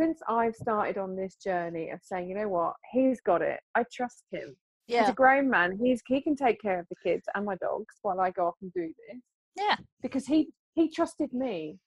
since 0.00 0.20
I've 0.28 0.54
started 0.54 0.98
on 0.98 1.14
this 1.14 1.36
journey 1.36 1.90
of 1.90 2.00
saying, 2.02 2.28
you 2.28 2.34
know 2.34 2.48
what, 2.48 2.74
he's 2.92 3.20
got 3.20 3.42
it. 3.42 3.60
I 3.74 3.84
trust 3.92 4.24
him. 4.30 4.56
He's 4.86 5.08
a 5.08 5.12
grown 5.12 5.48
man. 5.48 5.78
He's 5.82 6.02
he 6.06 6.20
can 6.20 6.36
take 6.36 6.60
care 6.60 6.78
of 6.78 6.86
the 6.88 6.96
kids 7.02 7.24
and 7.34 7.44
my 7.46 7.56
dogs 7.56 7.94
while 8.02 8.20
I 8.20 8.30
go 8.30 8.46
off 8.48 8.56
and 8.62 8.72
do 8.72 8.92
this. 9.08 9.20
yeah. 9.56 9.76
Because 10.02 10.26
he 10.26 10.48
he 10.74 10.90
trusted 10.90 11.32
me. 11.32 11.78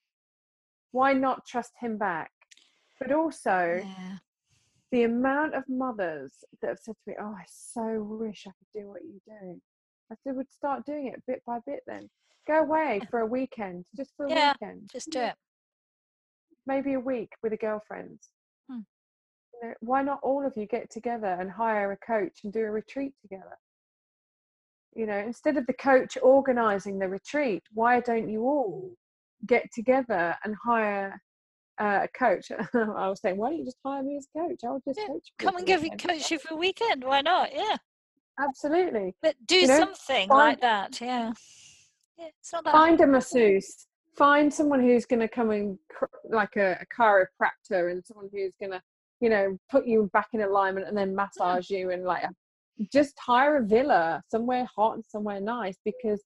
Why 0.92 1.12
not 1.12 1.46
trust 1.46 1.72
him 1.80 1.98
back? 1.98 2.30
But 3.00 3.12
also 3.12 3.80
yeah. 3.84 4.16
the 4.90 5.04
amount 5.04 5.54
of 5.54 5.64
mothers 5.68 6.32
that 6.60 6.68
have 6.68 6.78
said 6.80 6.94
to 7.04 7.10
me, 7.10 7.16
"Oh, 7.20 7.34
I 7.38 7.44
so 7.46 8.02
wish 8.02 8.44
I 8.46 8.50
could 8.50 8.80
do 8.80 8.88
what 8.88 9.02
you're 9.04 9.38
doing." 9.40 9.60
I 10.10 10.14
said, 10.24 10.34
"Would 10.36 10.50
start 10.50 10.84
doing 10.86 11.06
it 11.08 11.22
bit 11.26 11.42
by 11.46 11.58
bit. 11.66 11.80
Then 11.86 12.08
go 12.46 12.60
away 12.60 13.00
for 13.10 13.20
a 13.20 13.26
weekend, 13.26 13.84
just 13.94 14.12
for 14.16 14.26
a 14.26 14.30
Yeah, 14.30 14.54
weekend, 14.60 14.88
Just 14.90 15.10
do 15.10 15.20
it. 15.20 15.34
maybe 16.66 16.94
a 16.94 17.00
week 17.00 17.30
with 17.42 17.52
a 17.52 17.56
girlfriend. 17.58 18.18
You 19.62 19.68
know, 19.68 19.74
why 19.80 20.02
not 20.02 20.20
all 20.22 20.46
of 20.46 20.52
you 20.56 20.66
get 20.66 20.90
together 20.90 21.36
and 21.40 21.50
hire 21.50 21.92
a 21.92 21.96
coach 21.96 22.40
and 22.44 22.52
do 22.52 22.60
a 22.60 22.70
retreat 22.70 23.12
together? 23.22 23.56
You 24.94 25.06
know, 25.06 25.18
instead 25.18 25.56
of 25.56 25.66
the 25.66 25.72
coach 25.74 26.16
organising 26.22 26.98
the 26.98 27.08
retreat, 27.08 27.62
why 27.72 28.00
don't 28.00 28.28
you 28.28 28.42
all 28.42 28.90
get 29.46 29.66
together 29.72 30.36
and 30.44 30.54
hire 30.64 31.20
uh, 31.80 32.00
a 32.04 32.08
coach? 32.18 32.50
I 32.74 33.08
was 33.08 33.20
saying, 33.20 33.36
why 33.36 33.50
don't 33.50 33.58
you 33.58 33.64
just 33.64 33.78
hire 33.84 34.02
me 34.02 34.16
as 34.16 34.26
a 34.34 34.38
coach? 34.40 34.60
I'll 34.64 34.80
just 34.86 34.98
Yeah, 34.98 35.06
coach. 35.08 35.22
you 35.40 35.46
Come 35.46 35.56
and 35.56 35.66
give 35.66 35.82
you 35.84 35.90
coach 35.90 36.30
you 36.30 36.38
for 36.38 36.54
a 36.54 36.56
weekend. 36.56 37.04
Why 37.04 37.20
not? 37.20 37.50
Yeah. 37.54 37.76
absolutely. 38.40 39.14
But 39.22 39.34
do 39.46 39.56
You 39.56 39.66
know, 39.68 39.78
something 39.78 40.28
find- 40.28 40.38
like 40.38 40.60
that. 40.60 41.00
Yeah. 41.00 41.32
Yeah, 42.18 42.26
it's 42.40 42.52
not 42.52 42.64
that. 42.64 42.72
Find 42.72 43.00
a 43.00 43.06
masseuse. 43.06 43.86
Find 44.16 44.52
someone 44.52 44.80
who's 44.80 45.06
going 45.06 45.20
to 45.20 45.28
come 45.28 45.50
and 45.50 45.78
cr- 45.88 46.06
like 46.28 46.56
a, 46.56 46.72
a 46.80 46.86
chiropractor 46.86 47.92
and 47.92 48.04
someone 48.04 48.28
who's 48.32 48.52
going 48.58 48.72
to, 48.72 48.82
you 49.20 49.28
know, 49.28 49.56
put 49.70 49.86
you 49.86 50.08
back 50.12 50.28
in 50.32 50.42
alignment 50.42 50.86
and 50.86 50.96
then 50.96 51.14
massage 51.14 51.70
you 51.70 51.90
and 51.90 52.04
like 52.04 52.24
just 52.92 53.14
hire 53.18 53.56
a 53.56 53.66
villa 53.66 54.22
somewhere 54.30 54.66
hot 54.74 54.94
and 54.94 55.04
somewhere 55.04 55.40
nice 55.40 55.76
because 55.84 56.22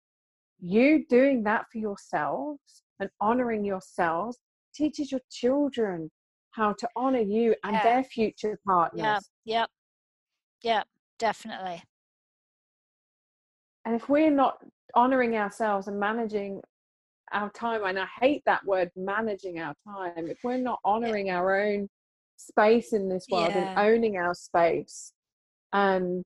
you 0.60 1.04
doing 1.08 1.42
that 1.42 1.64
for 1.72 1.78
yourselves 1.78 2.82
and 3.00 3.08
honoring 3.20 3.64
yourselves 3.64 4.38
teaches 4.74 5.10
your 5.10 5.20
children 5.30 6.10
how 6.50 6.72
to 6.74 6.88
honor 6.96 7.20
you 7.20 7.54
and 7.64 7.74
Yeah. 7.74 7.82
their 7.82 8.04
future 8.04 8.58
partners. 8.66 9.30
Yeah. 9.44 9.60
Yep. 9.60 9.70
Yep. 10.62 10.88
Definitely. 11.18 11.82
And 13.84 13.94
if 13.94 14.08
we're 14.08 14.30
not 14.30 14.58
honoring 14.94 15.36
ourselves 15.36 15.88
and 15.88 15.98
managing 15.98 16.60
our 17.32 17.50
time, 17.50 17.84
and 17.84 17.98
I 17.98 18.06
hate 18.20 18.42
that 18.46 18.64
word 18.64 18.90
managing 18.94 19.58
our 19.58 19.74
time, 19.84 20.28
if 20.28 20.38
we're 20.44 20.58
not 20.58 20.78
honoring 20.84 21.30
our 21.30 21.60
own 21.60 21.88
space 22.46 22.92
in 22.92 23.08
this 23.08 23.26
world 23.30 23.54
and 23.54 23.78
owning 23.78 24.16
our 24.16 24.34
space, 24.34 25.12
and 25.72 26.24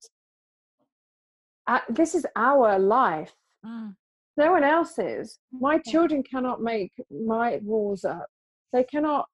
uh, 1.67 1.81
this 1.89 2.15
is 2.15 2.27
our 2.37 2.79
life, 2.79 3.33
Mm. 3.65 3.97
no 4.37 4.53
one 4.53 4.65
else's. 4.65 5.39
My 5.51 5.75
Yeah. 5.75 5.91
children 5.93 6.23
cannot 6.23 6.61
make 6.63 6.93
my 7.11 7.61
rules 7.65 8.05
up. 8.05 8.27
They 8.73 8.85
cannot 8.85 9.29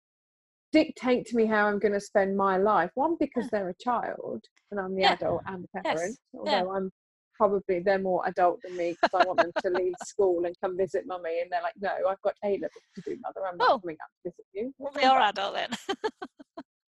dictate 0.72 1.26
to 1.26 1.36
me 1.36 1.44
how 1.44 1.66
I'm 1.66 1.78
going 1.78 1.92
to 1.92 2.00
spend 2.00 2.34
my 2.36 2.56
life. 2.56 2.90
One, 2.94 3.16
because 3.20 3.46
they're 3.50 3.68
a 3.68 3.74
child 3.74 4.42
and 4.70 4.80
I'm 4.80 4.94
the 4.94 5.02
Yeah. 5.02 5.12
adult 5.14 5.42
and 5.46 5.64
the 5.64 5.68
Yes. 5.84 5.84
parent, 5.84 6.18
Yeah. 6.32 6.40
although 6.40 6.70
I'm 6.74 6.90
probably 7.34 7.80
they're 7.80 7.98
more 7.98 8.26
adult 8.26 8.60
than 8.62 8.76
me 8.76 8.92
because 8.92 9.10
I 9.12 9.20
want 9.26 9.40
them 9.40 9.52
to 9.66 9.70
leave 9.70 9.98
school 9.98 10.46
and 10.46 10.54
come 10.62 10.76
visit 10.78 11.06
mummy. 11.06 11.40
And 11.42 11.50
they're 11.52 11.60
like, 11.62 11.74
no, 11.78 11.90
I've 12.08 12.20
got 12.22 12.34
A 12.44 12.52
level 12.52 12.80
to 12.94 13.02
do, 13.04 13.18
mother. 13.20 13.46
I'm 13.46 13.58
not 13.58 13.68
Oh. 13.68 13.78
coming 13.80 13.98
up 14.02 14.08
to 14.24 14.30
visit 14.30 14.46
you. 14.54 14.72
Well, 14.78 14.92
they 14.94 15.04
are 15.04 15.20
adult 15.20 15.54
then. 15.54 15.70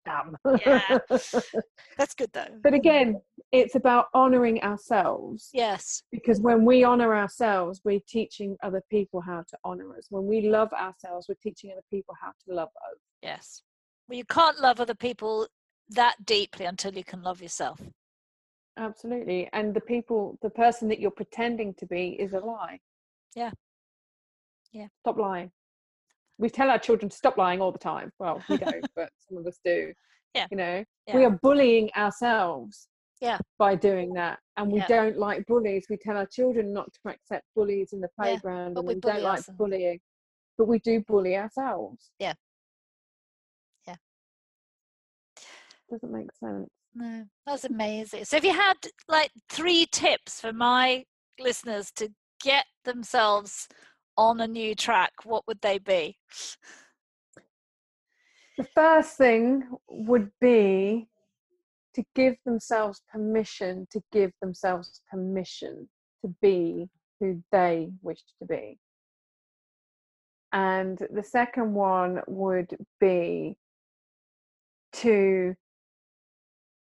Damn. 0.06 0.36
Yeah. 0.66 0.98
That's 1.98 2.14
good 2.16 2.30
though. 2.34 2.48
but 2.62 2.74
again, 2.74 3.22
it's 3.52 3.76
about 3.76 4.08
honoring 4.14 4.62
ourselves. 4.62 5.50
Yes. 5.54 6.04
because 6.12 6.40
when 6.42 6.66
we 6.66 6.84
honor 6.84 7.16
ourselves 7.16 7.82
we're 7.86 8.02
teaching 8.08 8.58
other 8.64 8.82
people 8.90 9.22
how 9.22 9.44
to 9.50 9.58
honor 9.64 9.96
us 9.98 10.08
when 10.10 10.26
we 10.26 10.42
love 10.50 10.72
ourselves 10.74 11.28
we're 11.30 11.36
teaching 11.42 11.72
other 11.72 11.84
people 11.90 12.16
how 12.22 12.32
to 12.46 12.54
love 12.54 12.70
us 12.92 13.00
Yes. 13.22 13.62
Well, 14.10 14.18
you 14.18 14.26
can't 14.26 14.60
love 14.60 14.82
other 14.82 14.96
people 14.96 15.48
that 15.90 16.16
deeply 16.26 16.66
until 16.66 16.94
you 16.94 17.04
can 17.04 17.22
love 17.24 17.42
yourself. 17.42 17.80
absolutely 18.78 19.48
and 19.54 19.74
the 19.74 19.82
people 19.82 20.38
the 20.42 20.50
person 20.50 20.88
that 20.90 21.00
you're 21.00 21.12
pretending 21.12 21.74
to 21.76 21.86
be 21.86 22.10
is 22.20 22.34
a 22.34 22.40
lie 22.40 22.80
Yeah. 23.36 23.52
Yeah. 24.72 24.88
stop 25.02 25.18
lying 25.18 25.52
we 26.38 26.50
tell 26.50 26.70
our 26.70 26.80
children 26.80 27.10
to 27.10 27.16
stop 27.16 27.38
lying 27.38 27.62
all 27.62 27.72
the 27.72 27.80
time 27.80 28.12
well 28.20 28.42
we 28.50 28.58
don't 28.58 28.86
but 28.96 29.10
some 29.20 29.38
of 29.38 29.46
us 29.46 29.60
do 29.64 29.94
Yeah. 30.34 30.48
you 30.52 30.58
know 30.58 30.84
Yeah. 31.08 31.16
we 31.16 31.26
are 31.26 31.40
bullying 31.42 31.90
ourselves 31.96 32.88
Yeah. 33.22 33.40
by 33.58 33.76
doing 33.76 34.14
that 34.14 34.40
and 34.58 34.72
we 34.72 34.80
Yeah. 34.80 34.88
don't 34.88 35.18
like 35.18 35.46
bullies 35.46 35.86
we 35.90 35.98
tell 35.98 36.18
our 36.18 36.26
children 36.28 36.74
not 36.74 36.90
to 36.94 37.10
accept 37.12 37.46
bullies 37.56 37.94
in 37.94 38.02
the 38.02 38.10
playground 38.20 38.78
and 38.78 38.88
we 38.88 38.96
we 38.96 39.00
don't 39.00 39.14
bully 39.16 39.24
like 39.24 39.44
bullying 39.58 40.00
but 40.58 40.68
we 40.68 40.80
do 40.80 41.02
bully 41.08 41.36
ourselves 41.38 42.12
Yeah. 42.20 42.34
Yeah. 43.88 43.96
doesn't 45.90 46.12
make 46.12 46.32
sense 46.36 46.70
No, 46.96 47.26
that's 47.46 47.64
amazing. 47.66 48.24
So, 48.26 48.38
if 48.38 48.44
you 48.44 48.54
had 48.54 48.76
like 49.08 49.32
three 49.50 49.88
tips 49.92 50.40
for 50.40 50.54
my 50.54 51.06
listeners 51.40 51.92
to 51.96 52.10
get 52.44 52.66
themselves 52.86 53.68
on 54.18 54.42
a 54.42 54.48
new 54.48 54.76
track, 54.76 55.14
what 55.24 55.46
would 55.48 55.62
they 55.62 55.80
be? 55.80 56.18
the 58.58 58.64
first 58.64 59.18
thing 59.18 59.64
would 59.88 60.30
be 60.40 61.08
to 61.96 62.04
give 62.16 62.36
themselves 62.46 63.02
permission 63.12 63.88
to 63.92 64.02
give 64.12 64.32
themselves 64.42 65.02
permission 65.10 65.88
to 66.24 66.34
be 66.42 66.90
who 67.20 67.42
they 67.52 67.90
wish 68.02 68.22
to 68.40 68.46
be. 68.46 68.78
And 70.52 71.00
the 71.12 71.24
second 71.24 71.74
one 71.74 72.22
would 72.28 72.76
be 73.00 73.56
to 74.94 75.56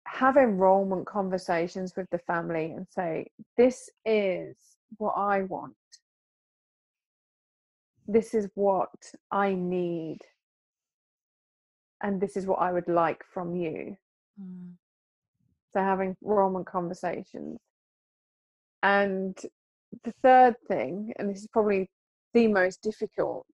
have 0.06 0.36
enrollment 0.36 1.06
conversations 1.06 1.94
with 1.96 2.06
the 2.10 2.18
family 2.18 2.72
and 2.72 2.86
say, 2.90 3.26
This 3.56 3.88
is 4.04 4.56
what 4.98 5.14
I 5.16 5.42
want. 5.42 5.74
This 8.06 8.34
is 8.34 8.48
what 8.54 8.90
I 9.30 9.54
need. 9.54 10.18
And 12.02 12.20
this 12.20 12.36
is 12.36 12.46
what 12.46 12.60
I 12.60 12.72
would 12.72 12.88
like 12.88 13.22
from 13.32 13.56
you. 13.56 13.96
Mm. 14.40 14.72
So 15.72 15.80
having 15.80 16.16
enrollment 16.22 16.66
conversations. 16.66 17.58
And 18.82 19.36
the 20.04 20.12
third 20.22 20.54
thing, 20.68 21.12
and 21.18 21.28
this 21.28 21.40
is 21.40 21.48
probably 21.48 21.90
the 22.34 22.46
most 22.48 22.82
difficult, 22.82 23.46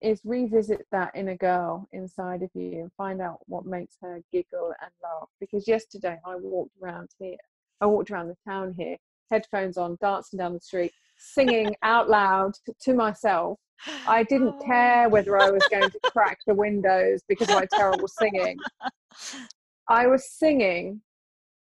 is 0.00 0.20
revisit 0.24 0.86
that 0.92 1.12
inner 1.14 1.36
girl 1.36 1.86
inside 1.92 2.42
of 2.42 2.50
you 2.54 2.80
and 2.80 2.90
find 2.96 3.20
out 3.20 3.40
what 3.46 3.66
makes 3.66 3.96
her 4.00 4.20
giggle 4.32 4.72
and 4.80 4.90
laugh. 5.02 5.28
Because 5.40 5.68
yesterday 5.68 6.18
I 6.24 6.36
walked 6.36 6.72
around 6.82 7.10
here, 7.18 7.36
I 7.80 7.86
walked 7.86 8.10
around 8.10 8.28
the 8.28 8.36
town 8.50 8.74
here, 8.78 8.96
headphones 9.30 9.76
on, 9.76 9.98
dancing 10.00 10.38
down 10.38 10.54
the 10.54 10.60
street, 10.60 10.92
singing 11.18 11.74
out 11.82 12.08
loud 12.08 12.52
to 12.82 12.94
myself. 12.94 13.58
I 14.06 14.22
didn't 14.24 14.56
Oh. 14.60 14.64
care 14.64 15.08
whether 15.08 15.36
I 15.38 15.50
was 15.50 15.62
going 15.70 15.90
to 15.90 16.00
crack 16.04 16.38
the 16.46 16.54
windows 16.54 17.22
because 17.28 17.48
of 17.48 17.54
my 17.54 17.66
terrible 17.66 18.08
singing. 18.08 18.58
I 19.88 20.06
was 20.06 20.30
singing 20.30 21.02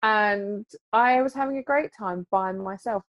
and 0.02 0.66
I 0.92 1.22
was 1.22 1.34
having 1.34 1.58
a 1.58 1.62
great 1.62 1.90
time 1.98 2.26
by 2.30 2.52
myself. 2.52 3.02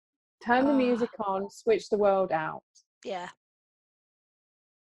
Turn 0.44 0.66
the 0.66 0.72
Ah. 0.72 0.76
music 0.76 1.10
on, 1.20 1.48
switch 1.50 1.88
the 1.88 1.96
world 1.98 2.32
out. 2.32 2.62
Yeah. 3.04 3.28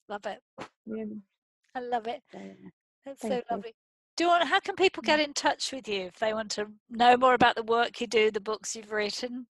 Love 0.09 0.26
it. 0.26 0.42
Yeah. 0.86 1.05
I 1.74 1.80
love 1.80 2.07
it. 2.07 2.22
That's 2.32 3.20
Thank 3.20 3.32
so 3.32 3.36
you. 3.36 3.42
lovely. 3.50 3.74
Do 4.16 4.24
you 4.24 4.28
want, 4.28 4.46
how 4.48 4.61
can 4.61 4.74
people 4.76 5.03
get 5.03 5.20
in 5.20 5.32
touch 5.32 5.72
with 5.72 5.88
you 5.88 6.03
if 6.03 6.18
they 6.18 6.34
want 6.34 6.50
to 6.53 6.66
know 6.90 7.16
more 7.16 7.32
about 7.32 7.57
the 7.57 7.62
work 7.62 7.98
you 8.00 8.07
do, 8.07 8.30
the 8.30 8.40
books 8.40 8.76
you've 8.76 8.92
written? 8.92 9.46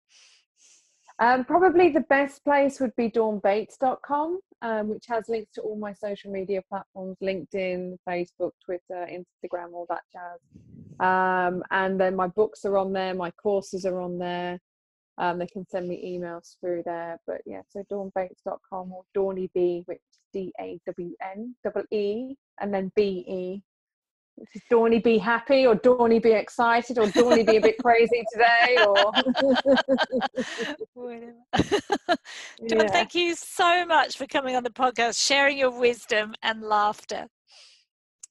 Um, 1.21 1.45
probably 1.45 1.89
the 1.89 2.01
best 2.01 2.43
place 2.43 2.79
would 2.79 2.95
be 2.95 3.07
dawnbates.com, 3.07 4.39
um, 4.63 4.89
which 4.89 5.05
has 5.07 5.29
links 5.29 5.51
to 5.53 5.61
all 5.61 5.77
my 5.77 5.93
social 5.93 6.31
media 6.31 6.63
platforms 6.67 7.15
LinkedIn, 7.21 7.95
Facebook, 8.09 8.53
Twitter, 8.65 9.07
Instagram, 9.07 9.71
all 9.73 9.85
that 9.87 10.01
jazz. 10.11 10.39
Um, 10.99 11.61
and 11.69 12.01
then 12.01 12.15
my 12.15 12.25
books 12.25 12.65
are 12.65 12.75
on 12.75 12.91
there, 12.91 13.13
my 13.13 13.29
courses 13.29 13.85
are 13.85 14.01
on 14.01 14.17
there. 14.17 14.59
Um, 15.19 15.37
they 15.37 15.45
can 15.45 15.67
send 15.69 15.87
me 15.87 16.17
emails 16.19 16.55
through 16.59 16.81
there. 16.87 17.19
But 17.27 17.41
yeah, 17.45 17.61
so 17.69 17.83
dawnbates.com 17.91 18.91
or 18.91 19.03
Dawny 19.13 19.51
B, 19.53 19.83
which 19.85 20.01
is 20.11 20.19
D 20.33 20.51
A 20.59 20.79
W 20.87 21.15
N 21.21 21.55
double 21.63 21.83
E, 21.91 22.33
and 22.59 22.73
then 22.73 22.91
B 22.95 23.23
E. 23.27 23.61
Is 24.37 24.61
Dawny 24.69 24.99
be 24.99 25.17
happy 25.17 25.65
or 25.65 25.75
Dawny 25.75 26.19
be 26.19 26.31
excited 26.31 26.97
or 26.97 27.07
Dawny 27.07 27.43
be 27.43 27.57
a 27.57 27.61
bit 27.61 27.77
crazy 27.79 28.23
today 28.31 28.77
or 28.85 29.11
Whatever. 30.93 31.33
Dawn, 32.67 32.87
Yeah. 32.87 32.89
thank 32.89 33.15
you 33.15 33.35
so 33.35 33.85
much 33.85 34.17
for 34.17 34.25
coming 34.27 34.55
on 34.55 34.63
the 34.63 34.69
podcast, 34.69 35.25
sharing 35.25 35.57
your 35.57 35.71
wisdom 35.77 36.33
and 36.43 36.61
laughter. 36.61 37.27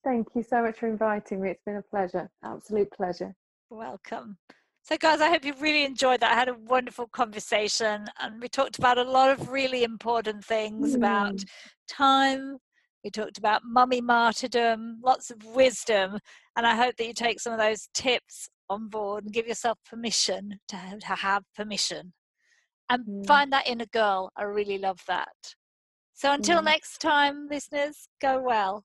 Thank 0.04 0.28
you 0.34 0.42
so 0.42 0.62
much 0.62 0.78
for 0.78 0.88
inviting 0.88 1.40
me. 1.42 1.50
It's 1.50 1.62
been 1.64 1.76
a 1.76 1.82
pleasure. 1.82 2.30
Absolute 2.42 2.90
pleasure. 2.92 3.34
Welcome. 3.68 4.38
So, 4.82 4.96
guys, 4.96 5.20
I 5.20 5.28
hope 5.28 5.44
you 5.44 5.52
really 5.60 5.84
enjoyed 5.84 6.20
that. 6.20 6.32
I 6.32 6.34
had 6.34 6.48
a 6.48 6.54
wonderful 6.54 7.06
conversation, 7.08 8.06
and 8.18 8.40
we 8.40 8.48
talked 8.48 8.78
about 8.78 8.98
a 8.98 9.02
lot 9.04 9.30
of 9.30 9.50
really 9.50 9.84
important 9.84 10.44
things 10.44 10.94
about 10.94 11.34
Mm. 11.34 11.46
time. 11.88 12.58
We 13.04 13.10
talked 13.10 13.38
about 13.38 13.62
mummy 13.64 14.00
martyrdom, 14.00 15.00
lots 15.02 15.30
of 15.30 15.44
wisdom, 15.44 16.18
and 16.56 16.66
I 16.66 16.74
hope 16.74 16.96
that 16.96 17.06
you 17.06 17.14
take 17.14 17.40
some 17.40 17.52
of 17.52 17.58
those 17.58 17.88
tips 17.94 18.48
on 18.68 18.88
board 18.88 19.24
and 19.24 19.32
give 19.32 19.46
yourself 19.46 19.78
permission 19.88 20.60
to 20.68 20.76
have, 20.76 20.98
to 21.00 21.06
have 21.06 21.44
permission 21.56 22.12
and 22.90 23.06
Mm. 23.06 23.26
find 23.26 23.52
that 23.52 23.66
inner 23.66 23.86
girl. 23.86 24.30
I 24.36 24.42
really 24.42 24.78
love 24.78 25.00
that. 25.06 25.54
So, 26.12 26.32
until 26.32 26.60
Mm. 26.60 26.64
next 26.64 26.98
time, 26.98 27.48
listeners, 27.48 28.08
go 28.20 28.40
well. 28.40 28.84